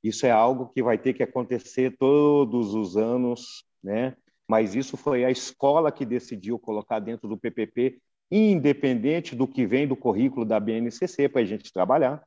Isso 0.03 0.25
é 0.25 0.31
algo 0.31 0.69
que 0.69 0.83
vai 0.83 0.97
ter 0.97 1.13
que 1.13 1.23
acontecer 1.23 1.97
todos 1.97 2.75
os 2.75 2.97
anos, 2.97 3.65
né? 3.83 4.15
Mas 4.47 4.75
isso 4.75 4.97
foi 4.97 5.23
a 5.25 5.31
escola 5.31 5.91
que 5.91 6.05
decidiu 6.05 6.59
colocar 6.59 6.99
dentro 6.99 7.27
do 7.27 7.37
PPP, 7.37 8.01
independente 8.29 9.35
do 9.35 9.47
que 9.47 9.65
vem 9.65 9.87
do 9.87 9.95
currículo 9.95 10.45
da 10.45 10.59
BNCC 10.59 11.29
para 11.29 11.41
a 11.41 11.45
gente 11.45 11.71
trabalhar, 11.71 12.23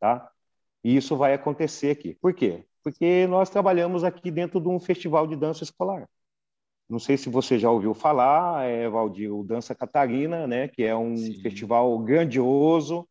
tá? 0.00 0.30
E 0.82 0.96
isso 0.96 1.16
vai 1.16 1.34
acontecer 1.34 1.90
aqui. 1.90 2.14
Por 2.20 2.34
quê? 2.34 2.64
Porque 2.84 3.26
nós 3.26 3.48
trabalhamos 3.48 4.04
aqui 4.04 4.30
dentro 4.30 4.60
de 4.60 4.68
um 4.68 4.78
festival 4.78 5.26
de 5.26 5.34
dança 5.34 5.64
escolar. 5.64 6.06
Não 6.88 6.98
sei 6.98 7.16
se 7.16 7.30
você 7.30 7.58
já 7.58 7.70
ouviu 7.70 7.94
falar, 7.94 8.66
é, 8.66 8.88
Valdir, 8.88 9.34
o 9.34 9.42
Dança 9.42 9.74
Catarina, 9.74 10.46
né, 10.46 10.68
que 10.68 10.82
é 10.84 10.94
um 10.94 11.16
Sim. 11.16 11.40
festival 11.40 11.98
grandioso, 12.00 13.08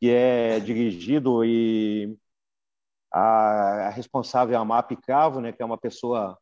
que 0.00 0.08
é 0.10 0.58
dirigido 0.58 1.44
e 1.44 2.16
a, 3.12 3.88
a 3.88 3.90
responsável 3.90 4.54
é 4.54 4.58
a 4.58 4.64
MAP 4.64 4.92
Cravo, 5.02 5.40
né, 5.40 5.52
que 5.52 5.62
é 5.62 5.66
uma 5.66 5.78
pessoa 5.78 6.38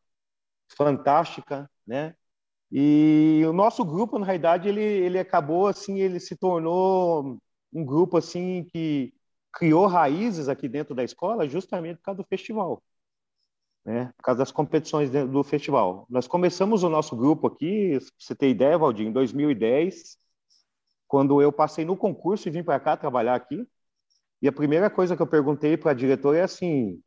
fantástica, 0.75 1.69
né? 1.85 2.15
E 2.71 3.43
o 3.45 3.53
nosso 3.53 3.85
grupo, 3.85 4.17
na 4.17 4.25
realidade, 4.25 4.67
ele, 4.67 4.81
ele 4.81 5.19
acabou 5.19 5.67
assim, 5.67 5.99
ele 5.99 6.19
se 6.19 6.35
tornou 6.35 7.37
um 7.71 7.85
grupo 7.85 8.17
assim 8.17 8.63
que 8.63 9.13
criou 9.53 9.85
raízes 9.85 10.49
aqui 10.49 10.67
dentro 10.67 10.95
da 10.95 11.03
escola 11.03 11.47
justamente 11.47 11.97
por 11.97 12.05
causa 12.05 12.23
do 12.23 12.27
festival, 12.27 12.83
né? 13.85 14.11
Por 14.17 14.23
causa 14.23 14.39
das 14.39 14.51
competições 14.51 15.09
do 15.11 15.43
festival. 15.43 16.05
Nós 16.09 16.27
começamos 16.27 16.83
o 16.83 16.89
nosso 16.89 17.15
grupo 17.15 17.47
aqui, 17.47 17.99
você 18.17 18.35
ter 18.35 18.49
ideia, 18.49 18.77
Valdir, 18.77 19.07
em 19.07 19.11
2010, 19.11 20.17
quando 21.07 21.41
eu 21.41 21.51
passei 21.51 21.85
no 21.85 21.95
concurso 21.95 22.47
e 22.47 22.51
vim 22.51 22.63
para 22.63 22.79
cá 22.79 22.97
trabalhar 22.97 23.35
aqui. 23.35 23.67
E 24.41 24.47
a 24.47 24.51
primeira 24.51 24.89
coisa 24.89 25.15
que 25.15 25.21
eu 25.21 25.27
perguntei 25.27 25.77
para 25.77 25.91
a 25.91 25.93
diretora 25.93 26.39
é 26.39 26.43
assim: 26.43 27.01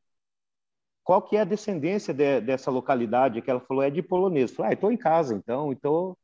qual 1.04 1.22
que 1.22 1.37
é 1.37 1.40
a 1.40 1.44
descendência 1.44 2.14
de, 2.14 2.40
dessa 2.40 2.70
localidade? 2.70 3.42
Que 3.42 3.50
ela 3.50 3.61
falou 3.61 3.82
é 3.82 3.90
de 3.90 4.02
polonês. 4.02 4.50
Eu 4.50 4.56
falei, 4.56 4.72
ah, 4.72 4.74
estou 4.74 4.92
em 4.92 4.96
casa, 4.96 5.35
então, 5.35 5.72
então, 5.72 6.16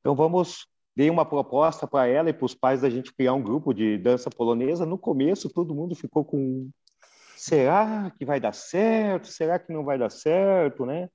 então 0.00 0.14
vamos 0.16 0.66
dei 0.98 1.10
uma 1.10 1.24
proposta 1.24 1.86
para 1.86 2.08
ela 2.08 2.28
e 2.28 2.32
para 2.32 2.44
os 2.44 2.56
pais 2.56 2.80
da 2.80 2.90
gente 2.90 3.14
criar 3.14 3.32
um 3.32 3.40
grupo 3.40 3.72
de 3.72 3.96
dança 3.98 4.28
polonesa. 4.28 4.84
No 4.84 4.98
começo, 4.98 5.48
todo 5.48 5.72
mundo 5.72 5.94
ficou 5.94 6.24
com 6.24 6.68
será 7.36 8.12
que 8.18 8.24
vai 8.24 8.40
dar 8.40 8.52
certo? 8.52 9.28
Será 9.28 9.60
que 9.60 9.72
não 9.72 9.84
vai 9.84 9.96
dar 9.96 10.10
certo, 10.10 10.84
né? 10.84 11.08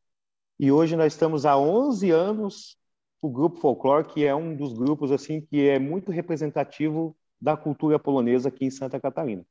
E 0.58 0.72
hoje 0.72 0.96
nós 0.96 1.12
estamos 1.12 1.46
há 1.46 1.58
11 1.58 2.12
anos 2.12 2.78
o 3.22 3.30
grupo 3.30 3.60
Folklore, 3.60 4.08
que 4.08 4.26
é 4.26 4.34
um 4.34 4.56
dos 4.56 4.72
grupos 4.72 5.12
assim 5.12 5.42
que 5.42 5.68
é 5.68 5.78
muito 5.80 6.14
representativo 6.14 7.14
da 7.42 7.58
cultura 7.58 8.00
polonesa 8.00 8.48
aqui 8.48 8.64
em 8.64 8.72
Santa 8.72 9.02
Catarina. 9.02 9.46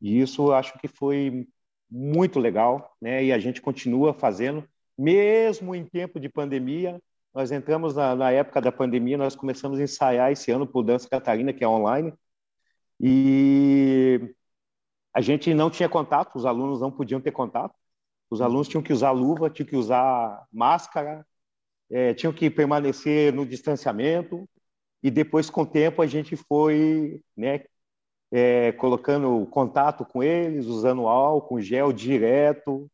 E 0.00 0.20
isso 0.20 0.50
eu 0.50 0.54
acho 0.54 0.78
que 0.78 0.86
foi 0.86 1.48
muito 1.90 2.38
legal, 2.38 2.96
né? 3.00 3.24
E 3.24 3.32
a 3.32 3.40
gente 3.40 3.60
continua 3.60 4.14
fazendo, 4.14 4.62
mesmo 4.96 5.74
em 5.74 5.84
tempo 5.84 6.20
de 6.20 6.28
pandemia, 6.28 7.02
nós 7.36 7.52
entramos 7.52 7.94
na, 7.94 8.16
na, 8.16 8.32
época 8.32 8.62
da 8.62 8.72
pandemia, 8.72 9.18
nós 9.18 9.36
começamos 9.36 9.78
a 9.78 9.82
ensaiar 9.82 10.32
esse 10.32 10.50
ano 10.50 10.66
por 10.66 10.82
Dança 10.82 11.06
Catarina, 11.06 11.52
que 11.52 11.62
é 11.62 11.68
online, 11.68 12.14
e 12.98 14.34
a 15.12 15.20
gente 15.20 15.52
não 15.52 15.68
tinha 15.68 15.86
contato, 15.86 16.36
os 16.36 16.46
alunos 16.46 16.80
não 16.80 16.90
podiam 16.90 17.20
ter 17.20 17.32
contato, 17.32 17.74
os 18.30 18.40
alunos 18.40 18.68
tinham 18.68 18.82
que 18.82 18.90
usar 18.90 19.10
luva, 19.10 19.50
tinham 19.50 19.68
que 19.68 19.76
usar 19.76 20.46
máscara, 20.50 21.26
é, 21.90 22.14
tinham 22.14 22.32
que 22.32 22.48
permanecer 22.48 23.34
no 23.34 23.44
distanciamento, 23.44 24.48
e 25.02 25.10
depois, 25.10 25.50
com 25.50 25.60
o 25.60 25.66
tempo, 25.66 26.00
a 26.00 26.06
gente 26.06 26.36
foi 26.36 27.22
né, 27.36 27.64
é, 28.32 28.72
colocando 28.72 29.46
contato 29.48 30.06
com 30.06 30.22
eles, 30.22 30.64
usando 30.64 31.06
álcool, 31.06 31.60
gel 31.60 31.92
direto, 31.92 32.90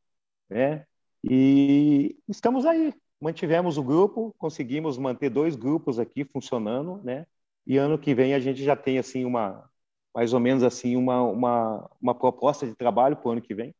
né? 0.50 0.84
E 1.22 2.18
estamos 2.28 2.66
aí, 2.66 2.92
mantivemos 3.22 3.78
o 3.78 3.82
grupo, 3.84 4.34
conseguimos 4.36 4.98
manter 4.98 5.30
dois 5.30 5.54
grupos 5.54 5.98
aqui 6.00 6.24
funcionando, 6.24 7.00
né? 7.04 7.24
E 7.64 7.76
ano 7.78 7.98
que 7.98 8.14
vem 8.14 8.34
a 8.34 8.40
gente 8.40 8.62
já 8.64 8.76
tem 8.76 8.98
assim 8.98 9.24
uma 9.24 9.70
mais 10.14 10.32
ou 10.34 10.40
menos 10.40 10.62
assim 10.64 10.96
uma 10.96 11.22
uma, 11.22 11.90
uma 12.00 12.14
proposta 12.14 12.66
de 12.66 12.74
trabalho 12.74 13.16
para 13.16 13.28
o 13.28 13.32
ano 13.32 13.42
que 13.42 13.54
vem, 13.54 13.74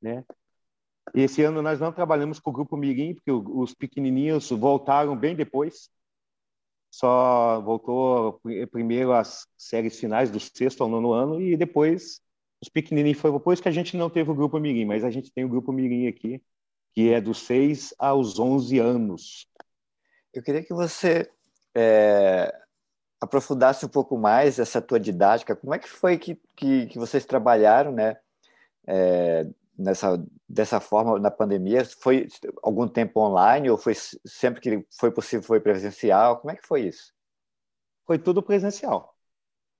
né? 0.00 0.24
Esse 1.14 1.42
ano 1.42 1.62
nós 1.62 1.80
não 1.80 1.92
trabalhamos 1.92 2.40
com 2.40 2.50
o 2.50 2.52
grupo 2.52 2.76
Mirim, 2.76 3.14
porque 3.14 3.30
os 3.30 3.74
pequenininhos 3.74 4.50
voltaram 4.50 5.16
bem 5.16 5.34
depois. 5.36 5.90
Só 6.90 7.60
voltou 7.60 8.40
primeiro 8.70 9.12
as 9.12 9.46
séries 9.56 9.98
finais 10.00 10.30
do 10.30 10.40
sexto 10.40 10.82
ao 10.82 10.88
nono 10.88 11.12
ano 11.12 11.40
e 11.40 11.56
depois 11.56 12.20
os 12.60 12.68
pequenininhos 12.68 13.20
foi 13.20 13.32
depois 13.32 13.60
que 13.60 13.68
a 13.68 13.72
gente 13.72 13.96
não 13.96 14.10
teve 14.10 14.30
o 14.30 14.34
grupo 14.34 14.58
Mirim, 14.58 14.86
mas 14.86 15.04
a 15.04 15.10
gente 15.10 15.30
tem 15.32 15.44
o 15.44 15.48
grupo 15.48 15.72
Mirim 15.72 16.06
aqui, 16.08 16.42
que 16.98 17.12
é 17.12 17.20
dos 17.20 17.46
6 17.46 17.94
aos 17.96 18.40
11 18.40 18.80
anos. 18.80 19.48
Eu 20.34 20.42
queria 20.42 20.64
que 20.64 20.74
você 20.74 21.30
é, 21.72 22.52
aprofundasse 23.20 23.86
um 23.86 23.88
pouco 23.88 24.18
mais 24.18 24.58
essa 24.58 24.82
tua 24.82 24.98
didática. 24.98 25.54
Como 25.54 25.72
é 25.72 25.78
que 25.78 25.88
foi 25.88 26.18
que, 26.18 26.34
que, 26.56 26.86
que 26.86 26.98
vocês 26.98 27.24
trabalharam, 27.24 27.92
né? 27.92 28.16
É, 28.84 29.46
nessa 29.78 30.20
dessa 30.48 30.80
forma 30.80 31.20
na 31.20 31.30
pandemia? 31.30 31.84
Foi 31.84 32.26
algum 32.64 32.88
tempo 32.88 33.20
online 33.20 33.70
ou 33.70 33.78
foi 33.78 33.94
sempre 33.94 34.60
que 34.60 34.84
foi 34.98 35.12
possível 35.12 35.46
foi 35.46 35.60
presencial? 35.60 36.38
Como 36.40 36.50
é 36.50 36.56
que 36.56 36.66
foi 36.66 36.80
isso? 36.80 37.14
Foi 38.08 38.18
tudo 38.18 38.42
presencial. 38.42 39.14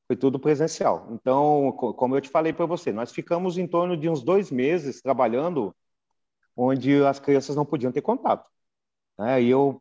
Foi 0.07 0.15
tudo 0.15 0.39
presencial. 0.39 1.09
Então, 1.11 1.73
como 1.73 2.17
eu 2.17 2.21
te 2.21 2.29
falei 2.29 2.53
para 2.53 2.65
você, 2.65 2.93
nós 2.93 3.11
ficamos 3.11 3.59
em 3.59 3.67
torno 3.67 3.97
de 3.97 4.09
uns 4.09 4.23
dois 4.23 4.53
meses 4.53 5.03
trabalhando 5.03 5.75
onde 6.59 7.03
as 7.05 7.21
crianças 7.21 7.55
não 7.55 7.64
podiam 7.64 7.92
ter 7.92 8.03
contato. 8.03 8.44
Né? 9.16 9.42
E 9.42 9.49
eu 9.49 9.81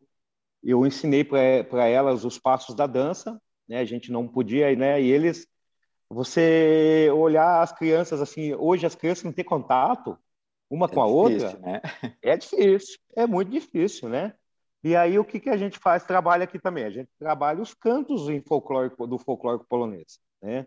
eu 0.62 0.84
ensinei 0.84 1.22
para 1.24 1.86
elas 1.86 2.24
os 2.24 2.38
passos 2.38 2.74
da 2.74 2.86
dança, 2.86 3.40
né? 3.68 3.78
A 3.78 3.84
gente 3.84 4.10
não 4.10 4.26
podia, 4.26 4.74
né? 4.74 5.00
E 5.00 5.08
eles 5.08 5.46
você 6.08 7.08
olhar 7.14 7.62
as 7.62 7.70
crianças 7.72 8.20
assim, 8.20 8.54
hoje 8.54 8.86
as 8.86 8.94
crianças 8.94 9.24
não 9.24 9.32
têm 9.32 9.44
contato 9.44 10.18
uma 10.70 10.86
é 10.86 10.88
com 10.88 11.02
a 11.02 11.06
difícil, 11.06 11.48
outra, 11.48 11.60
né? 11.60 11.80
é 12.22 12.36
difícil, 12.36 12.98
é 13.16 13.26
muito 13.26 13.50
difícil, 13.50 14.08
né? 14.08 14.34
E 14.82 14.96
aí 14.96 15.18
o 15.18 15.24
que, 15.24 15.40
que 15.40 15.50
a 15.50 15.56
gente 15.56 15.78
faz? 15.78 16.04
Trabalha 16.04 16.44
aqui 16.44 16.58
também. 16.58 16.84
A 16.84 16.90
gente 16.90 17.10
trabalha 17.18 17.60
os 17.60 17.74
cantos 17.74 18.22
folclórico, 18.46 19.06
do 19.06 19.18
folclórico 19.18 19.66
polonês, 19.68 20.18
né? 20.42 20.66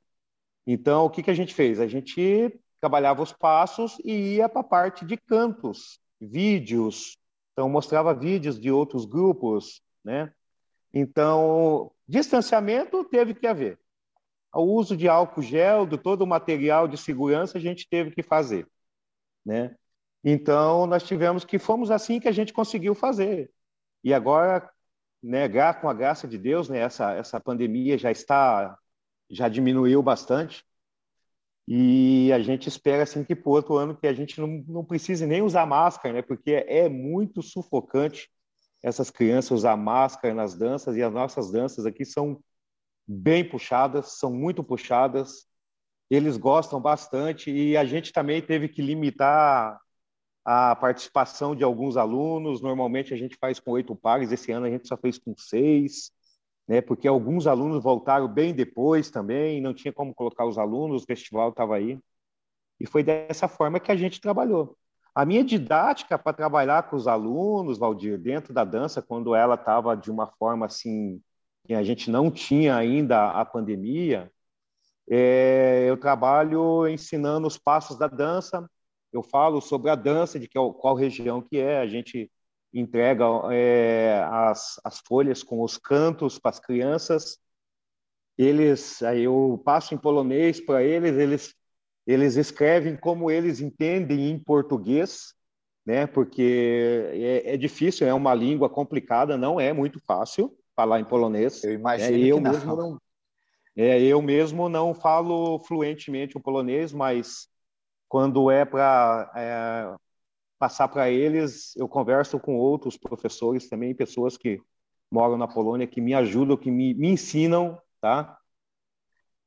Então 0.65 1.05
o 1.05 1.09
que, 1.09 1.23
que 1.23 1.31
a 1.31 1.35
gente 1.35 1.53
fez? 1.53 1.79
A 1.79 1.87
gente 1.87 2.59
trabalhava 2.79 3.21
os 3.21 3.31
passos 3.31 3.97
e 4.03 4.35
ia 4.35 4.49
para 4.49 4.61
a 4.61 4.63
parte 4.63 5.05
de 5.05 5.15
cantos, 5.15 6.00
vídeos. 6.21 7.17
Então 7.53 7.67
mostrava 7.67 8.13
vídeos 8.13 8.59
de 8.59 8.71
outros 8.71 9.05
grupos, 9.05 9.81
né? 10.03 10.31
Então 10.93 11.91
distanciamento 12.07 13.03
teve 13.05 13.33
que 13.33 13.47
haver 13.47 13.81
o 14.53 14.63
uso 14.63 14.97
de 14.97 15.07
álcool 15.07 15.41
gel, 15.41 15.85
de 15.85 15.97
todo 15.97 16.23
o 16.23 16.27
material 16.27 16.87
de 16.87 16.97
segurança, 16.97 17.57
a 17.57 17.61
gente 17.61 17.87
teve 17.87 18.11
que 18.11 18.21
fazer, 18.21 18.67
né? 19.45 19.75
Então, 20.23 20.85
nós 20.85 21.03
tivemos 21.03 21.43
que, 21.45 21.57
fomos 21.57 21.89
assim 21.89 22.19
que 22.19 22.27
a 22.27 22.31
gente 22.31 22.53
conseguiu 22.53 22.93
fazer. 22.93 23.51
E 24.03 24.13
agora, 24.13 24.69
né, 25.23 25.47
com 25.73 25.89
a 25.89 25.93
graça 25.93 26.27
de 26.27 26.37
Deus, 26.37 26.69
né, 26.69 26.79
essa, 26.79 27.13
essa 27.13 27.39
pandemia 27.39 27.97
já 27.97 28.11
está, 28.11 28.77
já 29.29 29.47
diminuiu 29.49 30.03
bastante, 30.03 30.63
e 31.67 32.31
a 32.33 32.39
gente 32.39 32.67
espera, 32.67 33.03
assim, 33.03 33.23
que 33.23 33.35
por 33.35 33.51
outro 33.51 33.77
ano 33.77 33.95
que 33.95 34.07
a 34.07 34.13
gente 34.13 34.39
não, 34.39 34.47
não 34.67 34.85
precise 34.85 35.25
nem 35.25 35.41
usar 35.41 35.65
máscara, 35.65 36.15
né, 36.15 36.21
porque 36.21 36.65
é 36.67 36.89
muito 36.89 37.41
sufocante 37.41 38.29
essas 38.83 39.09
crianças 39.11 39.51
usar 39.51 39.77
máscara 39.77 40.33
nas 40.33 40.55
danças, 40.55 40.95
e 40.97 41.03
as 41.03 41.13
nossas 41.13 41.51
danças 41.51 41.85
aqui 41.85 42.03
são 42.03 42.41
bem 43.07 43.47
puxadas, 43.47 44.17
são 44.17 44.31
muito 44.31 44.63
puxadas. 44.63 45.45
Eles 46.09 46.37
gostam 46.37 46.81
bastante 46.81 47.51
e 47.51 47.77
a 47.77 47.85
gente 47.85 48.11
também 48.11 48.41
teve 48.41 48.67
que 48.67 48.81
limitar 48.81 49.79
a 50.43 50.75
participação 50.75 51.55
de 51.55 51.63
alguns 51.63 51.95
alunos. 51.95 52.61
Normalmente 52.61 53.13
a 53.13 53.17
gente 53.17 53.37
faz 53.37 53.59
com 53.59 53.71
oito 53.71 53.95
pares, 53.95 54.31
esse 54.31 54.51
ano 54.51 54.65
a 54.65 54.69
gente 54.69 54.87
só 54.87 54.97
fez 54.97 55.17
com 55.17 55.33
seis, 55.37 56.11
né? 56.67 56.81
Porque 56.81 57.07
alguns 57.07 57.47
alunos 57.47 57.83
voltaram 57.83 58.27
bem 58.27 58.53
depois 58.53 59.09
também, 59.09 59.61
não 59.61 59.73
tinha 59.73 59.93
como 59.93 60.13
colocar 60.13 60.45
os 60.45 60.57
alunos, 60.57 61.03
o 61.03 61.05
festival 61.05 61.49
estava 61.49 61.75
aí. 61.75 61.99
E 62.79 62.85
foi 62.85 63.03
dessa 63.03 63.47
forma 63.47 63.79
que 63.79 63.91
a 63.91 63.95
gente 63.95 64.21
trabalhou. 64.21 64.77
A 65.13 65.25
minha 65.25 65.43
didática 65.43 66.17
para 66.17 66.33
trabalhar 66.33 66.89
com 66.89 66.95
os 66.95 67.07
alunos, 67.07 67.77
Valdir, 67.77 68.17
dentro 68.17 68.53
da 68.53 68.63
dança, 68.63 69.01
quando 69.01 69.35
ela 69.35 69.55
estava 69.55 69.95
de 69.95 70.09
uma 70.09 70.27
forma 70.27 70.65
assim 70.65 71.21
que 71.65 71.73
a 71.73 71.83
gente 71.83 72.09
não 72.09 72.31
tinha 72.31 72.75
ainda 72.75 73.29
a 73.31 73.45
pandemia, 73.45 74.31
é, 75.09 75.85
eu 75.89 75.97
trabalho 75.97 76.87
ensinando 76.87 77.47
os 77.47 77.57
passos 77.57 77.97
da 77.97 78.07
dança, 78.07 78.67
eu 79.11 79.21
falo 79.21 79.61
sobre 79.61 79.91
a 79.91 79.95
dança, 79.95 80.39
de 80.39 80.47
qual, 80.47 80.73
qual 80.73 80.95
região 80.95 81.41
que 81.41 81.57
é, 81.57 81.79
a 81.79 81.87
gente 81.87 82.31
entrega 82.73 83.25
é, 83.51 84.23
as, 84.29 84.79
as 84.83 84.99
folhas 84.99 85.43
com 85.43 85.61
os 85.63 85.77
cantos 85.77 86.39
para 86.39 86.51
as 86.51 86.59
crianças, 86.59 87.37
eles, 88.37 89.01
aí 89.03 89.23
eu 89.23 89.61
passo 89.65 89.93
em 89.93 89.97
polonês 89.97 90.59
para 90.59 90.83
eles, 90.83 91.17
eles 91.17 91.55
eles 92.05 92.35
escrevem 92.35 92.95
como 92.95 93.29
eles 93.29 93.61
entendem 93.61 94.29
em 94.29 94.39
português, 94.39 95.33
né? 95.85 96.07
Porque 96.07 97.09
é, 97.13 97.53
é 97.53 97.57
difícil, 97.57 98.07
é 98.07 98.13
uma 98.13 98.33
língua 98.33 98.69
complicada, 98.69 99.37
não 99.37 99.59
é 99.59 99.71
muito 99.71 99.99
fácil 100.05 100.55
falar 100.75 100.99
em 100.99 101.05
polonês. 101.05 101.63
Eu 101.63 101.73
imagino 101.73 102.17
é, 102.17 102.27
eu 102.27 102.41
não. 102.41 102.51
mesmo 102.51 102.75
não. 102.75 103.01
É, 103.75 104.01
eu 104.01 104.21
mesmo 104.21 104.67
não 104.67 104.93
falo 104.93 105.59
fluentemente 105.59 106.35
o 106.35 106.41
polonês, 106.41 106.91
mas 106.91 107.47
quando 108.09 108.51
é 108.51 108.65
para 108.65 109.31
é, 109.35 109.95
passar 110.61 110.87
para 110.89 111.09
eles, 111.09 111.75
eu 111.75 111.87
converso 111.87 112.39
com 112.39 112.55
outros 112.55 112.95
professores 112.95 113.67
também, 113.67 113.95
pessoas 113.95 114.37
que 114.37 114.61
moram 115.09 115.35
na 115.35 115.47
Polônia, 115.47 115.87
que 115.87 115.99
me 115.99 116.13
ajudam, 116.13 116.55
que 116.55 116.69
me, 116.69 116.93
me 116.93 117.09
ensinam, 117.09 117.81
tá? 117.99 118.37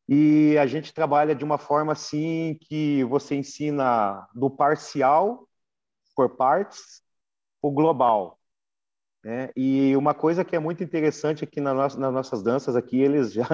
E 0.08 0.58
a 0.58 0.66
gente 0.66 0.92
trabalha 0.92 1.32
de 1.32 1.44
uma 1.44 1.56
forma 1.56 1.92
assim 1.92 2.58
que 2.62 3.04
você 3.04 3.36
ensina 3.36 4.28
do 4.34 4.50
parcial 4.50 5.48
por 6.16 6.36
partes 6.36 7.00
o 7.62 7.70
global. 7.70 8.40
Né? 9.22 9.50
E 9.56 9.96
uma 9.96 10.14
coisa 10.14 10.44
que 10.44 10.56
é 10.56 10.58
muito 10.58 10.82
interessante 10.82 11.44
aqui 11.44 11.60
na 11.60 11.72
nossa, 11.72 11.96
nas 11.96 12.12
nossas 12.12 12.42
danças 12.42 12.74
aqui, 12.74 13.00
eles 13.00 13.32
já, 13.32 13.46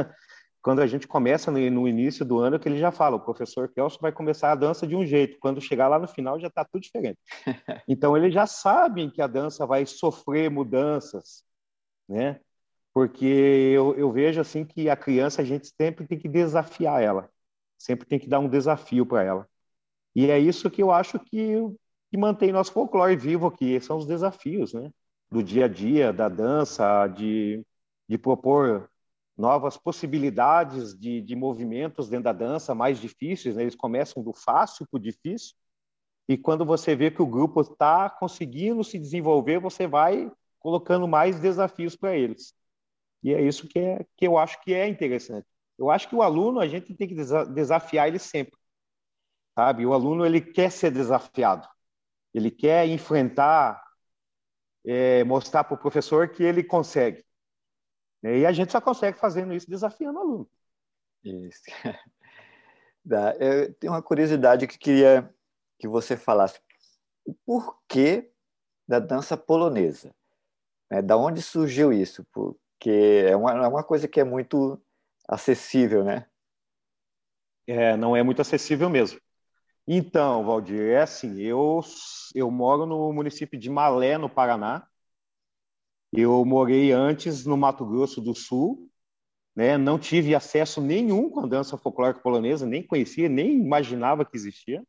quando 0.63 0.81
a 0.81 0.87
gente 0.87 1.09
começa 1.09 1.51
no, 1.51 1.89
início 1.89 2.25
do 2.25 2.39
ano, 2.39 2.59
que 2.59 2.69
ele 2.69 2.79
já 2.79 2.91
fala, 2.91 3.17
o 3.17 3.21
professor 3.21 3.69
Kelso 3.69 3.99
vai 4.01 4.13
começar 4.13 4.53
a 4.53 4.55
dança 4.55 4.87
de 4.87 4.95
um 4.95 5.07
jeito, 5.07 5.39
quando 5.41 5.61
chegar 5.61 5.89
lá 5.89 5.99
no 5.99 6.09
final 6.09 6.39
já 6.39 6.49
está 6.49 6.65
tudo 6.65 6.83
diferente. 6.83 7.19
Então 7.89 8.17
eles 8.17 8.33
já 8.33 8.47
sabem 8.47 9.11
que 9.11 9.23
a 9.23 9.27
dança 9.27 9.67
vai 9.67 9.87
sofrer 9.87 10.51
mudanças, 10.51 11.45
né? 12.09 12.41
Porque 12.93 13.25
eu, 13.27 13.95
eu 13.97 14.13
vejo 14.13 14.41
assim 14.41 14.65
que 14.65 14.91
a 14.91 14.97
criança 14.97 15.43
a 15.43 15.45
gente 15.45 15.69
sempre 15.81 16.07
tem 16.07 16.19
que 16.19 16.29
desafiar 16.29 17.03
ela, 17.03 17.31
sempre 17.79 18.07
tem 18.07 18.19
que 18.19 18.29
dar 18.29 18.41
um 18.41 18.49
desafio 18.49 19.07
para 19.07 19.23
ela. 19.23 19.49
E 20.15 20.31
é 20.31 20.39
isso 20.39 20.71
que 20.71 20.83
eu 20.83 20.91
acho 20.91 21.19
que, 21.19 21.55
que 22.11 22.17
mantém 22.17 22.53
nosso 22.53 22.73
folclore 22.73 23.17
vivo 23.17 23.47
aqui, 23.47 23.81
são 23.81 23.97
os 23.97 24.07
desafios, 24.07 24.75
né? 24.75 24.91
do 25.31 25.43
dia 25.43 25.67
a 25.67 25.69
dia, 25.69 26.13
da 26.13 26.29
dança, 26.29 27.07
de, 27.07 27.65
de 28.09 28.19
propor 28.19 28.90
novas 29.41 29.77
possibilidades 29.77 30.95
de, 30.99 31.21
de 31.21 31.35
movimentos 31.35 32.09
dentro 32.09 32.25
da 32.25 32.33
dança, 32.33 32.75
mais 32.75 33.01
difíceis. 33.01 33.57
Né? 33.57 33.63
Eles 33.63 33.75
começam 33.75 34.23
do 34.23 34.33
fácil 34.33 34.87
para 34.89 34.99
o 34.99 35.01
difícil, 35.01 35.55
e 36.29 36.37
quando 36.37 36.65
você 36.65 36.95
vê 36.95 37.11
que 37.11 37.23
o 37.23 37.27
grupo 37.27 37.61
está 37.61 38.09
conseguindo 38.09 38.85
se 38.85 38.99
desenvolver, 38.99 39.59
você 39.59 39.87
vai 39.87 40.31
colocando 40.61 41.09
mais 41.09 41.41
desafios 41.41 41.97
para 41.97 42.17
eles. 42.17 42.55
E 43.23 43.35
é 43.35 43.43
isso 43.43 43.67
que, 43.67 43.79
é, 43.79 44.07
que 44.17 44.27
eu 44.27 44.39
acho 44.39 44.61
que 44.63 44.73
é 44.73 44.87
interessante. 44.87 45.47
Eu 45.77 45.91
acho 45.91 46.09
que 46.09 46.15
o 46.15 46.23
aluno, 46.23 46.61
a 46.61 46.69
gente 46.69 46.95
tem 46.95 47.09
que 47.09 47.15
desafiar 47.15 48.07
ele 48.07 48.19
sempre. 48.19 48.57
Sabe? 49.59 49.85
O 49.85 49.93
aluno, 49.93 50.25
ele 50.25 50.41
quer 50.41 50.71
ser 50.71 50.93
desafiado. 50.93 51.67
Ele 52.33 52.51
quer 52.51 52.87
enfrentar 52.87 53.83
é, 54.85 55.25
mostrar 55.25 55.65
para 55.65 55.75
o 55.75 55.79
professor 55.79 56.29
que 56.29 56.43
ele 56.43 56.63
consegue. 56.63 57.25
E 58.23 58.45
a 58.45 58.53
gente 58.53 58.73
só 58.73 58.81
consegue 58.81 59.19
fazendo 59.19 59.53
isso 59.55 59.69
desafiando 59.69 60.19
o 60.19 60.23
aluno. 60.23 60.51
Isso. 61.25 61.63
Eu 63.39 63.75
tenho 63.75 63.93
uma 63.93 64.03
curiosidade 64.03 64.67
que 64.67 64.79
queria 64.79 65.35
que 65.79 65.89
você 65.89 66.17
falasse. 66.17 66.61
O 67.25 67.35
porquê 67.47 68.31
da 68.87 68.99
dança 68.99 69.37
polonesa? 69.37 70.15
Né? 70.91 71.01
Da 71.01 71.17
onde 71.17 71.41
surgiu 71.41 71.93
isso? 71.93 72.27
Porque 72.33 73.25
é 73.27 73.35
uma, 73.35 73.53
é 73.53 73.69
uma 73.69 73.83
coisa 73.83 74.07
que 74.07 74.21
é 74.21 74.25
muito 74.25 74.81
acessível, 75.29 76.05
né? 76.05 76.27
É, 77.67 77.97
não 77.97 78.17
é 78.17 78.23
muito 78.23 78.43
acessível 78.43 78.91
mesmo. 78.91 79.21
Então, 79.87 80.45
Valdir, 80.45 80.91
é 80.91 81.03
assim, 81.03 81.41
eu, 81.41 81.81
eu 82.35 82.51
moro 82.51 82.85
no 82.87 83.13
município 83.13 83.59
de 83.59 83.71
Malé, 83.71 84.19
no 84.19 84.29
Paraná. 84.29 84.87
Eu 86.13 86.45
morei 86.45 86.93
antes 86.93 87.45
no 87.47 87.57
Mato 87.57 87.85
Grosso 87.87 88.21
do 88.21 88.35
Sul, 88.35 88.91
né? 89.55 89.79
não 89.79 89.99
tive 89.99 90.35
acesso 90.35 90.81
nenhum 90.81 91.31
com 91.31 91.41
a 91.41 91.47
dança 91.47 91.77
folclórica 91.79 92.21
polonesa, 92.21 92.67
nem 92.67 92.83
conhecia, 92.87 93.29
nem 93.29 93.53
imaginava 93.53 94.25
que 94.25 94.37
existia. 94.37 94.83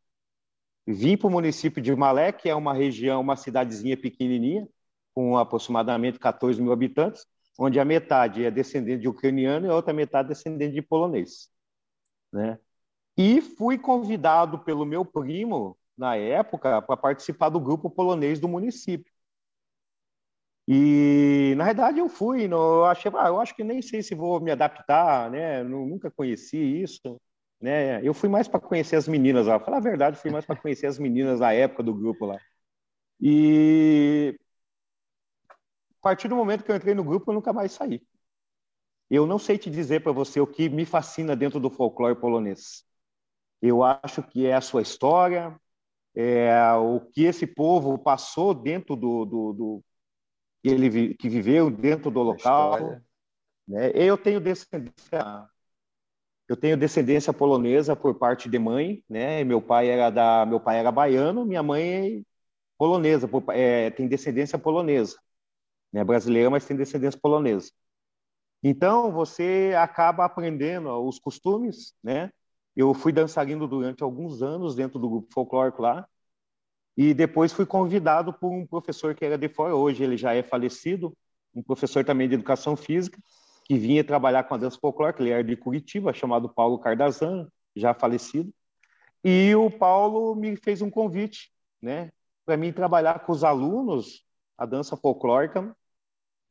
vim 0.88 1.18
para 1.18 1.28
o 1.28 1.32
município 1.32 1.82
de 1.82 1.96
Malé, 1.96 2.32
que 2.32 2.50
é 2.50 2.56
uma 2.56 2.74
região, 2.74 3.22
uma 3.22 3.36
cidadezinha 3.36 3.98
pequenininha, 3.98 4.68
com 5.14 5.38
aproximadamente 5.38 6.20
14 6.20 6.62
mil 6.62 6.72
habitantes, 6.72 7.26
onde 7.60 7.80
a 7.80 7.86
metade 7.86 8.44
é 8.44 8.52
descendente 8.52 9.02
de 9.02 9.08
ucraniano 9.08 9.68
e 9.68 9.70
a 9.70 9.76
outra 9.76 9.94
metade 9.94 10.30
descendente 10.30 10.74
de 10.74 10.82
polonês. 10.82 11.50
Né? 12.32 12.58
E 13.18 13.42
fui 13.42 13.78
convidado 13.78 14.60
pelo 14.60 14.86
meu 14.86 15.06
primo, 15.06 15.78
na 15.98 16.16
época, 16.16 16.82
para 16.82 16.98
participar 16.98 17.50
do 17.50 17.60
grupo 17.60 17.90
polonês 17.90 18.40
do 18.40 18.48
município. 18.48 19.11
E, 20.68 21.54
na 21.58 21.66
verdade, 21.66 22.00
eu 22.00 22.08
fui, 22.08 22.46
eu 22.52 22.86
achei, 22.86 23.12
ah, 23.16 23.28
eu 23.28 23.40
acho 23.40 23.56
que 23.56 23.64
nem 23.64 23.82
sei 23.82 24.02
se 24.04 24.16
vou 24.16 24.40
me 24.40 24.52
adaptar, 24.52 25.30
né? 25.30 25.64
Nunca 25.64 26.12
conheci 26.12 26.58
isso, 26.58 27.20
né? 27.60 28.02
Eu 28.06 28.14
fui 28.14 28.30
mais 28.30 28.48
para 28.48 28.60
conhecer 28.60 28.96
as 28.96 29.08
meninas 29.08 29.48
lá. 29.48 29.60
Falar 29.60 29.78
a 29.78 29.80
verdade, 29.82 30.18
fui 30.18 30.32
mais 30.32 30.46
para 30.46 30.56
conhecer 30.56 30.88
as 30.88 31.00
meninas 31.00 31.40
da 31.40 31.54
época 31.54 31.84
do 31.84 31.94
grupo 31.94 32.26
lá. 32.26 32.40
E 33.20 34.38
a 36.00 36.02
partir 36.02 36.28
do 36.28 36.36
momento 36.36 36.64
que 36.64 36.72
eu 36.72 36.76
entrei 36.76 36.96
no 36.96 37.04
grupo, 37.04 37.30
eu 37.30 37.36
nunca 37.36 37.54
mais 37.54 37.72
saí. 37.72 38.02
Eu 39.10 39.28
não 39.28 39.38
sei 39.38 39.58
te 39.58 39.70
dizer 39.70 40.02
para 40.02 40.12
você 40.12 40.40
o 40.40 40.48
que 40.48 40.70
me 40.70 40.86
fascina 40.86 41.36
dentro 41.36 41.60
do 41.60 41.70
folclore 41.70 42.20
polonês. 42.20 42.84
Eu 43.62 43.84
acho 43.84 44.24
que 44.24 44.48
é 44.48 44.54
a 44.56 44.62
sua 44.62 44.82
história, 44.82 45.56
é 46.16 46.74
o 46.74 47.02
que 47.02 47.24
esse 47.26 47.46
povo 47.46 47.98
passou 48.00 48.54
dentro 48.54 48.96
do, 48.96 49.26
do, 49.26 49.54
do 49.54 49.84
que 50.62 50.70
ele 50.70 51.14
que 51.16 51.30
viveu 51.30 51.70
dentro 51.70 52.12
do 52.12 52.22
local. 52.22 53.02
Né? 53.68 53.92
Eu 53.94 54.18
tenho 54.18 54.40
descendência 54.40 55.50
eu 56.52 56.58
tenho 56.58 56.76
descendência 56.76 57.32
polonesa 57.32 57.96
por 57.96 58.14
parte 58.16 58.50
de 58.50 58.60
mãe, 58.60 59.02
né? 59.10 59.42
Meu 59.44 59.62
pai 59.62 59.90
era 59.90 60.10
da 60.10 60.46
meu 60.46 60.60
pai 60.60 60.80
era 60.80 60.92
baiano, 60.92 61.46
minha 61.46 61.64
mãe 61.64 62.20
é 62.20 62.22
polonesa, 62.78 63.30
é, 63.54 63.90
tem 63.92 64.06
descendência 64.08 64.60
polonesa, 64.60 65.18
né? 65.94 66.04
Brasileira, 66.04 66.50
mas 66.50 66.66
tem 66.66 66.76
descendência 66.76 67.20
polonesa. 67.22 67.72
Então 68.64 69.12
você 69.14 69.74
acaba 69.78 70.26
aprendendo 70.26 70.90
os 71.08 71.20
costumes, 71.20 71.94
né? 72.04 72.32
Eu 72.76 72.94
fui 72.94 73.14
dançarino 73.14 73.68
durante 73.68 74.04
alguns 74.04 74.42
anos 74.42 74.76
dentro 74.76 75.00
do 75.00 75.10
grupo 75.10 75.34
folclórico 75.34 75.82
lá. 75.82 76.06
E 76.98 77.14
depois 77.14 77.54
fui 77.54 77.66
convidado 77.66 78.34
por 78.34 78.52
um 78.52 78.66
professor 78.66 79.16
que 79.16 79.26
era 79.26 79.38
de 79.38 79.48
fora, 79.48 79.76
hoje 79.76 80.04
ele 80.04 80.18
já 80.18 80.34
é 80.34 80.44
falecido, 80.44 81.16
um 81.56 81.64
professor 81.64 82.04
também 82.04 82.28
de 82.28 82.36
educação 82.36 82.76
física, 82.76 83.20
que 83.66 83.78
vinha 83.78 84.04
trabalhar 84.04 84.44
com 84.44 84.54
a 84.54 84.58
dança 84.58 84.78
folclórica, 84.80 85.22
ele 85.22 85.32
era 85.32 85.44
de 85.44 85.56
Curitiba, 85.56 86.14
chamado 86.14 86.50
Paulo 86.50 86.80
Cardazan, 86.80 87.48
já 87.76 87.94
falecido. 87.94 88.54
E 89.24 89.56
o 89.56 89.70
Paulo 89.70 90.36
me 90.36 90.56
fez 90.56 90.82
um 90.82 90.90
convite, 90.90 91.52
né, 91.82 92.12
para 92.46 92.58
mim 92.58 92.74
trabalhar 92.74 93.20
com 93.20 93.32
os 93.32 93.44
alunos 93.44 94.26
a 94.58 94.66
dança 94.66 94.98
folclórica 94.98 95.76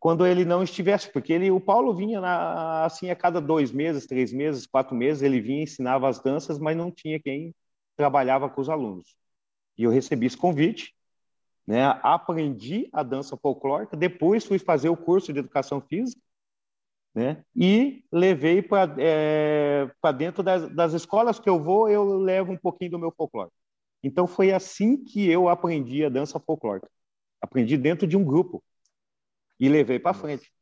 quando 0.01 0.27
ele 0.27 0.47
não 0.47 0.63
estivesse, 0.63 1.13
porque 1.13 1.31
ele, 1.31 1.51
o 1.51 1.61
Paulo 1.61 1.95
vinha 1.95 2.23
na, 2.23 2.87
assim 2.87 3.11
a 3.11 3.15
cada 3.15 3.39
dois 3.39 3.71
meses, 3.71 4.07
três 4.07 4.33
meses, 4.33 4.67
quatro 4.67 4.97
meses, 4.97 5.23
ele 5.23 5.43
vinha 5.43 5.63
ensinava 5.63 6.09
as 6.09 6.19
danças, 6.21 6.59
mas 6.59 6.75
não 6.75 6.91
tinha 6.91 7.21
quem 7.21 7.55
trabalhava 7.97 8.49
com 8.49 8.63
os 8.63 8.71
alunos. 8.71 9.15
E 9.81 9.85
eu 9.85 9.91
recebi 9.91 10.27
esse 10.27 10.37
convite, 10.37 10.95
né? 11.67 11.87
Aprendi 12.03 12.91
a 12.93 13.03
dança 13.03 13.35
folclórica, 13.35 13.97
depois 13.97 14.45
fui 14.45 14.59
fazer 14.59 14.91
o 14.91 14.97
curso 14.97 15.33
de 15.33 15.39
educação 15.39 15.81
física, 15.81 16.21
né? 17.15 17.43
E 17.57 18.05
levei 18.13 18.61
para 18.61 18.95
é, 18.99 19.91
para 19.99 20.13
dentro 20.13 20.43
das, 20.43 20.69
das 20.75 20.93
escolas 20.93 21.41
que 21.41 21.49
eu 21.49 21.59
vou, 21.59 21.89
eu 21.89 22.19
levo 22.19 22.53
um 22.53 22.59
pouquinho 22.59 22.91
do 22.91 22.99
meu 22.99 23.11
folclore. 23.11 23.51
Então 24.03 24.27
foi 24.27 24.53
assim 24.53 25.03
que 25.03 25.27
eu 25.31 25.49
aprendi 25.49 26.05
a 26.05 26.11
dança 26.11 26.39
folclórica. 26.39 26.91
Aprendi 27.41 27.79
dentro 27.79 28.07
de 28.07 28.19
um 28.19 28.25
grupo 28.25 28.63
e 29.59 29.67
levei 29.67 29.99
para 29.99 30.13
frente. 30.13 30.53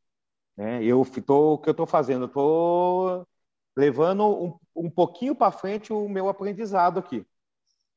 Né? 0.55 0.81
Eu 0.81 1.05
tô, 1.25 1.55
o 1.55 1.57
que 1.57 1.67
eu 1.67 1.71
estou 1.71 1.85
fazendo? 1.85 2.23
Estou 2.23 3.27
levando 3.75 4.25
um, 4.25 4.59
um 4.73 4.89
pouquinho 4.89 5.35
para 5.35 5.51
frente 5.51 5.91
o 5.91 6.07
meu 6.07 6.29
aprendizado 6.29 6.99
aqui. 6.99 7.25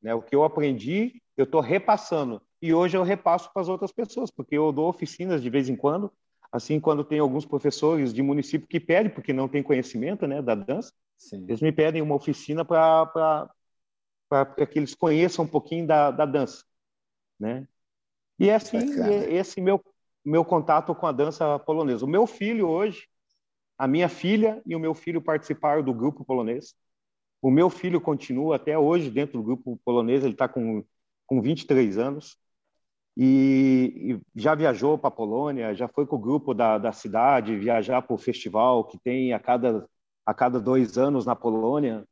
Né? 0.03 0.15
O 0.15 0.23
que 0.23 0.35
eu 0.35 0.45
aprendi, 0.45 1.23
eu 1.37 1.45
estou 1.45 1.61
repassando. 1.61 2.43
E 2.61 2.73
hoje 2.73 2.97
eu 2.97 3.03
repasso 3.03 3.53
para 3.53 3.63
as 3.63 3.69
outras 3.69 3.93
pessoas, 3.93 4.31
porque 4.31 4.57
eu 4.57 4.73
dou 4.73 4.89
oficinas 4.89 5.43
de 5.43 5.51
vez 5.51 5.69
em 5.69 5.77
quando, 5.77 6.13
assim, 6.51 6.79
quando 6.81 7.05
tem 7.05 7.19
alguns 7.19 7.47
professores 7.47 8.13
de 8.13 8.23
município 8.23 8.69
que 8.69 8.81
pedem, 8.81 9.13
porque 9.13 9.33
não 9.33 9.49
tem 9.49 9.63
conhecimento 9.63 10.27
né, 10.27 10.43
da 10.43 10.55
dança, 10.55 10.93
Sim. 11.17 11.45
eles 11.49 11.61
me 11.61 11.73
pedem 11.73 12.03
uma 12.03 12.15
oficina 12.15 12.65
para 12.65 13.49
que 14.71 14.79
eles 14.79 14.95
conheçam 14.95 15.45
um 15.45 15.49
pouquinho 15.49 15.87
da, 15.87 16.11
da 16.11 16.25
dança. 16.25 16.65
Né? 17.39 17.67
E 18.39 18.49
é 18.49 18.55
assim, 18.55 18.79
esse 19.29 19.61
meu 19.61 19.81
meu 20.25 20.45
contato 20.45 20.95
com 20.95 21.07
a 21.07 21.13
dança 21.13 21.59
polonesa. 21.59 22.05
O 22.05 22.09
meu 22.09 22.27
filho 22.27 22.69
hoje, 22.69 23.09
a 23.77 23.89
minha 23.89 24.09
filha 24.09 24.63
e 24.65 24.77
o 24.77 24.81
meu 24.81 24.95
filho 24.95 25.21
participaram 25.21 25.83
do 25.83 25.93
grupo 25.93 26.25
polonês. 26.25 26.75
O 27.43 27.51
meu 27.51 27.69
filho 27.69 28.01
continua 28.01 28.57
até 28.57 28.79
hoje 28.79 29.11
dentro 29.11 29.39
do 29.39 29.45
grupo 29.45 29.79
polonês, 29.85 30.25
ele 30.25 30.33
está 30.33 30.49
com, 30.49 30.85
com 31.27 31.43
23 31.43 31.99
anos. 31.99 32.39
E, 33.17 34.15
e 34.35 34.41
já 34.41 34.55
viajou 34.55 34.97
para 34.97 35.09
a 35.09 35.11
Polônia, 35.11 35.75
já 35.75 35.87
foi 35.87 36.07
com 36.07 36.17
o 36.17 36.21
grupo 36.21 36.55
da, 36.55 36.79
da 36.79 36.93
cidade 36.93 37.59
viajar 37.59 38.01
para 38.01 38.15
o 38.15 38.19
festival 38.19 38.85
que 38.87 38.99
tem 38.99 39.35
a 39.35 39.39
cada, 39.39 39.87
a 40.25 40.33
cada 40.33 40.59
dois 40.59 40.97
anos 40.97 41.27
na 41.27 41.37
Polônia. 41.37 42.07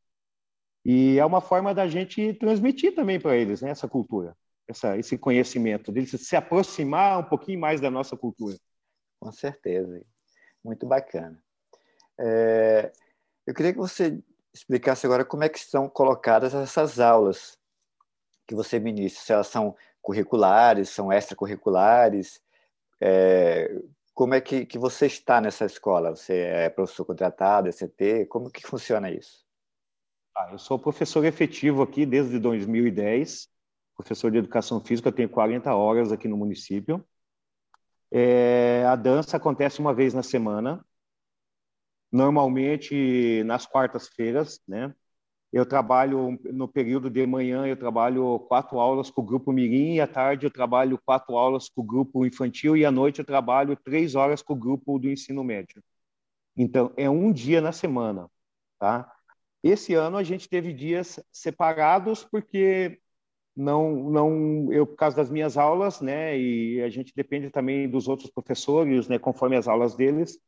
E 0.84 1.18
é 1.18 1.24
uma 1.24 1.40
forma 1.40 1.72
da 1.72 1.86
gente 1.86 2.34
transmitir 2.34 2.94
também 2.94 3.18
para 3.18 3.36
eles 3.36 3.62
né, 3.62 3.70
essa 3.70 3.88
cultura 3.88 4.36
essa, 4.70 4.96
esse 4.96 5.18
conhecimento, 5.18 5.92
deles 5.92 6.10
se 6.10 6.36
aproximar 6.36 7.18
um 7.18 7.24
pouquinho 7.24 7.60
mais 7.60 7.80
da 7.80 7.90
nossa 7.90 8.16
cultura. 8.16 8.56
Com 9.18 9.30
certeza, 9.32 10.00
muito 10.64 10.86
bacana. 10.86 11.42
É, 12.18 12.92
eu 13.46 13.54
queria 13.54 13.72
que 13.72 13.78
você 13.78 14.22
explicasse 14.52 15.06
agora 15.06 15.24
como 15.24 15.44
é 15.44 15.48
que 15.48 15.58
estão 15.58 15.88
colocadas 15.88 16.54
essas 16.54 16.98
aulas 16.98 17.58
que 18.46 18.54
você 18.54 18.78
ministra, 18.78 19.22
se 19.22 19.32
elas 19.32 19.46
são 19.46 19.76
curriculares, 20.02 20.88
são 20.88 21.12
extracurriculares, 21.12 22.40
é, 23.00 23.70
como 24.12 24.34
é 24.34 24.40
que, 24.40 24.66
que 24.66 24.78
você 24.78 25.06
está 25.06 25.40
nessa 25.40 25.64
escola? 25.64 26.14
Você 26.14 26.34
é 26.34 26.68
professor 26.68 27.04
contratado, 27.04 27.68
ECT, 27.68 28.26
como 28.26 28.50
que 28.50 28.66
funciona 28.66 29.10
isso? 29.10 29.44
Ah, 30.36 30.50
eu 30.52 30.58
sou 30.58 30.78
professor 30.78 31.24
efetivo 31.24 31.82
aqui 31.82 32.04
desde 32.04 32.38
2010, 32.38 33.48
professor 33.96 34.30
de 34.30 34.38
educação 34.38 34.80
física, 34.80 35.10
tenho 35.10 35.28
40 35.28 35.74
horas 35.74 36.12
aqui 36.12 36.28
no 36.28 36.36
município. 36.36 37.04
É, 38.10 38.84
a 38.86 38.96
dança 38.96 39.36
acontece 39.36 39.80
uma 39.80 39.94
vez 39.94 40.12
na 40.12 40.22
semana, 40.22 40.84
normalmente 42.12 43.42
nas 43.44 43.66
quartas-feiras, 43.66 44.60
né? 44.66 44.94
Eu 45.52 45.66
trabalho 45.66 46.38
no 46.52 46.68
período 46.68 47.10
de 47.10 47.26
manhã, 47.26 47.66
eu 47.66 47.76
trabalho 47.76 48.38
quatro 48.48 48.78
aulas 48.78 49.10
com 49.10 49.20
o 49.20 49.24
grupo 49.24 49.52
Mirim, 49.52 49.94
e 49.94 50.00
à 50.00 50.06
tarde 50.06 50.46
eu 50.46 50.50
trabalho 50.50 51.00
quatro 51.04 51.36
aulas 51.36 51.68
com 51.68 51.80
o 51.82 51.84
grupo 51.84 52.24
infantil, 52.24 52.76
e 52.76 52.84
à 52.84 52.90
noite 52.90 53.18
eu 53.18 53.24
trabalho 53.24 53.76
três 53.76 54.14
horas 54.14 54.42
com 54.42 54.52
o 54.54 54.56
grupo 54.56 54.98
do 54.98 55.10
ensino 55.10 55.42
médio. 55.42 55.82
Então, 56.56 56.92
é 56.96 57.08
um 57.10 57.32
dia 57.32 57.60
na 57.60 57.72
semana, 57.72 58.30
tá? 58.78 59.10
Esse 59.62 59.94
ano 59.94 60.16
a 60.16 60.22
gente 60.22 60.48
teve 60.48 60.72
dias 60.72 61.20
separados 61.32 62.24
porque 62.24 63.00
não, 63.56 64.10
não, 64.10 64.72
eu 64.72 64.86
por 64.86 64.96
causa 64.96 65.16
das 65.16 65.30
minhas 65.30 65.56
aulas, 65.56 66.00
né, 66.00 66.38
e 66.38 66.80
a 66.82 66.88
gente 66.88 67.12
depende 67.14 67.50
também 67.50 67.88
dos 67.88 68.08
outros 68.08 68.30
professores, 68.30 69.08
né, 69.08 69.18
conforme 69.18 69.56
as 69.56 69.68
aulas 69.68 69.94
deles. 69.96 70.38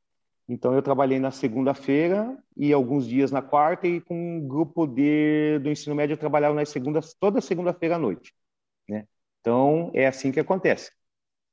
Então 0.48 0.74
eu 0.74 0.82
trabalhei 0.82 1.18
na 1.18 1.30
segunda-feira 1.30 2.36
e 2.56 2.72
alguns 2.72 3.06
dias 3.06 3.30
na 3.30 3.40
quarta 3.40 3.86
e 3.86 4.00
com 4.00 4.14
um 4.38 4.46
grupo 4.46 4.86
de 4.86 5.58
do 5.60 5.70
ensino 5.70 5.94
médio 5.94 6.14
eu 6.14 6.18
trabalhava 6.18 6.54
nas 6.54 6.68
segundas, 6.68 7.14
toda 7.18 7.40
segunda-feira 7.40 7.96
à 7.96 7.98
noite, 7.98 8.34
né? 8.88 9.06
Então 9.40 9.90
é 9.94 10.06
assim 10.06 10.32
que 10.32 10.40
acontece. 10.40 10.90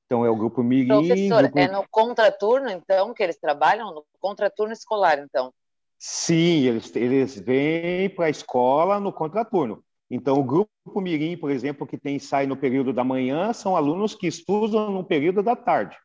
Então 0.06 0.25
é 0.25 0.30
o 0.30 0.36
grupo 0.36 0.63
Mirim. 0.63 0.88
Professor, 0.88 1.43
grupo... 1.43 1.60
é 1.60 1.67
no 1.67 1.88
contraturno 1.89 2.69
então 2.69 3.13
que 3.13 3.21
eles 3.21 3.38
trabalham 3.38 3.93
no 3.93 4.06
contraturno 4.19 4.73
escolar, 4.73 5.19
então? 5.19 5.54
Sim, 5.97 6.65
eles 6.65 6.95
eles 6.95 7.39
vêm 7.39 8.10
para 8.10 8.25
a 8.25 8.30
escola 8.30 8.99
no 8.99 9.13
contraturno. 9.13 9.84
Então, 10.10 10.39
o 10.39 10.43
grupo 10.43 11.02
Mirim, 11.02 11.38
por 11.38 11.52
exemplo, 11.52 11.86
que 11.86 11.97
tem 11.97 12.17
sai 12.17 12.47
no 12.47 12.58
período 12.58 12.91
da 12.91 13.04
manhã, 13.04 13.54
são 13.54 13.75
alunos 13.75 14.15
que 14.15 14.25
estudam 14.25 14.89
no 14.91 15.04
período 15.04 15.43
da 15.43 15.56
tarde. 15.56 15.95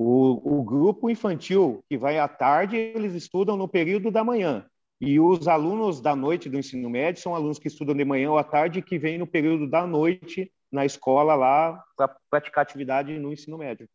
O, 0.00 0.58
o, 0.60 0.62
grupo 0.62 1.10
infantil, 1.10 1.84
que 1.88 1.98
vai 1.98 2.20
à 2.20 2.28
tarde, 2.28 2.76
eles 2.76 3.14
estudam 3.14 3.56
no 3.56 3.66
período 3.66 4.12
da 4.12 4.22
manhã. 4.22 4.64
E 5.00 5.18
os 5.18 5.48
alunos 5.48 6.00
da 6.00 6.14
noite 6.14 6.48
do 6.48 6.56
ensino 6.56 6.88
médio 6.88 7.20
são 7.20 7.34
alunos 7.34 7.58
que 7.58 7.66
estudam 7.66 7.96
de 7.96 8.04
manhã 8.04 8.30
ou 8.30 8.38
à 8.38 8.44
tarde, 8.44 8.80
que 8.80 8.96
vêm 8.96 9.18
no 9.18 9.26
período 9.26 9.68
da 9.68 9.84
noite 9.84 10.52
na 10.70 10.86
escola 10.86 11.34
lá 11.34 11.84
para 11.96 12.16
praticar 12.30 12.62
atividade 12.62 13.18
no 13.18 13.32
ensino 13.32 13.58
médio, 13.58 13.88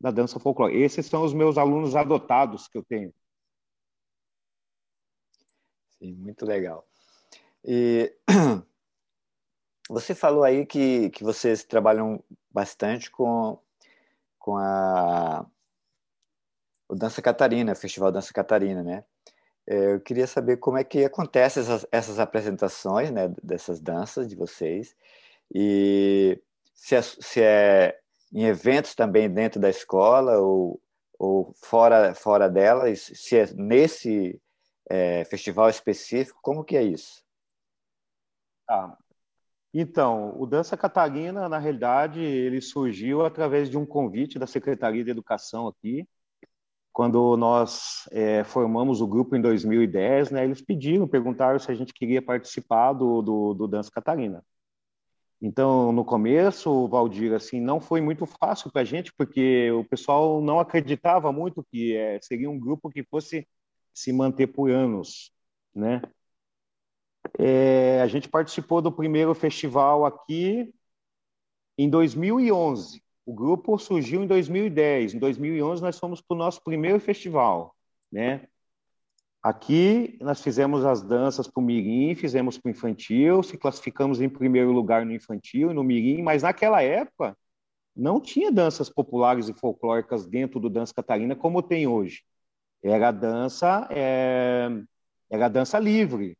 da 0.00 0.10
dança 0.10 0.40
folclórica. 0.40 0.76
Esses 0.76 1.06
são 1.06 1.22
os 1.22 1.32
meus 1.32 1.56
alunos 1.56 1.94
adotados 1.94 2.66
que 2.66 2.76
eu 2.76 2.82
tenho. 2.82 3.14
Sim, 6.00 6.14
muito 6.14 6.44
legal. 6.44 6.84
E 7.64 8.12
você 9.88 10.16
falou 10.16 10.42
aí 10.42 10.66
que, 10.66 11.10
que 11.10 11.22
vocês 11.22 11.62
trabalham 11.62 12.20
bastante 12.50 13.08
com, 13.08 13.62
com 14.48 14.56
a 14.56 15.46
o 16.88 16.94
Dança 16.94 17.20
Catarina, 17.20 17.72
o 17.72 17.76
Festival 17.76 18.10
Dança 18.10 18.32
Catarina, 18.32 18.82
né? 18.82 19.04
É, 19.66 19.92
eu 19.92 20.00
queria 20.00 20.26
saber 20.26 20.56
como 20.56 20.78
é 20.78 20.84
que 20.84 21.04
acontecem 21.04 21.62
essas, 21.62 21.86
essas 21.92 22.18
apresentações 22.18 23.10
né, 23.10 23.28
dessas 23.42 23.78
danças 23.78 24.26
de 24.26 24.34
vocês 24.34 24.96
e 25.54 26.42
se 26.74 26.96
é, 26.96 27.02
se 27.02 27.42
é 27.42 28.00
em 28.32 28.46
eventos 28.46 28.94
também 28.94 29.28
dentro 29.28 29.60
da 29.60 29.68
escola 29.68 30.38
ou, 30.38 30.80
ou 31.18 31.52
fora, 31.62 32.14
fora 32.14 32.48
dela, 32.48 32.84
se 32.96 33.36
é 33.36 33.52
nesse 33.52 34.40
é, 34.88 35.26
festival 35.26 35.68
específico, 35.68 36.40
como 36.40 36.64
que 36.64 36.74
é 36.74 36.82
isso? 36.82 37.22
Ah, 38.66 38.96
então, 39.72 40.34
o 40.40 40.46
Dança 40.46 40.76
Catarina, 40.76 41.48
na 41.48 41.58
realidade, 41.58 42.20
ele 42.20 42.60
surgiu 42.60 43.24
através 43.24 43.68
de 43.68 43.76
um 43.76 43.84
convite 43.84 44.38
da 44.38 44.46
Secretaria 44.46 45.04
de 45.04 45.10
Educação 45.10 45.68
aqui, 45.68 46.08
quando 46.92 47.36
nós 47.36 48.08
é, 48.10 48.42
formamos 48.44 49.00
o 49.00 49.06
grupo 49.06 49.36
em 49.36 49.40
2010, 49.40 50.32
né, 50.32 50.44
eles 50.44 50.60
pediram, 50.60 51.06
perguntaram 51.06 51.58
se 51.58 51.70
a 51.70 51.74
gente 51.74 51.92
queria 51.92 52.20
participar 52.20 52.92
do, 52.92 53.22
do, 53.22 53.54
do 53.54 53.68
Dança 53.68 53.90
Catarina. 53.90 54.42
Então, 55.40 55.92
no 55.92 56.04
começo, 56.04 56.88
Valdir, 56.88 57.32
assim, 57.32 57.60
não 57.60 57.80
foi 57.80 58.00
muito 58.00 58.26
fácil 58.26 58.72
para 58.72 58.82
a 58.82 58.84
gente, 58.84 59.12
porque 59.16 59.70
o 59.70 59.84
pessoal 59.84 60.40
não 60.40 60.58
acreditava 60.58 61.30
muito 61.30 61.64
que 61.70 61.94
é, 61.94 62.18
seria 62.20 62.50
um 62.50 62.58
grupo 62.58 62.90
que 62.90 63.04
fosse 63.04 63.46
se 63.94 64.12
manter 64.12 64.48
por 64.48 64.68
anos, 64.68 65.32
né? 65.72 66.02
É, 67.38 68.00
a 68.02 68.06
gente 68.06 68.28
participou 68.28 68.80
do 68.80 68.92
primeiro 68.92 69.34
festival 69.34 70.04
aqui 70.06 70.72
em 71.76 71.88
2011. 71.90 73.02
O 73.26 73.34
grupo 73.34 73.78
surgiu 73.78 74.22
em 74.22 74.26
2010. 74.26 75.14
Em 75.14 75.18
2011 75.18 75.82
nós 75.82 75.98
fomos 75.98 76.20
para 76.20 76.34
o 76.34 76.38
nosso 76.38 76.62
primeiro 76.62 77.00
festival, 77.00 77.74
né? 78.10 78.46
Aqui 79.42 80.18
nós 80.20 80.42
fizemos 80.42 80.84
as 80.84 81.02
danças 81.02 81.46
para 81.46 81.60
o 81.60 81.64
Mirim, 81.64 82.14
fizemos 82.14 82.58
para 82.58 82.68
o 82.68 82.72
infantil, 82.72 83.42
se 83.42 83.56
classificamos 83.58 84.20
em 84.20 84.28
primeiro 84.28 84.72
lugar 84.72 85.04
no 85.04 85.12
infantil 85.12 85.70
e 85.70 85.74
no 85.74 85.84
Mirim, 85.84 86.22
mas 86.22 86.42
naquela 86.42 86.82
época 86.82 87.36
não 87.98 88.20
tinha 88.20 88.52
danças 88.52 88.88
populares 88.88 89.48
e 89.48 89.54
folclóricas 89.54 90.24
dentro 90.24 90.60
do 90.60 90.70
Dança 90.70 90.94
Catarina 90.94 91.34
como 91.36 91.62
tem 91.62 91.86
hoje. 91.86 92.22
Era 92.82 93.10
dança, 93.10 93.88
é, 93.90 94.68
era 95.28 95.48
dança 95.48 95.78
livre. 95.80 96.37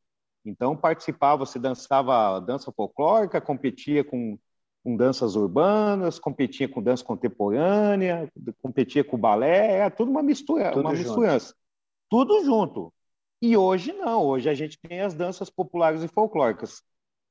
Então 0.49 0.77
participava, 0.77 1.45
você 1.45 1.59
dançava 1.59 2.41
dança 2.41 2.73
folclórica, 2.73 3.41
competia 3.41 4.03
com, 4.03 4.39
com 4.83 4.97
danças 4.97 5.37
urbanas, 5.37 6.19
competia 6.19 6.69
com 6.69 6.83
dança 6.83 7.05
contemporânea, 7.05 8.31
competia 8.63 9.05
com 9.05 9.19
balé, 9.19 9.77
era 9.77 9.91
tudo 9.91 10.11
uma 10.11 10.23
mistura, 10.23 10.73
tudo 10.73 10.87
uma 10.87 10.95
junto. 10.95 11.09
misturança 11.09 11.55
tudo 12.09 12.43
junto. 12.45 12.93
E 13.41 13.57
hoje 13.57 13.93
não, 13.93 14.25
hoje 14.25 14.49
a 14.49 14.55
gente 14.55 14.79
tem 14.81 15.01
as 15.01 15.15
danças 15.15 15.49
populares 15.49 16.03
e 16.03 16.09
folclóricas. 16.09 16.83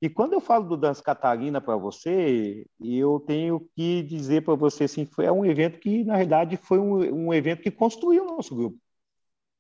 E 0.02 0.10
quando 0.10 0.34
eu 0.34 0.40
falo 0.40 0.68
do 0.70 0.78
Dança 0.78 1.04
Catarina 1.04 1.60
para 1.60 1.76
você, 1.76 2.66
eu 2.80 3.20
tenho 3.20 3.68
que 3.76 4.04
dizer 4.04 4.44
para 4.44 4.54
você 4.54 4.84
assim, 4.84 5.06
foi 5.06 5.30
um 5.30 5.44
evento 5.44 5.80
que, 5.80 6.04
na 6.04 6.18
verdade, 6.18 6.56
foi 6.56 6.80
um, 6.80 7.26
um 7.26 7.34
evento 7.34 7.64
que 7.64 7.72
construiu 7.72 8.24
o 8.24 8.28
nosso 8.28 8.56
grupo. 8.56 8.78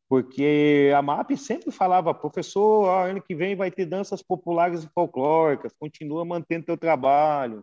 Porque 0.10 0.92
a 0.96 1.02
MAP 1.02 1.32
sempre 1.38 1.72
falava, 1.72 2.14
professor, 2.14 2.88
ano 2.90 3.22
que 3.22 3.36
vem 3.36 3.56
vai 3.56 3.70
ter 3.72 3.86
danças 3.86 4.22
populares 4.24 4.84
e 4.84 4.90
folclóricas, 4.90 5.74
continua 5.78 6.24
mantendo 6.24 6.66
teu 6.66 6.78
trabalho, 6.78 7.62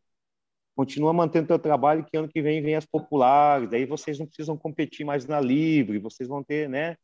continua 0.77 1.13
mantendo 1.13 1.49
teu 1.49 1.59
trabalho 1.59 2.05
que 2.05 2.17
ano 2.17 2.29
que 2.29 2.43
vem 2.43 2.63
vem 2.63 2.77
as 2.77 2.85
populares, 2.87 3.71
daí 3.71 3.87
vocês 3.87 4.19
não 4.19 4.27
precisam 4.27 4.57
competir 4.59 5.07
mais 5.07 5.27
na 5.27 5.41
livre, 5.41 5.99
vocês 5.99 6.29
vão 6.29 6.45
ter, 6.45 6.69
né? 6.69 6.97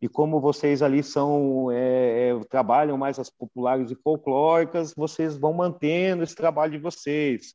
e 0.00 0.08
como 0.08 0.40
vocês 0.40 0.82
ali 0.82 1.02
são 1.02 1.70
é, 1.70 2.30
é, 2.30 2.44
trabalham 2.48 2.96
mais 2.96 3.18
as 3.18 3.28
populares 3.28 3.90
e 3.90 3.94
folclóricas, 3.94 4.94
vocês 4.94 5.36
vão 5.36 5.52
mantendo 5.52 6.22
esse 6.22 6.34
trabalho 6.34 6.72
de 6.72 6.78
vocês. 6.78 7.54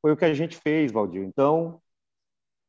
Foi 0.00 0.12
o 0.12 0.16
que 0.16 0.24
a 0.24 0.32
gente 0.32 0.56
fez, 0.56 0.92
Valdir. 0.92 1.22
Então, 1.22 1.80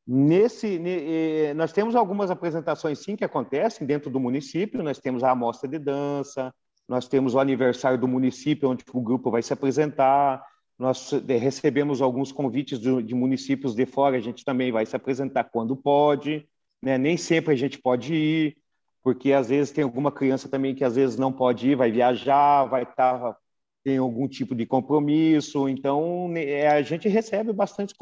nesse 0.07 0.79
ne, 0.79 1.53
nós 1.53 1.71
temos 1.71 1.95
algumas 1.95 2.31
apresentações 2.31 2.99
sim 2.99 3.15
que 3.15 3.23
acontecem 3.23 3.85
dentro 3.85 4.09
do 4.09 4.19
município. 4.19 4.83
Nós 4.83 4.99
temos 4.99 5.23
a 5.23 5.31
amostra 5.31 5.69
de 5.69 5.79
dança, 5.79 6.53
nós 6.87 7.07
temos 7.07 7.35
o 7.35 7.39
aniversário 7.39 7.97
do 7.97 8.07
município 8.07 8.69
onde 8.69 8.83
o 8.93 9.01
grupo 9.01 9.31
vai 9.31 9.41
se 9.41 9.53
apresentar. 9.53 10.43
Nós 10.77 11.13
é, 11.13 11.37
recebemos 11.37 12.01
alguns 12.01 12.31
convites 12.31 12.79
de, 12.79 13.15
municípios 13.15 13.75
de 13.75 13.85
fora. 13.85 14.17
A 14.17 14.21
gente 14.21 14.43
também 14.43 14.71
vai 14.71 14.85
se 14.85 14.95
apresentar 14.95 15.45
quando 15.45 15.75
pode. 15.75 16.47
Né? 16.81 16.97
Nem 16.97 17.17
sempre 17.17 17.53
a 17.53 17.57
gente 17.57 17.79
pode 17.79 18.13
ir 18.13 18.61
porque 19.03 19.33
às 19.33 19.49
vezes 19.49 19.71
tem 19.71 19.83
alguma 19.83 20.11
criança 20.11 20.47
também 20.47 20.75
que 20.75 20.83
às 20.83 20.95
vezes 20.95 21.17
não 21.17 21.31
pode 21.31 21.69
ir, 21.69 21.75
vai 21.75 21.91
viajar, 21.91 22.65
vai 22.65 22.83
estar 22.83 23.19
tá, 23.19 23.37
tem 23.83 23.97
algum 23.97 24.27
tipo 24.27 24.53
de 24.53 24.65
compromisso, 24.65 25.67
então 25.67 26.31
é, 26.35 26.67
a 26.67 26.81
gente 26.83 27.09
recebe 27.09 27.51
bastante 27.51 27.95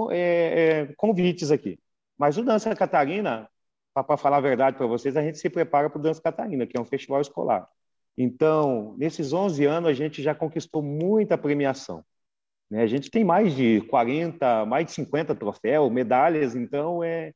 convites 0.97 1.51
aqui. 1.51 1.79
Mas 2.19 2.37
o 2.37 2.43
Dança 2.43 2.75
Catarina, 2.75 3.49
para 3.93 4.17
falar 4.17 4.37
a 4.37 4.41
verdade 4.41 4.77
para 4.77 4.85
vocês, 4.85 5.15
a 5.15 5.23
gente 5.23 5.37
se 5.37 5.49
prepara 5.49 5.89
para 5.89 5.99
o 5.99 6.01
Dança 6.01 6.21
Catarina, 6.21 6.67
que 6.67 6.77
é 6.77 6.81
um 6.81 6.85
festival 6.85 7.21
escolar. 7.21 7.67
Então, 8.17 8.95
nesses 8.97 9.31
11 9.31 9.65
anos, 9.65 9.89
a 9.89 9.93
gente 9.93 10.21
já 10.21 10.35
conquistou 10.35 10.83
muita 10.83 11.37
premiação. 11.37 12.03
Né? 12.69 12.83
A 12.83 12.87
gente 12.87 13.09
tem 13.09 13.23
mais 13.23 13.55
de 13.55 13.81
40, 13.89 14.65
mais 14.65 14.85
de 14.87 14.91
50 14.91 15.33
troféus, 15.35 15.91
medalhas, 15.91 16.55
então 16.55 17.01
é, 17.01 17.33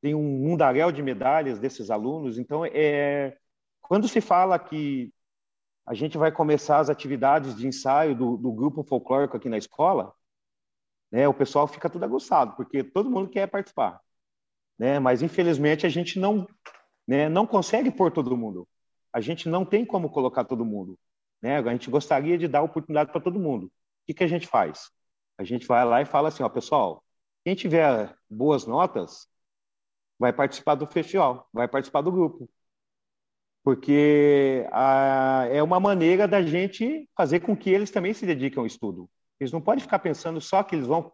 tem 0.00 0.14
um 0.14 0.22
mundaréu 0.22 0.90
de 0.90 1.02
medalhas 1.02 1.58
desses 1.58 1.90
alunos. 1.90 2.38
Então, 2.38 2.64
é, 2.64 3.36
quando 3.82 4.08
se 4.08 4.20
fala 4.22 4.58
que 4.58 5.12
a 5.86 5.94
gente 5.94 6.16
vai 6.16 6.32
começar 6.32 6.78
as 6.78 6.88
atividades 6.90 7.54
de 7.56 7.66
ensaio 7.66 8.14
do, 8.16 8.36
do 8.38 8.52
grupo 8.52 8.82
folclórico 8.82 9.36
aqui 9.36 9.48
na 9.50 9.58
escola, 9.58 10.14
né, 11.10 11.28
o 11.28 11.34
pessoal 11.34 11.68
fica 11.68 11.90
tudo 11.90 12.04
aguçado, 12.04 12.56
porque 12.56 12.82
todo 12.82 13.10
mundo 13.10 13.28
quer 13.28 13.46
participar. 13.48 14.00
Né? 14.82 14.98
Mas, 14.98 15.22
infelizmente, 15.22 15.86
a 15.86 15.88
gente 15.88 16.18
não, 16.18 16.44
né, 17.06 17.28
não 17.28 17.46
consegue 17.46 17.88
pôr 17.88 18.10
todo 18.10 18.36
mundo. 18.36 18.66
A 19.12 19.20
gente 19.20 19.48
não 19.48 19.64
tem 19.64 19.84
como 19.84 20.10
colocar 20.10 20.42
todo 20.42 20.64
mundo. 20.64 20.98
Né? 21.40 21.58
A 21.58 21.70
gente 21.70 21.88
gostaria 21.88 22.36
de 22.36 22.48
dar 22.48 22.62
oportunidade 22.62 23.12
para 23.12 23.20
todo 23.20 23.38
mundo. 23.38 23.66
O 23.66 23.70
que, 24.08 24.14
que 24.14 24.24
a 24.24 24.26
gente 24.26 24.48
faz? 24.48 24.90
A 25.38 25.44
gente 25.44 25.68
vai 25.68 25.84
lá 25.84 26.02
e 26.02 26.04
fala 26.04 26.30
assim, 26.30 26.42
ó, 26.42 26.48
pessoal, 26.48 27.00
quem 27.44 27.54
tiver 27.54 28.12
boas 28.28 28.66
notas, 28.66 29.28
vai 30.18 30.32
participar 30.32 30.74
do 30.74 30.84
festival, 30.88 31.48
vai 31.52 31.68
participar 31.68 32.00
do 32.00 32.10
grupo. 32.10 32.50
Porque 33.62 34.66
a, 34.72 35.46
é 35.52 35.62
uma 35.62 35.78
maneira 35.78 36.26
da 36.26 36.42
gente 36.42 37.08
fazer 37.16 37.38
com 37.38 37.56
que 37.56 37.70
eles 37.70 37.92
também 37.92 38.12
se 38.14 38.26
dediquem 38.26 38.58
ao 38.58 38.66
estudo. 38.66 39.08
Eles 39.38 39.52
não 39.52 39.60
podem 39.60 39.80
ficar 39.80 40.00
pensando 40.00 40.40
só 40.40 40.64
que 40.64 40.74
eles 40.74 40.88
vão 40.88 41.12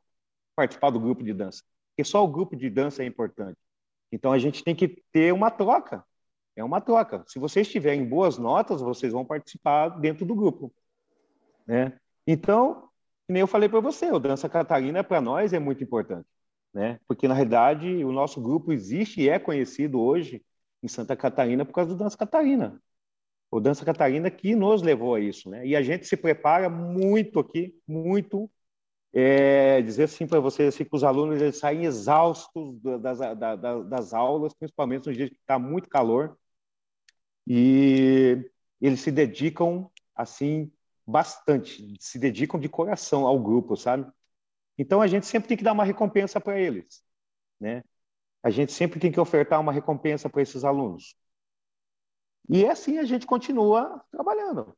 participar 0.56 0.88
do 0.88 0.98
grupo 0.98 1.22
de 1.22 1.34
dança, 1.34 1.62
porque 1.98 2.04
só 2.08 2.24
o 2.24 2.28
grupo 2.28 2.54
de 2.54 2.70
dança 2.70 3.02
é 3.02 3.06
importante. 3.06 3.58
Então 4.12 4.32
a 4.32 4.38
gente 4.38 4.62
tem 4.62 4.74
que 4.74 5.02
ter 5.12 5.32
uma 5.32 5.50
troca. 5.50 6.04
É 6.54 6.62
uma 6.62 6.80
troca. 6.80 7.24
Se 7.26 7.38
vocês 7.38 7.68
tiverem 7.68 8.04
boas 8.04 8.38
notas, 8.38 8.80
vocês 8.80 9.12
vão 9.12 9.24
participar 9.24 9.88
dentro 9.88 10.24
do 10.24 10.34
grupo, 10.34 10.72
né? 11.66 11.98
Então, 12.26 12.88
nem 13.28 13.40
eu 13.40 13.46
falei 13.46 13.68
para 13.68 13.80
você, 13.80 14.10
o 14.12 14.18
dança 14.18 14.48
Catarina 14.48 15.02
para 15.02 15.20
nós 15.20 15.52
é 15.52 15.58
muito 15.58 15.82
importante 15.82 16.26
né? 16.72 17.00
Porque 17.06 17.26
na 17.26 17.34
realidade 17.34 18.04
o 18.04 18.12
nosso 18.12 18.40
grupo 18.40 18.72
existe 18.72 19.22
e 19.22 19.28
é 19.28 19.38
conhecido 19.38 20.00
hoje 20.00 20.44
em 20.82 20.88
Santa 20.88 21.16
Catarina 21.16 21.64
por 21.64 21.72
causa 21.72 21.90
do 21.90 21.98
Dança 21.98 22.16
Catarina. 22.16 22.80
O 23.50 23.60
Dança 23.60 23.84
Catarina 23.84 24.30
que 24.30 24.54
nos 24.54 24.82
levou 24.82 25.14
a 25.14 25.20
isso, 25.20 25.48
né? 25.48 25.66
E 25.66 25.74
a 25.74 25.82
gente 25.82 26.06
se 26.06 26.16
prepara 26.16 26.68
muito 26.68 27.40
aqui, 27.40 27.74
muito 27.86 28.50
é, 29.12 29.80
dizer 29.82 30.04
assim 30.04 30.26
para 30.26 30.40
vocês 30.40 30.74
assim, 30.74 30.84
que 30.84 30.94
os 30.94 31.04
alunos 31.04 31.40
eles 31.40 31.58
saem 31.58 31.84
exaustos 31.84 32.80
das, 33.00 33.18
das, 33.18 33.88
das 33.88 34.14
aulas, 34.14 34.54
principalmente 34.54 35.06
nos 35.06 35.16
dias 35.16 35.30
que 35.30 35.36
está 35.36 35.58
muito 35.58 35.88
calor, 35.88 36.38
e 37.46 38.50
eles 38.80 39.00
se 39.00 39.10
dedicam 39.10 39.90
assim 40.14 40.70
bastante, 41.06 41.94
se 41.98 42.18
dedicam 42.18 42.60
de 42.60 42.68
coração 42.68 43.26
ao 43.26 43.40
grupo, 43.40 43.76
sabe? 43.76 44.10
Então 44.76 45.00
a 45.00 45.06
gente 45.06 45.26
sempre 45.26 45.48
tem 45.48 45.56
que 45.56 45.64
dar 45.64 45.72
uma 45.72 45.84
recompensa 45.84 46.40
para 46.40 46.58
eles, 46.60 47.02
né? 47.58 47.82
A 48.42 48.50
gente 48.50 48.72
sempre 48.72 49.00
tem 49.00 49.10
que 49.10 49.18
ofertar 49.18 49.60
uma 49.60 49.72
recompensa 49.72 50.28
para 50.28 50.42
esses 50.42 50.64
alunos. 50.64 51.16
E 52.48 52.66
assim 52.66 52.98
a 52.98 53.04
gente 53.04 53.26
continua 53.26 54.04
trabalhando, 54.10 54.76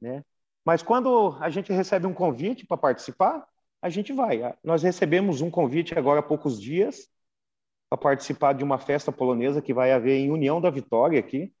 né? 0.00 0.24
Mas 0.64 0.82
quando 0.82 1.36
a 1.40 1.50
gente 1.50 1.72
recebe 1.72 2.06
um 2.06 2.14
convite 2.14 2.66
para 2.66 2.76
participar, 2.76 3.46
a 3.86 3.90
gente 3.90 4.12
vai. 4.12 4.40
Nós 4.62 4.82
recebemos 4.82 5.40
um 5.40 5.50
convite 5.50 5.98
agora 5.98 6.20
há 6.20 6.22
poucos 6.22 6.60
dias 6.60 7.08
para 7.88 7.98
participar 7.98 8.52
de 8.52 8.64
uma 8.64 8.78
festa 8.78 9.12
polonesa 9.12 9.62
que 9.62 9.72
vai 9.72 9.92
haver 9.92 10.16
em 10.18 10.30
União 10.30 10.60
da 10.60 10.70
Vitória 10.70 11.18
aqui. 11.18 11.52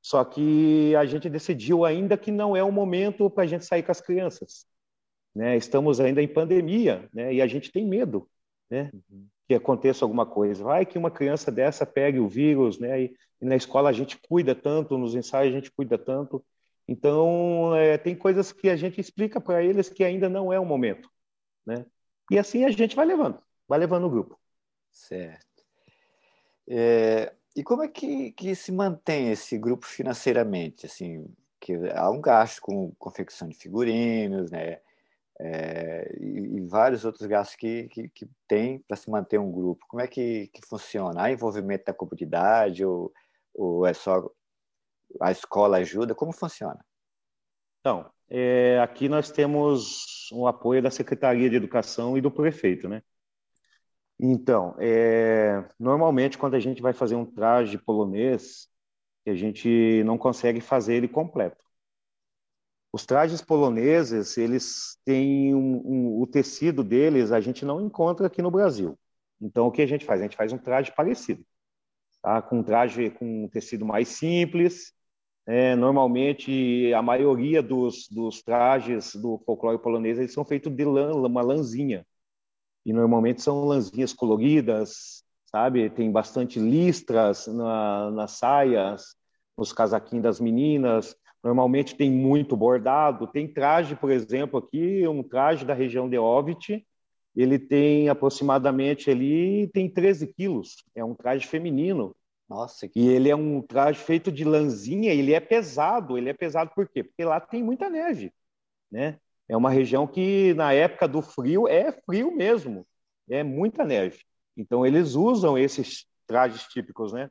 Só 0.00 0.24
que 0.24 0.94
a 0.96 1.04
gente 1.04 1.30
decidiu 1.30 1.84
ainda 1.84 2.16
que 2.16 2.32
não 2.32 2.56
é 2.56 2.62
o 2.62 2.72
momento 2.72 3.30
para 3.30 3.44
a 3.44 3.46
gente 3.46 3.64
sair 3.64 3.82
com 3.82 3.92
as 3.92 4.00
crianças 4.00 4.66
né? 5.34 5.56
Estamos 5.56 6.00
ainda 6.00 6.22
em 6.22 6.28
pandemia, 6.28 7.08
né? 7.12 7.34
E 7.34 7.42
a 7.42 7.46
gente 7.46 7.72
tem 7.72 7.86
medo, 7.86 8.28
né? 8.70 8.90
Uhum. 8.92 9.26
Que 9.48 9.54
aconteça 9.54 10.04
alguma 10.04 10.26
coisa. 10.26 10.62
Vai 10.62 10.86
que 10.86 10.98
uma 10.98 11.10
criança 11.10 11.50
dessa 11.50 11.86
pegue 11.86 12.18
o 12.18 12.28
vírus, 12.28 12.78
né? 12.78 13.04
E, 13.04 13.16
e 13.40 13.44
na 13.44 13.56
escola 13.56 13.90
a 13.90 13.92
gente 13.92 14.18
cuida 14.28 14.54
tanto, 14.54 14.98
nos 14.98 15.14
ensaios 15.14 15.52
a 15.52 15.56
gente 15.56 15.70
cuida 15.72 15.98
tanto. 15.98 16.44
Então, 16.86 17.74
é, 17.76 17.96
tem 17.96 18.14
coisas 18.14 18.52
que 18.52 18.68
a 18.68 18.76
gente 18.76 19.00
explica 19.00 19.40
para 19.40 19.62
eles 19.62 19.88
que 19.88 20.04
ainda 20.04 20.28
não 20.28 20.52
é 20.52 20.58
o 20.58 20.66
momento, 20.66 21.08
né? 21.66 21.86
E 22.30 22.38
assim 22.38 22.64
a 22.64 22.70
gente 22.70 22.96
vai 22.96 23.06
levando, 23.06 23.38
vai 23.68 23.78
levando 23.78 24.06
o 24.06 24.10
grupo. 24.10 24.38
Certo. 24.90 25.64
É, 26.68 27.34
e 27.56 27.62
como 27.62 27.82
é 27.82 27.88
que, 27.88 28.32
que 28.32 28.54
se 28.54 28.72
mantém 28.72 29.30
esse 29.30 29.58
grupo 29.58 29.86
financeiramente? 29.86 30.86
Assim, 30.86 31.26
que 31.60 31.74
há 31.94 32.10
um 32.10 32.20
gasto 32.20 32.60
com 32.60 32.92
confecção 32.98 33.48
de 33.48 33.56
figurinos, 33.56 34.50
né? 34.50 34.80
É, 35.40 36.16
e, 36.20 36.56
e, 36.56 36.60
vários 36.60 37.04
outros 37.04 37.26
gastos 37.26 37.56
que, 37.56 37.88
que, 37.88 38.08
que 38.08 38.30
tem 38.46 38.78
para 38.80 38.96
se 38.96 39.10
manter 39.10 39.38
um 39.38 39.50
grupo. 39.50 39.84
Como 39.88 40.00
é 40.00 40.06
que, 40.06 40.48
que 40.48 40.64
funciona? 40.66 41.22
Há 41.22 41.32
envolvimento 41.32 41.86
da 41.86 41.94
comunidade 41.94 42.84
ou, 42.84 43.12
ou 43.54 43.86
é 43.86 43.92
só 43.92 44.30
a 45.20 45.32
escola 45.32 45.78
ajuda? 45.78 46.14
Como 46.14 46.32
funciona? 46.32 46.84
Então, 47.80 48.10
é, 48.34 48.80
aqui 48.80 49.10
nós 49.10 49.30
temos 49.30 50.30
o 50.32 50.46
apoio 50.46 50.82
da 50.82 50.90
Secretaria 50.90 51.50
de 51.50 51.56
Educação 51.56 52.16
e 52.16 52.20
do 52.22 52.30
prefeito, 52.30 52.88
né? 52.88 53.02
Então, 54.18 54.74
é, 54.78 55.68
normalmente 55.78 56.38
quando 56.38 56.54
a 56.54 56.60
gente 56.60 56.80
vai 56.80 56.94
fazer 56.94 57.14
um 57.14 57.26
traje 57.26 57.76
polonês, 57.76 58.68
a 59.26 59.34
gente 59.34 60.02
não 60.04 60.16
consegue 60.16 60.62
fazer 60.62 60.94
ele 60.94 61.08
completo. 61.08 61.62
Os 62.90 63.04
trajes 63.04 63.42
poloneses, 63.42 64.38
eles 64.38 64.98
têm 65.04 65.54
um, 65.54 65.82
um, 65.84 66.22
o 66.22 66.26
tecido 66.26 66.82
deles, 66.82 67.32
a 67.32 67.40
gente 67.40 67.66
não 67.66 67.82
encontra 67.82 68.26
aqui 68.28 68.40
no 68.40 68.50
Brasil. 68.50 68.98
Então, 69.40 69.66
o 69.66 69.72
que 69.72 69.82
a 69.82 69.86
gente 69.86 70.06
faz? 70.06 70.20
A 70.20 70.24
gente 70.24 70.36
faz 70.36 70.52
um 70.52 70.58
traje 70.58 70.90
parecido, 70.94 71.44
tá? 72.22 72.40
com 72.40 72.60
um 72.60 72.62
traje 72.62 73.10
com 73.10 73.44
um 73.44 73.48
tecido 73.48 73.84
mais 73.84 74.08
simples. 74.08 74.94
É, 75.46 75.74
normalmente, 75.74 76.92
a 76.94 77.02
maioria 77.02 77.62
dos, 77.62 78.08
dos 78.08 78.42
trajes 78.42 79.14
do 79.16 79.38
folclore 79.44 79.78
polonês 79.78 80.18
eles 80.18 80.32
são 80.32 80.44
feitos 80.44 80.72
de 80.72 80.84
lã, 80.84 81.12
uma 81.12 81.42
lãzinha. 81.42 82.06
E 82.86 82.92
normalmente 82.92 83.42
são 83.42 83.64
lãzinhas 83.64 84.12
coloridas, 84.12 85.24
sabe? 85.46 85.90
Tem 85.90 86.10
bastante 86.10 86.58
listras 86.58 87.46
na, 87.46 88.10
nas 88.10 88.32
saias, 88.32 89.16
nos 89.56 89.72
casaquinhos 89.72 90.22
das 90.22 90.40
meninas. 90.40 91.16
Normalmente 91.42 91.96
tem 91.96 92.10
muito 92.10 92.56
bordado. 92.56 93.26
Tem 93.26 93.52
traje, 93.52 93.96
por 93.96 94.10
exemplo, 94.10 94.58
aqui, 94.58 95.06
um 95.08 95.22
traje 95.22 95.64
da 95.64 95.74
região 95.74 96.08
de 96.08 96.18
Ovit, 96.18 96.86
ele 97.34 97.58
tem 97.58 98.08
aproximadamente 98.08 99.10
ali, 99.10 99.68
tem 99.68 99.88
13 99.88 100.32
quilos. 100.34 100.84
É 100.94 101.04
um 101.04 101.14
traje 101.14 101.46
feminino. 101.46 102.14
Nossa, 102.52 102.86
que... 102.86 103.00
E 103.00 103.08
ele 103.08 103.30
é 103.30 103.34
um 103.34 103.62
traje 103.62 103.98
feito 103.98 104.30
de 104.30 104.44
lãzinha, 104.44 105.10
ele 105.10 105.32
é 105.32 105.40
pesado. 105.40 106.18
Ele 106.18 106.28
é 106.28 106.34
pesado 106.34 106.70
por 106.74 106.86
quê? 106.86 107.02
Porque 107.02 107.24
lá 107.24 107.40
tem 107.40 107.62
muita 107.62 107.88
neve, 107.88 108.30
né? 108.90 109.18
É 109.48 109.56
uma 109.56 109.70
região 109.70 110.06
que, 110.06 110.52
na 110.54 110.72
época 110.72 111.08
do 111.08 111.22
frio, 111.22 111.66
é 111.66 111.90
frio 111.92 112.30
mesmo. 112.30 112.86
É 113.30 113.42
muita 113.42 113.84
neve. 113.84 114.20
Então, 114.54 114.86
eles 114.86 115.14
usam 115.14 115.56
esses 115.56 116.06
trajes 116.26 116.64
típicos, 116.64 117.12
né? 117.12 117.30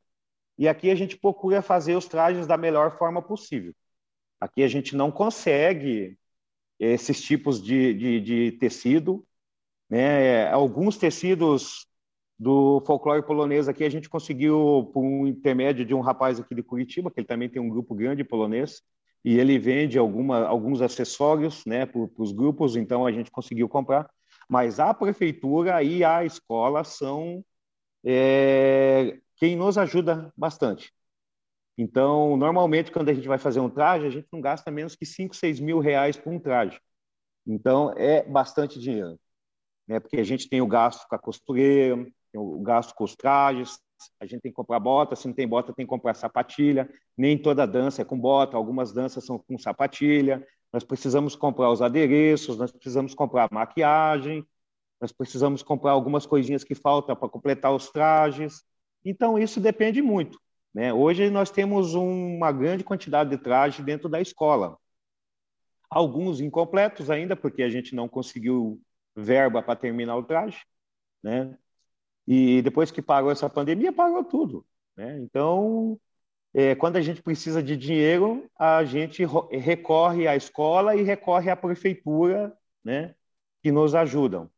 E 0.57 0.67
aqui 0.67 0.89
a 0.89 0.95
gente 0.95 1.15
procura 1.17 1.61
fazer 1.61 1.95
os 1.95 2.07
trajes 2.07 2.47
da 2.47 2.57
melhor 2.57 2.97
forma 2.97 3.21
possível. 3.21 3.75
Aqui 4.39 4.63
a 4.63 4.67
gente 4.67 4.95
não 4.95 5.11
consegue 5.11 6.17
esses 6.79 7.21
tipos 7.21 7.61
de, 7.61 7.93
de, 7.93 8.21
de 8.21 8.51
tecido. 8.53 9.23
Né? 9.87 10.49
Alguns 10.49 10.97
tecidos 10.97 11.87
do 12.41 12.81
folclore 12.87 13.21
polonês 13.21 13.69
aqui 13.69 13.83
a 13.83 13.89
gente 13.89 14.09
conseguiu 14.09 14.89
por 14.91 15.03
um 15.03 15.27
intermédio 15.27 15.85
de 15.85 15.93
um 15.93 15.99
rapaz 15.99 16.39
aqui 16.39 16.55
de 16.55 16.63
Curitiba, 16.63 17.11
que 17.11 17.19
ele 17.19 17.27
também 17.27 17.47
tem 17.47 17.61
um 17.61 17.69
grupo 17.69 17.93
grande 17.93 18.23
polonês, 18.23 18.81
e 19.23 19.37
ele 19.37 19.59
vende 19.59 19.95
alguma, 19.99 20.47
alguns 20.47 20.81
acessórios 20.81 21.63
né, 21.67 21.85
para 21.85 22.01
os 22.17 22.31
grupos, 22.31 22.75
então 22.75 23.05
a 23.05 23.11
gente 23.11 23.29
conseguiu 23.29 23.69
comprar. 23.69 24.09
Mas 24.49 24.79
a 24.79 24.91
prefeitura 24.91 25.83
e 25.83 26.03
a 26.03 26.25
escola 26.25 26.83
são 26.83 27.45
é, 28.03 29.19
quem 29.35 29.55
nos 29.55 29.77
ajuda 29.77 30.33
bastante. 30.35 30.91
Então, 31.77 32.35
normalmente, 32.37 32.91
quando 32.91 33.09
a 33.09 33.13
gente 33.13 33.27
vai 33.27 33.37
fazer 33.37 33.59
um 33.59 33.69
traje, 33.69 34.07
a 34.07 34.09
gente 34.09 34.27
não 34.33 34.41
gasta 34.41 34.71
menos 34.71 34.95
que 34.95 35.05
5, 35.05 35.35
6 35.35 35.59
mil 35.59 35.77
reais 35.77 36.17
por 36.17 36.33
um 36.33 36.39
traje. 36.39 36.81
Então, 37.45 37.93
é 37.95 38.23
bastante 38.23 38.79
dinheiro. 38.79 39.19
Né? 39.87 39.99
Porque 39.99 40.17
a 40.17 40.23
gente 40.23 40.49
tem 40.49 40.59
o 40.59 40.67
gasto 40.67 41.07
com 41.07 41.15
a 41.15 41.19
costureira, 41.19 42.03
o 42.35 42.59
gasto 42.61 42.93
com 42.95 43.03
os 43.03 43.15
trajes, 43.15 43.79
a 44.19 44.25
gente 44.25 44.41
tem 44.41 44.51
que 44.51 44.55
comprar 44.55 44.79
bota, 44.79 45.15
se 45.15 45.27
não 45.27 45.33
tem 45.33 45.47
bota, 45.47 45.73
tem 45.73 45.85
que 45.85 45.89
comprar 45.89 46.13
sapatilha. 46.13 46.89
Nem 47.17 47.37
toda 47.37 47.67
dança 47.67 48.01
é 48.01 48.05
com 48.05 48.19
bota, 48.19 48.57
algumas 48.57 48.91
danças 48.91 49.25
são 49.25 49.37
com 49.37 49.57
sapatilha. 49.57 50.45
Nós 50.71 50.83
precisamos 50.83 51.35
comprar 51.35 51.69
os 51.69 51.81
adereços, 51.81 52.57
nós 52.57 52.71
precisamos 52.71 53.13
comprar 53.13 53.49
maquiagem, 53.51 54.45
nós 54.99 55.11
precisamos 55.11 55.61
comprar 55.61 55.91
algumas 55.91 56.25
coisinhas 56.25 56.63
que 56.63 56.75
faltam 56.75 57.15
para 57.15 57.29
completar 57.29 57.73
os 57.73 57.89
trajes. 57.89 58.63
Então, 59.03 59.37
isso 59.37 59.59
depende 59.59 60.01
muito. 60.01 60.39
Né? 60.73 60.93
Hoje, 60.93 61.29
nós 61.29 61.51
temos 61.51 61.93
uma 61.93 62.51
grande 62.51 62.83
quantidade 62.83 63.29
de 63.29 63.37
trajes 63.37 63.83
dentro 63.83 64.07
da 64.07 64.21
escola. 64.21 64.77
Alguns 65.89 66.39
incompletos 66.39 67.09
ainda, 67.09 67.35
porque 67.35 67.63
a 67.63 67.69
gente 67.69 67.93
não 67.93 68.07
conseguiu 68.07 68.81
verba 69.15 69.61
para 69.61 69.75
terminar 69.75 70.15
o 70.15 70.23
traje. 70.23 70.63
Né? 71.21 71.57
E 72.27 72.61
depois 72.61 72.91
que 72.91 73.01
parou 73.01 73.31
essa 73.31 73.49
pandemia, 73.49 73.91
parou 73.91 74.23
tudo. 74.23 74.65
Né? 74.95 75.19
Então, 75.19 75.99
é, 76.53 76.75
quando 76.75 76.97
a 76.97 77.01
gente 77.01 77.21
precisa 77.21 77.63
de 77.63 77.77
dinheiro, 77.77 78.49
a 78.57 78.83
gente 78.83 79.23
recorre 79.51 80.27
à 80.27 80.35
escola 80.35 80.95
e 80.95 81.01
recorre 81.01 81.49
à 81.49 81.55
prefeitura, 81.55 82.53
né, 82.83 83.15
que 83.63 83.71
nos 83.71 83.95
ajudam. 83.95 84.49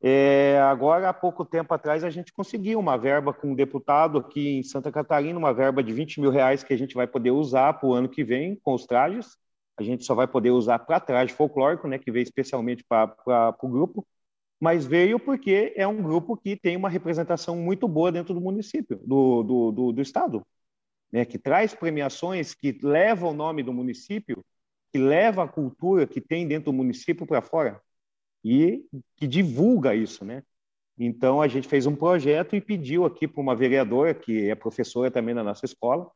É, 0.00 0.60
agora, 0.60 1.08
há 1.08 1.12
pouco 1.12 1.44
tempo 1.44 1.72
atrás, 1.74 2.04
a 2.04 2.10
gente 2.10 2.32
conseguiu 2.32 2.78
uma 2.78 2.96
verba 2.96 3.32
com 3.32 3.48
um 3.48 3.54
deputado 3.54 4.18
aqui 4.18 4.58
em 4.58 4.62
Santa 4.62 4.92
Catarina, 4.92 5.38
uma 5.38 5.54
verba 5.54 5.82
de 5.82 5.92
20 5.92 6.20
mil 6.20 6.30
reais 6.30 6.62
que 6.62 6.72
a 6.72 6.78
gente 6.78 6.94
vai 6.94 7.06
poder 7.06 7.30
usar 7.30 7.72
para 7.74 7.88
o 7.88 7.94
ano 7.94 8.08
que 8.08 8.22
vem 8.22 8.56
com 8.62 8.74
os 8.74 8.86
trajes. 8.86 9.36
A 9.76 9.82
gente 9.82 10.04
só 10.04 10.14
vai 10.14 10.28
poder 10.28 10.50
usar 10.50 10.78
para 10.80 11.00
traje 11.00 11.32
folclórico, 11.32 11.88
né, 11.88 11.98
que 11.98 12.10
veio 12.12 12.22
especialmente 12.22 12.84
para 12.84 13.56
o 13.62 13.68
grupo 13.68 14.06
mas 14.60 14.86
veio 14.86 15.18
porque 15.18 15.72
é 15.76 15.86
um 15.86 16.02
grupo 16.02 16.36
que 16.36 16.56
tem 16.56 16.76
uma 16.76 16.88
representação 16.88 17.56
muito 17.56 17.86
boa 17.86 18.10
dentro 18.10 18.32
do 18.32 18.40
município, 18.40 18.98
do, 19.04 19.42
do, 19.42 19.72
do, 19.72 19.92
do 19.92 20.02
estado, 20.02 20.46
né? 21.12 21.24
que 21.24 21.38
traz 21.38 21.74
premiações 21.74 22.54
que 22.54 22.78
levam 22.82 23.30
o 23.30 23.34
nome 23.34 23.62
do 23.62 23.72
município, 23.72 24.44
que 24.92 24.98
leva 24.98 25.44
a 25.44 25.48
cultura 25.48 26.06
que 26.06 26.20
tem 26.20 26.46
dentro 26.48 26.66
do 26.66 26.76
município 26.76 27.26
para 27.26 27.42
fora 27.42 27.80
e 28.42 28.84
que 29.16 29.26
divulga 29.26 29.94
isso, 29.94 30.24
né? 30.24 30.42
Então 30.98 31.42
a 31.42 31.48
gente 31.48 31.68
fez 31.68 31.84
um 31.84 31.94
projeto 31.94 32.56
e 32.56 32.60
pediu 32.60 33.04
aqui 33.04 33.28
para 33.28 33.40
uma 33.42 33.54
vereadora 33.54 34.14
que 34.14 34.48
é 34.48 34.54
professora 34.54 35.10
também 35.10 35.34
na 35.34 35.44
nossa 35.44 35.66
escola 35.66 36.10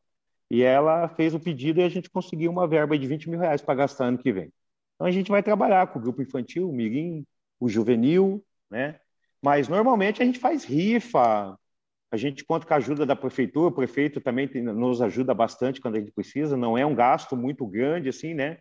e 0.49 0.63
ela 0.63 1.07
fez 1.09 1.33
o 1.35 1.39
pedido 1.39 1.79
e 1.79 1.83
a 1.83 1.89
gente 1.89 2.09
conseguiu 2.09 2.51
uma 2.51 2.67
verba 2.67 2.97
de 2.97 3.05
20 3.05 3.29
mil 3.29 3.39
reais 3.39 3.61
para 3.61 3.75
gastar 3.75 4.05
ano 4.05 4.17
que 4.17 4.33
vem. 4.33 4.51
Então 4.95 5.05
a 5.07 5.11
gente 5.11 5.29
vai 5.29 5.43
trabalhar 5.43 5.87
com 5.87 5.99
o 5.99 6.01
grupo 6.01 6.21
infantil, 6.21 6.69
o 6.69 6.73
Mirim, 6.73 7.25
o 7.61 7.69
juvenil, 7.69 8.43
né? 8.69 8.99
Mas 9.41 9.67
normalmente 9.67 10.21
a 10.21 10.25
gente 10.25 10.39
faz 10.39 10.65
rifa, 10.65 11.57
a 12.11 12.17
gente 12.17 12.43
conta 12.43 12.65
com 12.65 12.73
a 12.73 12.77
ajuda 12.77 13.05
da 13.05 13.15
prefeitura, 13.15 13.67
o 13.67 13.71
prefeito 13.71 14.19
também 14.19 14.47
tem, 14.47 14.63
nos 14.63 15.01
ajuda 15.01 15.33
bastante 15.33 15.79
quando 15.79 15.95
a 15.95 15.99
gente 15.99 16.11
precisa, 16.11 16.57
não 16.57 16.75
é 16.77 16.85
um 16.85 16.95
gasto 16.95 17.37
muito 17.37 17.65
grande 17.65 18.09
assim, 18.09 18.33
né? 18.33 18.57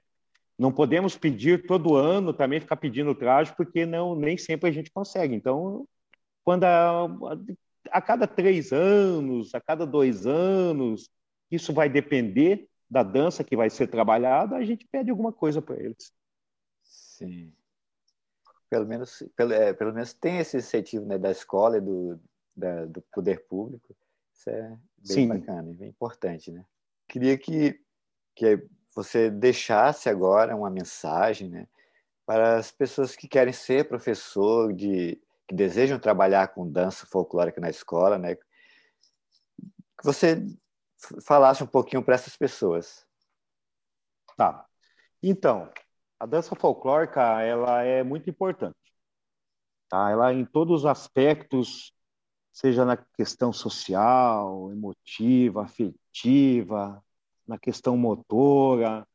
Não 0.58 0.70
podemos 0.70 1.16
pedir 1.16 1.66
todo 1.66 1.96
ano 1.96 2.34
também 2.34 2.60
ficar 2.60 2.76
pedindo 2.76 3.14
traje, 3.14 3.54
porque 3.56 3.86
não 3.86 4.14
nem 4.14 4.36
sempre 4.36 4.68
a 4.68 4.72
gente 4.72 4.90
consegue. 4.90 5.34
Então, 5.34 5.86
quando 6.44 6.64
a, 6.64 7.08
a 7.90 8.02
cada 8.02 8.26
três 8.26 8.70
anos, 8.70 9.54
a 9.54 9.60
cada 9.60 9.86
dois 9.86 10.26
anos, 10.26 11.08
isso 11.50 11.72
vai 11.72 11.88
depender 11.88 12.68
da 12.90 13.02
dança 13.02 13.42
que 13.42 13.56
vai 13.56 13.70
ser 13.70 13.86
trabalhada, 13.86 14.56
a 14.56 14.64
gente 14.64 14.86
pede 14.92 15.10
alguma 15.10 15.32
coisa 15.32 15.62
para 15.62 15.82
eles. 15.82 16.12
Sim 16.82 17.52
pelo 18.70 18.86
menos, 18.86 19.22
pelo, 19.36 19.52
é, 19.52 19.72
pelo 19.74 19.92
menos 19.92 20.14
tem 20.14 20.38
esse 20.38 20.56
incentivo 20.56 21.04
né, 21.04 21.18
da 21.18 21.32
escola 21.32 21.78
e 21.78 21.80
do, 21.80 22.20
da, 22.56 22.86
do 22.86 23.02
poder 23.12 23.44
público. 23.46 23.94
Isso 24.32 24.48
é 24.48 24.68
bem 24.96 25.16
Sim. 25.16 25.28
bacana, 25.28 25.74
bem 25.74 25.88
importante. 25.88 26.52
Né? 26.52 26.64
Queria 27.08 27.36
que, 27.36 27.78
que 28.36 28.64
você 28.94 29.28
deixasse 29.28 30.08
agora 30.08 30.54
uma 30.54 30.70
mensagem 30.70 31.50
né, 31.50 31.66
para 32.24 32.58
as 32.58 32.70
pessoas 32.70 33.16
que 33.16 33.26
querem 33.26 33.52
ser 33.52 33.88
professor, 33.88 34.72
de, 34.72 35.20
que 35.48 35.54
desejam 35.54 35.98
trabalhar 35.98 36.48
com 36.48 36.70
dança 36.70 37.06
folclórica 37.06 37.60
na 37.60 37.68
escola, 37.68 38.16
né? 38.16 38.36
que 38.36 38.44
você 40.04 40.46
falasse 41.26 41.64
um 41.64 41.66
pouquinho 41.66 42.04
para 42.04 42.14
essas 42.14 42.36
pessoas. 42.36 43.04
Tá. 44.36 44.64
Então, 45.20 45.68
a 46.20 46.26
dança 46.26 46.54
folclórica 46.54 47.40
ela 47.42 47.82
é 47.82 48.02
muito 48.04 48.28
importante. 48.28 48.76
Tá? 49.88 50.10
Ela 50.10 50.34
em 50.34 50.44
todos 50.44 50.82
os 50.82 50.86
aspectos, 50.86 51.92
seja 52.52 52.84
na 52.84 52.96
questão 52.96 53.52
social, 53.52 54.70
emotiva, 54.70 55.62
afetiva, 55.64 57.02
na 57.46 57.58
questão 57.58 57.96
motora, 57.96 59.06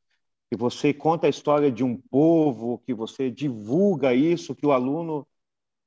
que 0.50 0.58
você 0.58 0.94
conta 0.94 1.28
a 1.28 1.30
história 1.30 1.72
de 1.72 1.84
um 1.84 1.98
povo, 1.98 2.80
que 2.80 2.94
você 2.94 3.30
divulga 3.32 4.14
isso, 4.14 4.56
que 4.56 4.66
o 4.66 4.72
aluno 4.72 5.28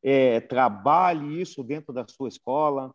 é, 0.03 0.41
trabalhe 0.41 1.41
isso 1.41 1.64
dentro 1.64 1.93
da 1.93 2.07
sua 2.09 2.29
escola. 2.29 2.95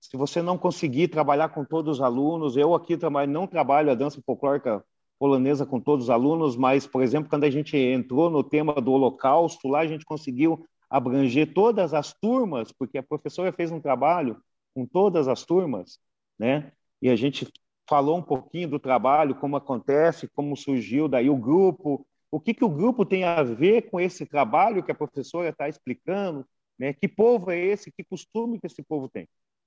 Se 0.00 0.16
você 0.16 0.42
não 0.42 0.58
conseguir 0.58 1.08
trabalhar 1.08 1.50
com 1.50 1.64
todos 1.64 1.98
os 1.98 2.02
alunos, 2.02 2.56
eu 2.56 2.74
aqui 2.74 2.96
trabalho, 2.96 3.30
não 3.30 3.46
trabalho 3.46 3.90
a 3.90 3.94
dança 3.94 4.22
folclórica 4.22 4.84
polonesa 5.18 5.66
com 5.66 5.80
todos 5.80 6.04
os 6.04 6.10
alunos, 6.10 6.56
mas, 6.56 6.86
por 6.86 7.02
exemplo, 7.02 7.28
quando 7.28 7.44
a 7.44 7.50
gente 7.50 7.76
entrou 7.76 8.30
no 8.30 8.42
tema 8.42 8.74
do 8.74 8.92
Holocausto, 8.92 9.68
lá 9.68 9.80
a 9.80 9.86
gente 9.86 10.04
conseguiu 10.04 10.64
abranger 10.88 11.52
todas 11.52 11.92
as 11.92 12.12
turmas, 12.14 12.72
porque 12.72 12.98
a 12.98 13.02
professora 13.02 13.52
fez 13.52 13.70
um 13.70 13.80
trabalho 13.80 14.40
com 14.74 14.86
todas 14.86 15.28
as 15.28 15.44
turmas, 15.44 15.98
né? 16.38 16.72
E 17.02 17.10
a 17.10 17.16
gente 17.16 17.46
falou 17.88 18.16
um 18.18 18.22
pouquinho 18.22 18.68
do 18.68 18.78
trabalho, 18.78 19.34
como 19.34 19.56
acontece, 19.56 20.28
como 20.28 20.56
surgiu 20.56 21.08
daí 21.08 21.28
o 21.28 21.36
grupo, 21.36 22.06
o 22.30 22.38
que, 22.38 22.54
que 22.54 22.64
o 22.64 22.68
grupo 22.68 23.04
tem 23.04 23.24
a 23.24 23.42
ver 23.42 23.90
com 23.90 23.98
esse 23.98 24.26
trabalho 24.26 24.82
que 24.82 24.92
a 24.92 24.94
professora 24.94 25.48
está 25.48 25.68
explicando, 25.68 26.46
né? 26.78 26.92
Que 26.92 27.08
povo 27.08 27.50
é 27.50 27.58
esse, 27.58 27.90
que 27.90 28.04
costume 28.04 28.60
que 28.60 28.66
esse 28.66 28.82
povo 28.82 29.08
tem. 29.08 29.26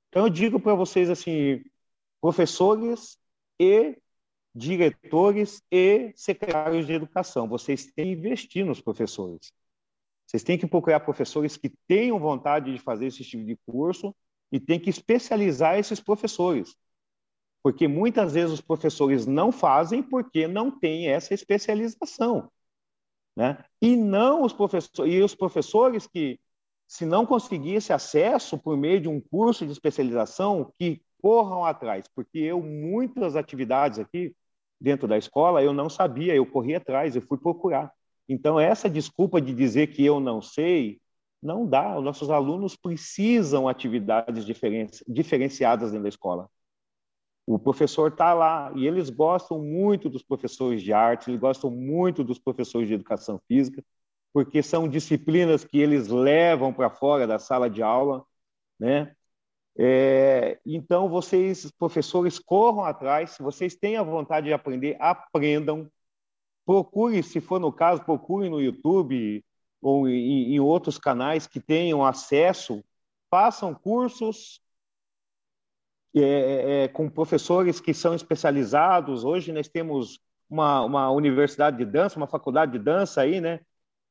Então 0.09 0.23
eu 0.23 0.29
digo 0.29 0.59
para 0.59 0.75
vocês 0.75 1.09
assim, 1.09 1.61
professores 2.21 3.17
e 3.59 3.97
diretores 4.53 5.61
e 5.71 6.11
secretários 6.15 6.85
de 6.85 6.93
educação, 6.93 7.47
vocês 7.47 7.85
têm 7.85 8.05
que 8.05 8.11
investir 8.11 8.65
nos 8.65 8.81
professores. 8.81 9.53
Vocês 10.27 10.43
têm 10.43 10.57
que 10.57 10.67
procurar 10.67 11.01
professores 11.01 11.57
que 11.57 11.69
tenham 11.87 12.19
vontade 12.19 12.71
de 12.71 12.79
fazer 12.79 13.07
esse 13.07 13.23
tipo 13.23 13.45
de 13.45 13.57
curso 13.65 14.15
e 14.51 14.59
têm 14.59 14.79
que 14.79 14.89
especializar 14.89 15.77
esses 15.77 15.99
professores. 15.99 16.75
Porque 17.63 17.87
muitas 17.87 18.33
vezes 18.33 18.53
os 18.53 18.61
professores 18.61 19.25
não 19.25 19.51
fazem 19.51 20.01
porque 20.01 20.47
não 20.47 20.71
têm 20.71 21.07
essa 21.07 21.33
especialização. 21.33 22.51
Né? 23.35 23.63
E 23.81 23.95
não 23.95 24.43
os 24.43 24.51
professores, 24.51 25.13
e 25.13 25.21
os 25.21 25.35
professores 25.35 26.07
que, 26.07 26.39
se 26.87 27.05
não 27.05 27.25
conseguir 27.25 27.75
esse 27.75 27.93
acesso 27.93 28.57
por 28.57 28.75
meio 28.75 28.99
de 28.99 29.07
um 29.07 29.21
curso 29.21 29.65
de 29.65 29.71
especialização, 29.71 30.73
que 30.77 31.01
corram 31.21 31.63
atrás, 31.63 32.05
porque 32.13 32.39
eu, 32.39 32.61
muitas 32.61 33.35
atividades 33.35 33.99
aqui 33.99 34.35
dentro 34.81 35.07
da 35.07 35.17
escola, 35.17 35.61
eu 35.61 35.71
não 35.71 35.89
sabia, 35.89 36.35
eu 36.35 36.45
corri 36.45 36.73
atrás, 36.75 37.15
eu 37.15 37.21
fui 37.21 37.37
procurar. 37.37 37.93
Então, 38.27 38.59
essa 38.59 38.89
desculpa 38.89 39.39
de 39.39 39.53
dizer 39.53 39.87
que 39.87 40.03
eu 40.03 40.19
não 40.19 40.41
sei, 40.41 40.99
não 41.41 41.67
dá. 41.67 41.97
Os 41.97 42.03
nossos 42.03 42.29
alunos 42.29 42.75
precisam 42.75 43.67
atividades 43.67 44.45
diferenciadas 45.07 45.91
dentro 45.91 46.03
da 46.03 46.09
escola. 46.09 46.49
O 47.45 47.59
professor 47.59 48.11
está 48.11 48.33
lá 48.33 48.71
e 48.75 48.87
eles 48.87 49.09
gostam 49.09 49.59
muito 49.59 50.09
dos 50.09 50.23
professores 50.23 50.81
de 50.81 50.93
arte, 50.93 51.29
eles 51.29 51.39
gostam 51.39 51.69
muito 51.69 52.23
dos 52.23 52.39
professores 52.39 52.87
de 52.87 52.93
educação 52.93 53.39
física, 53.47 53.83
porque 54.33 54.63
são 54.63 54.87
disciplinas 54.87 55.63
que 55.65 55.77
eles 55.79 56.07
levam 56.07 56.73
para 56.73 56.89
fora 56.89 57.27
da 57.27 57.37
sala 57.37 57.69
de 57.69 57.83
aula, 57.83 58.23
né? 58.79 59.15
É, 59.77 60.59
então, 60.65 61.09
vocês, 61.09 61.71
professores, 61.71 62.37
corram 62.39 62.83
atrás. 62.83 63.31
Se 63.31 63.43
vocês 63.43 63.75
têm 63.75 63.97
a 63.97 64.03
vontade 64.03 64.47
de 64.47 64.53
aprender, 64.53 64.97
aprendam. 64.99 65.89
Procure, 66.65 67.23
se 67.23 67.41
for 67.41 67.59
no 67.59 67.71
caso, 67.71 68.03
procure 68.03 68.49
no 68.49 68.61
YouTube 68.61 69.43
ou 69.81 70.07
em, 70.07 70.53
em 70.53 70.59
outros 70.59 70.97
canais 70.97 71.47
que 71.47 71.59
tenham 71.59 72.05
acesso. 72.05 72.83
Façam 73.29 73.73
cursos 73.73 74.61
é, 76.15 76.21
é, 76.21 76.83
é, 76.83 76.87
com 76.89 77.09
professores 77.09 77.79
que 77.79 77.93
são 77.93 78.13
especializados. 78.13 79.23
Hoje 79.23 79.51
nós 79.53 79.69
temos 79.69 80.19
uma, 80.49 80.83
uma 80.83 81.09
universidade 81.09 81.77
de 81.77 81.85
dança, 81.85 82.17
uma 82.17 82.27
faculdade 82.27 82.73
de 82.73 82.79
dança 82.79 83.21
aí, 83.21 83.39
né? 83.39 83.59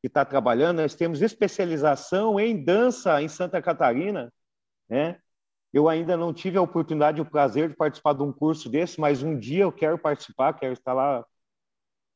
Que 0.01 0.07
está 0.07 0.25
trabalhando. 0.25 0.81
Nós 0.81 0.95
temos 0.95 1.21
especialização 1.21 2.41
em 2.41 2.65
dança 2.65 3.23
em 3.23 3.29
Santa 3.29 3.61
Catarina, 3.61 4.33
né? 4.89 5.21
Eu 5.73 5.89
ainda 5.89 6.17
não 6.17 6.35
tive 6.35 6.59
a 6.59 6.63
oportunidade 6.63 7.19
e 7.19 7.21
o 7.21 7.31
prazer 7.31 7.69
de 7.71 7.77
participar 7.77 8.15
de 8.15 8.23
um 8.23 8.33
curso 8.33 8.69
desse, 8.69 9.01
mas 9.01 9.23
um 9.23 9.39
dia 9.39 9.63
eu 9.65 9.73
quero 9.73 9.99
participar, 9.99 10.53
quero 10.55 10.73
estar 10.73 10.93
lá 10.93 11.25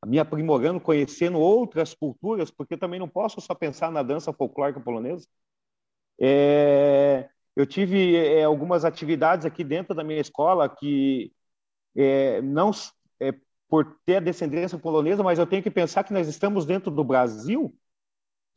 me 0.07 0.19
aprimorando, 0.19 0.81
conhecendo 0.81 1.39
outras 1.39 1.95
culturas, 1.95 2.51
porque 2.51 2.77
também 2.77 3.01
não 3.01 3.09
posso 3.09 3.41
só 3.41 3.55
pensar 3.55 3.91
na 3.91 4.03
dança 4.03 4.33
folclórica 4.33 4.81
polonesa. 4.81 5.27
É, 6.21 7.29
eu 7.57 7.67
tive 7.67 8.17
é, 8.17 8.45
algumas 8.45 8.85
atividades 8.85 9.47
aqui 9.47 9.65
dentro 9.65 9.95
da 9.95 10.05
minha 10.05 10.21
escola 10.21 10.69
que 10.69 11.33
é, 11.97 12.43
não 12.43 12.71
é, 13.21 13.33
por 13.69 13.99
ter 14.05 14.21
descendência 14.21 14.79
polonesa, 14.79 15.23
mas 15.23 15.39
eu 15.39 15.47
tenho 15.47 15.63
que 15.63 15.71
pensar 15.71 16.05
que 16.05 16.13
nós 16.13 16.29
estamos 16.29 16.67
dentro 16.67 16.91
do 16.91 17.05
Brasil 17.05 17.75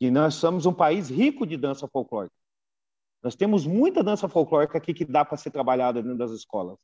e 0.00 0.10
nós 0.10 0.34
somos 0.34 0.66
um 0.66 0.74
país 0.74 1.08
rico 1.10 1.46
de 1.46 1.56
dança 1.56 1.88
folclórica. 1.88 2.34
Nós 3.22 3.34
temos 3.34 3.66
muita 3.66 4.02
dança 4.02 4.28
folclórica 4.28 4.78
aqui 4.78 4.94
que 4.94 5.04
dá 5.04 5.24
para 5.24 5.36
ser 5.36 5.50
trabalhada 5.50 6.02
dentro 6.02 6.18
das 6.18 6.30
escolas. 6.30 6.78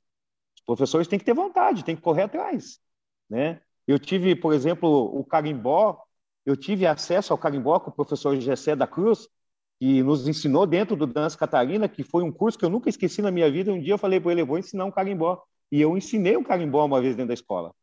Os 0.57 0.65
professores 0.65 1.07
têm 1.09 1.19
que 1.19 1.25
ter 1.25 1.35
vontade, 1.35 1.85
têm 1.85 1.97
que 1.97 2.03
correr 2.03 2.23
atrás, 2.23 2.81
né? 3.29 3.61
Eu 3.87 3.99
tive, 3.99 4.35
por 4.35 4.55
exemplo, 4.55 4.89
o 4.89 5.25
carimbó, 5.25 6.03
eu 6.47 6.57
tive 6.57 6.87
acesso 6.87 7.33
ao 7.33 7.39
carimbó 7.39 7.79
com 7.79 7.91
o 7.91 7.95
professor 7.95 8.35
Gessé 8.41 8.75
da 8.75 8.87
Cruz, 8.87 9.29
que 9.79 10.03
nos 10.03 10.27
ensinou 10.27 10.67
dentro 10.67 10.97
do 10.97 11.07
Dança 11.07 11.37
Catarina, 11.37 11.89
que 11.89 12.03
foi 12.03 12.23
um 12.23 12.33
curso 12.33 12.59
que 12.59 12.65
eu 12.65 12.71
nunca 12.71 12.89
esqueci 12.89 13.21
na 13.21 13.31
minha 13.31 13.51
vida. 13.51 13.73
Um 13.73 13.81
dia 13.81 13.95
eu 13.95 13.99
falei 13.99 14.21
para 14.21 14.33
ele, 14.33 14.41
eu 14.41 14.47
vou 14.47 14.59
ensinar 14.59 14.85
um 14.85 14.91
carimbó. 14.91 15.43
E 15.71 15.81
eu 15.81 15.97
ensinei 15.97 16.37
um 16.37 16.45
carimbó 16.45 16.85
uma 16.87 17.01
vez 17.01 17.17
dentro 17.17 17.29
da 17.29 17.35
escola. 17.35 17.75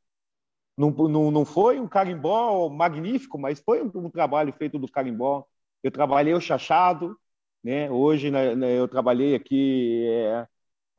Não, 0.77 0.89
não, 0.89 1.29
não 1.29 1.45
foi 1.45 1.79
um 1.79 1.87
carimbó 1.87 2.69
magnífico, 2.69 3.37
mas 3.37 3.59
foi 3.59 3.83
um, 3.83 3.91
um 3.93 4.09
trabalho 4.09 4.53
feito 4.53 4.79
do 4.79 4.89
carimbó. 4.89 5.45
Eu 5.83 5.91
trabalhei 5.91 6.33
o 6.33 6.41
chachado, 6.41 7.17
né? 7.63 7.89
Hoje 7.89 8.31
né, 8.31 8.55
né, 8.55 8.79
eu 8.79 8.87
trabalhei 8.87 9.35
aqui 9.35 10.05
é, 10.07 10.47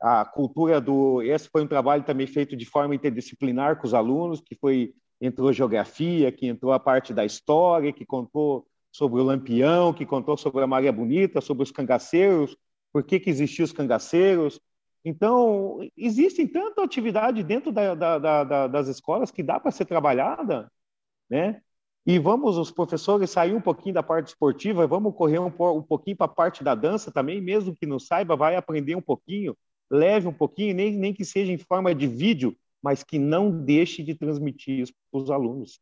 a 0.01 0.25
cultura 0.25 0.81
do. 0.81 1.21
Esse 1.21 1.49
foi 1.49 1.63
um 1.63 1.67
trabalho 1.67 2.03
também 2.03 2.27
feito 2.27 2.55
de 2.55 2.65
forma 2.65 2.95
interdisciplinar 2.95 3.79
com 3.79 3.87
os 3.87 3.93
alunos, 3.93 4.41
que 4.41 4.55
foi 4.55 4.93
entrou 5.21 5.53
geografia, 5.53 6.31
que 6.31 6.47
entrou 6.47 6.73
a 6.73 6.79
parte 6.79 7.13
da 7.13 7.23
história, 7.25 7.93
que 7.93 8.05
contou 8.05 8.67
sobre 8.91 9.21
o 9.21 9.23
Lampião, 9.23 9.93
que 9.93 10.05
contou 10.05 10.37
sobre 10.37 10.63
a 10.63 10.67
Maria 10.67 10.91
Bonita, 10.91 11.41
sobre 11.41 11.63
os 11.63 11.71
cangaceiros, 11.71 12.55
por 12.91 13.03
que, 13.03 13.19
que 13.19 13.29
existiam 13.29 13.63
os 13.63 13.71
cangaceiros. 13.71 14.59
Então, 15.05 15.79
existem 15.97 16.47
tanta 16.47 16.83
atividade 16.83 17.43
dentro 17.43 17.71
da, 17.71 17.95
da, 17.95 18.43
da, 18.43 18.67
das 18.67 18.87
escolas 18.87 19.31
que 19.31 19.41
dá 19.41 19.59
para 19.59 19.71
ser 19.71 19.85
trabalhada, 19.85 20.71
né? 21.29 21.61
E 22.05 22.19
vamos, 22.19 22.57
os 22.57 22.69
professores, 22.69 23.29
sair 23.29 23.53
um 23.53 23.61
pouquinho 23.61 23.95
da 23.95 24.03
parte 24.03 24.27
esportiva, 24.27 24.85
vamos 24.85 25.15
correr 25.15 25.39
um, 25.39 25.47
um 25.47 25.81
pouquinho 25.81 26.17
para 26.17 26.25
a 26.25 26.35
parte 26.35 26.63
da 26.63 26.75
dança 26.75 27.11
também, 27.11 27.41
mesmo 27.41 27.75
que 27.75 27.85
não 27.85 27.99
saiba, 27.99 28.35
vai 28.35 28.55
aprender 28.55 28.95
um 28.95 29.01
pouquinho, 29.01 29.55
leve 29.89 30.27
um 30.27 30.33
pouquinho, 30.33 30.75
nem, 30.75 30.97
nem 30.97 31.13
que 31.13 31.23
seja 31.23 31.51
em 31.51 31.57
forma 31.57 31.95
de 31.95 32.07
vídeo, 32.07 32.55
mas 32.81 33.03
que 33.03 33.17
não 33.17 33.49
deixe 33.63 34.03
de 34.03 34.15
transmitir 34.15 34.81
isso 34.81 34.93
para 35.11 35.21
os 35.21 35.31
alunos. 35.31 35.79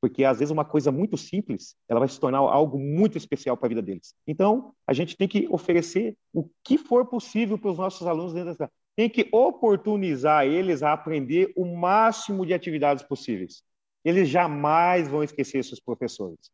porque 0.00 0.24
às 0.24 0.38
vezes 0.38 0.52
uma 0.52 0.64
coisa 0.64 0.92
muito 0.92 1.16
simples, 1.16 1.76
ela 1.88 2.00
vai 2.00 2.08
se 2.08 2.18
tornar 2.20 2.38
algo 2.38 2.78
muito 2.78 3.18
especial 3.18 3.56
para 3.56 3.66
a 3.66 3.68
vida 3.68 3.82
deles. 3.82 4.14
Então, 4.26 4.72
a 4.86 4.92
gente 4.92 5.16
tem 5.16 5.26
que 5.26 5.48
oferecer 5.50 6.16
o 6.32 6.48
que 6.62 6.78
for 6.78 7.06
possível 7.06 7.58
para 7.58 7.70
os 7.70 7.78
nossos 7.78 8.06
alunos 8.06 8.32
dentro 8.32 8.56
da 8.56 8.70
tem 8.98 9.08
que 9.08 9.28
oportunizar 9.30 10.44
eles 10.44 10.82
a 10.82 10.92
aprender 10.92 11.52
o 11.54 11.64
máximo 11.64 12.44
de 12.44 12.52
atividades 12.52 13.04
possíveis. 13.04 13.62
Eles 14.04 14.28
jamais 14.28 15.06
vão 15.06 15.22
esquecer 15.22 15.62
seus 15.62 15.78
professores, 15.78 16.50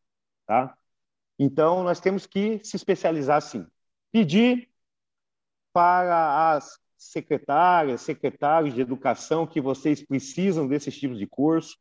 tá? 0.46 0.76
Então, 1.38 1.82
nós 1.82 2.00
temos 2.00 2.26
que 2.26 2.60
se 2.62 2.76
especializar 2.76 3.40
sim. 3.40 3.66
Pedir 4.12 4.68
para 5.72 6.52
as 6.52 6.78
secretárias, 6.98 8.02
secretários 8.02 8.74
de 8.74 8.82
educação 8.82 9.46
que 9.46 9.58
vocês 9.58 10.04
precisam 10.04 10.68
desses 10.68 10.94
tipos 10.98 11.18
de 11.18 11.26
curso, 11.26 11.78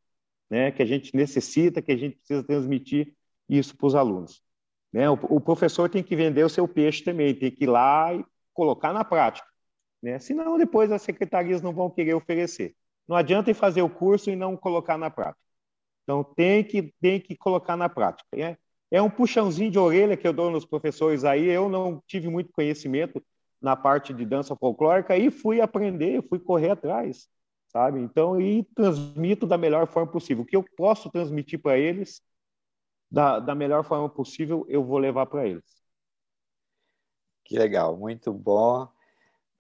né, 0.50 0.72
que 0.72 0.82
a 0.82 0.86
gente 0.86 1.14
necessita, 1.14 1.82
que 1.82 1.92
a 1.92 1.98
gente 1.98 2.16
precisa 2.16 2.42
transmitir 2.42 3.14
isso 3.50 3.76
para 3.76 3.88
os 3.88 3.96
alunos. 3.96 4.42
Né? 4.94 5.10
O, 5.10 5.16
o, 5.16 5.42
professor 5.42 5.90
tem 5.90 6.02
que 6.02 6.16
vender 6.16 6.46
o 6.46 6.50
seu 6.50 6.70
peixe 6.70 7.04
também, 7.04 7.36
tem 7.36 7.52
que 7.52 7.66
ir 7.66 7.68
lá 7.68 8.14
e 8.14 8.24
colocar 8.54 8.94
na 8.94 9.04
prática. 9.04 9.53
Né? 10.04 10.20
Senão, 10.20 10.58
depois 10.58 10.92
as 10.92 11.02
secretarias 11.02 11.62
não 11.62 11.72
vão 11.74 11.90
querer 11.90 12.14
oferecer. 12.14 12.76
Não 13.08 13.16
adianta 13.16 13.54
fazer 13.56 13.82
o 13.82 13.90
curso 13.90 14.30
e 14.30 14.36
não 14.36 14.58
colocar 14.58 14.98
na 14.98 15.10
prática. 15.10 15.40
Então, 16.04 16.24
tem 16.24 16.64
que, 16.64 16.94
tem 17.00 17.22
que 17.22 17.38
colocar 17.38 17.78
na 17.78 17.88
prática. 17.88 18.28
É, 18.36 18.58
é 18.92 19.02
um 19.02 19.10
puxãozinho 19.10 19.72
de 19.72 19.80
orelha 19.80 20.18
que 20.18 20.28
eu 20.28 20.34
dou 20.34 20.52
nos 20.52 20.66
professores 20.66 21.24
aí. 21.24 21.46
Eu 21.46 21.70
não 21.70 22.04
tive 22.06 22.28
muito 22.28 22.52
conhecimento 22.52 23.24
na 23.62 23.78
parte 23.78 24.14
de 24.14 24.26
dança 24.26 24.56
folclórica 24.58 25.18
e 25.18 25.32
fui 25.32 25.62
aprender, 25.62 26.22
fui 26.28 26.40
correr 26.40 26.72
atrás. 26.72 27.30
sabe? 27.70 28.02
Então, 28.02 28.40
e 28.42 28.64
transmito 28.76 29.48
da 29.48 29.58
melhor 29.58 29.88
forma 29.88 30.12
possível. 30.12 30.44
O 30.44 30.46
que 30.46 30.56
eu 30.56 30.66
posso 30.76 31.10
transmitir 31.10 31.62
para 31.62 31.78
eles, 31.78 32.22
da, 33.10 33.40
da 33.40 33.56
melhor 33.56 33.86
forma 33.86 34.10
possível, 34.10 34.66
eu 34.68 34.84
vou 34.84 34.98
levar 34.98 35.28
para 35.28 35.48
eles. 35.48 35.64
Que 37.46 37.58
legal, 37.58 37.98
muito 37.98 38.34
bom. 38.34 38.93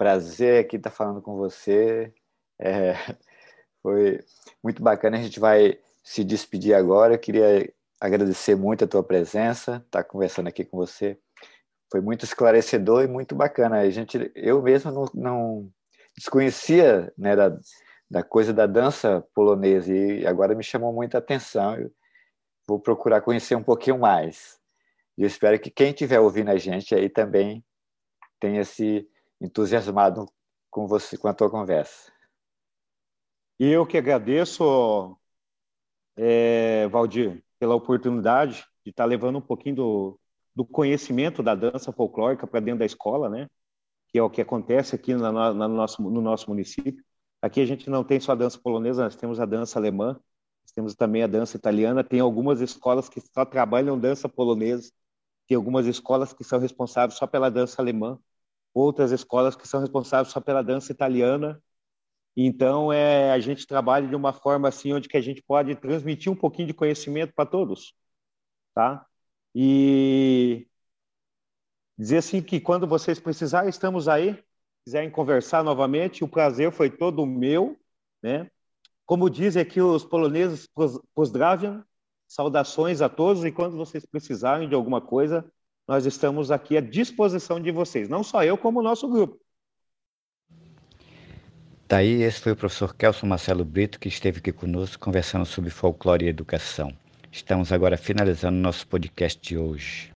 Prazer 0.03 0.59
aqui 0.59 0.75
estar 0.75 0.89
falando 0.89 1.21
com 1.21 1.37
você. 1.37 2.13
É, 2.59 2.91
foi 3.81 4.19
muito 4.61 4.83
bacana. 4.83 5.15
A 5.15 5.21
gente 5.21 5.39
vai 5.39 5.79
se 6.03 6.25
despedir 6.25 6.73
agora. 6.73 7.13
Eu 7.13 7.19
queria 7.19 7.73
agradecer 8.01 8.53
muito 8.53 8.83
a 8.83 8.87
tua 8.87 9.01
presença, 9.01 9.81
estar 9.85 10.03
conversando 10.03 10.49
aqui 10.49 10.65
com 10.65 10.75
você. 10.75 11.17
Foi 11.89 12.01
muito 12.01 12.25
esclarecedor 12.25 13.05
e 13.05 13.07
muito 13.07 13.33
bacana. 13.33 13.79
A 13.79 13.89
gente, 13.89 14.29
eu 14.35 14.61
mesmo 14.61 14.91
não, 14.91 15.05
não 15.13 15.71
desconhecia 16.17 17.09
né, 17.17 17.33
da, 17.33 17.57
da 18.11 18.21
coisa 18.21 18.51
da 18.51 18.67
dança 18.67 19.25
polonesa 19.33 19.95
e 19.95 20.27
agora 20.27 20.53
me 20.53 20.65
chamou 20.65 20.91
muita 20.91 21.17
atenção. 21.17 21.77
Eu 21.77 21.89
vou 22.67 22.77
procurar 22.77 23.21
conhecer 23.21 23.55
um 23.55 23.63
pouquinho 23.63 23.99
mais. 23.99 24.59
E 25.17 25.21
eu 25.21 25.27
espero 25.27 25.57
que 25.57 25.71
quem 25.71 25.91
estiver 25.91 26.19
ouvindo 26.19 26.51
a 26.51 26.57
gente 26.57 26.93
aí 26.93 27.07
também 27.07 27.63
tenha 28.37 28.65
se 28.65 29.07
entusiasmado 29.43 30.25
com 30.71 30.87
você, 30.87 31.17
com 31.17 31.27
a 31.27 31.33
tua 31.33 31.49
conversa. 31.49 32.11
Eu 33.59 33.85
que 33.85 33.97
agradeço, 33.97 35.15
é, 36.15 36.87
Valdir, 36.87 37.43
pela 37.59 37.75
oportunidade 37.75 38.65
de 38.83 38.89
estar 38.89 39.05
levando 39.05 39.37
um 39.37 39.41
pouquinho 39.41 39.75
do, 39.75 40.19
do 40.55 40.65
conhecimento 40.65 41.43
da 41.43 41.55
dança 41.55 41.91
folclórica 41.91 42.47
para 42.47 42.59
dentro 42.59 42.79
da 42.79 42.85
escola, 42.85 43.29
né? 43.29 43.47
Que 44.07 44.17
é 44.17 44.23
o 44.23 44.29
que 44.29 44.41
acontece 44.41 44.95
aqui 44.95 45.13
no, 45.13 45.31
no, 45.31 45.67
nosso, 45.67 46.01
no 46.01 46.21
nosso 46.21 46.49
município. 46.49 47.03
Aqui 47.41 47.61
a 47.61 47.65
gente 47.65 47.89
não 47.89 48.03
tem 48.03 48.19
só 48.19 48.31
a 48.31 48.35
dança 48.35 48.59
polonesa, 48.59 49.03
nós 49.03 49.15
temos 49.15 49.39
a 49.39 49.45
dança 49.45 49.77
alemã, 49.77 50.19
temos 50.73 50.95
também 50.95 51.23
a 51.23 51.27
dança 51.27 51.55
italiana. 51.55 52.03
Tem 52.03 52.19
algumas 52.19 52.61
escolas 52.61 53.07
que 53.07 53.21
só 53.21 53.45
trabalham 53.45 53.99
dança 53.99 54.27
polonesa, 54.27 54.91
tem 55.47 55.55
algumas 55.55 55.85
escolas 55.85 56.33
que 56.33 56.43
são 56.43 56.59
responsáveis 56.59 57.17
só 57.17 57.27
pela 57.27 57.49
dança 57.49 57.81
alemã, 57.81 58.19
outras 58.73 59.11
escolas 59.11 59.55
que 59.55 59.67
são 59.67 59.79
responsáveis 59.81 60.33
só 60.33 60.41
pela 60.41 60.63
dança 60.63 60.91
italiana 60.91 61.61
então, 62.35 62.91
é, 62.91 63.31
a 63.31 63.39
gente 63.39 63.67
trabalha 63.67 64.07
de 64.07 64.15
uma 64.15 64.33
forma 64.33 64.67
assim, 64.67 64.91
onde 64.93 65.07
que 65.07 65.17
a 65.17 65.21
gente 65.21 65.41
pode 65.43 65.75
transmitir 65.75 66.31
um 66.31 66.35
pouquinho 66.35 66.67
de 66.67 66.73
conhecimento 66.73 67.33
para 67.33 67.45
todos, 67.49 67.93
tá? 68.73 69.05
E 69.55 70.67
dizer 71.97 72.17
assim 72.17 72.41
que 72.41 72.59
quando 72.59 72.87
vocês 72.87 73.19
precisarem, 73.19 73.69
estamos 73.69 74.07
aí, 74.07 74.43
quiserem 74.83 75.11
conversar 75.11 75.63
novamente, 75.63 76.23
o 76.23 76.27
prazer 76.27 76.71
foi 76.71 76.89
todo 76.89 77.25
meu, 77.25 77.77
né? 78.21 78.49
Como 79.05 79.29
dizem 79.29 79.61
aqui 79.61 79.81
os 79.81 80.03
poloneses, 80.03 80.67
pozdrawiam, 81.13 81.85
saudações 82.27 83.01
a 83.01 83.09
todos, 83.09 83.45
e 83.45 83.51
quando 83.51 83.77
vocês 83.77 84.05
precisarem 84.05 84.67
de 84.67 84.73
alguma 84.75 85.01
coisa, 85.01 85.45
nós 85.87 86.05
estamos 86.05 86.51
aqui 86.51 86.77
à 86.77 86.81
disposição 86.81 87.59
de 87.59 87.71
vocês, 87.71 88.07
não 88.07 88.23
só 88.23 88.43
eu, 88.43 88.57
como 88.57 88.79
o 88.79 88.83
nosso 88.83 89.07
grupo. 89.07 89.39
Daí, 91.87 92.23
esse 92.23 92.39
foi 92.39 92.53
o 92.53 92.55
professor 92.55 92.95
Kelson 92.95 93.27
Marcelo 93.27 93.65
Brito 93.65 93.99
que 93.99 94.07
esteve 94.07 94.39
aqui 94.39 94.51
conosco 94.51 95.03
conversando 95.03 95.45
sobre 95.45 95.69
folclore 95.69 96.25
e 96.25 96.29
educação. 96.29 96.91
Estamos 97.31 97.71
agora 97.71 97.97
finalizando 97.97 98.57
nosso 98.57 98.87
podcast 98.87 99.39
de 99.41 99.57
hoje. 99.57 100.13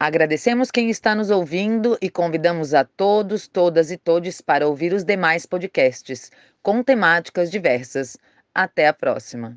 Agradecemos 0.00 0.70
quem 0.70 0.90
está 0.90 1.12
nos 1.12 1.28
ouvindo 1.28 1.98
e 2.00 2.08
convidamos 2.08 2.72
a 2.72 2.84
todos, 2.84 3.48
todas 3.48 3.90
e 3.90 3.96
todes 3.96 4.40
para 4.40 4.68
ouvir 4.68 4.92
os 4.92 5.02
demais 5.02 5.44
podcasts 5.44 6.30
com 6.62 6.82
temáticas 6.82 7.50
diversas. 7.50 8.16
Até 8.54 8.88
a 8.88 8.92
próxima. 8.92 9.56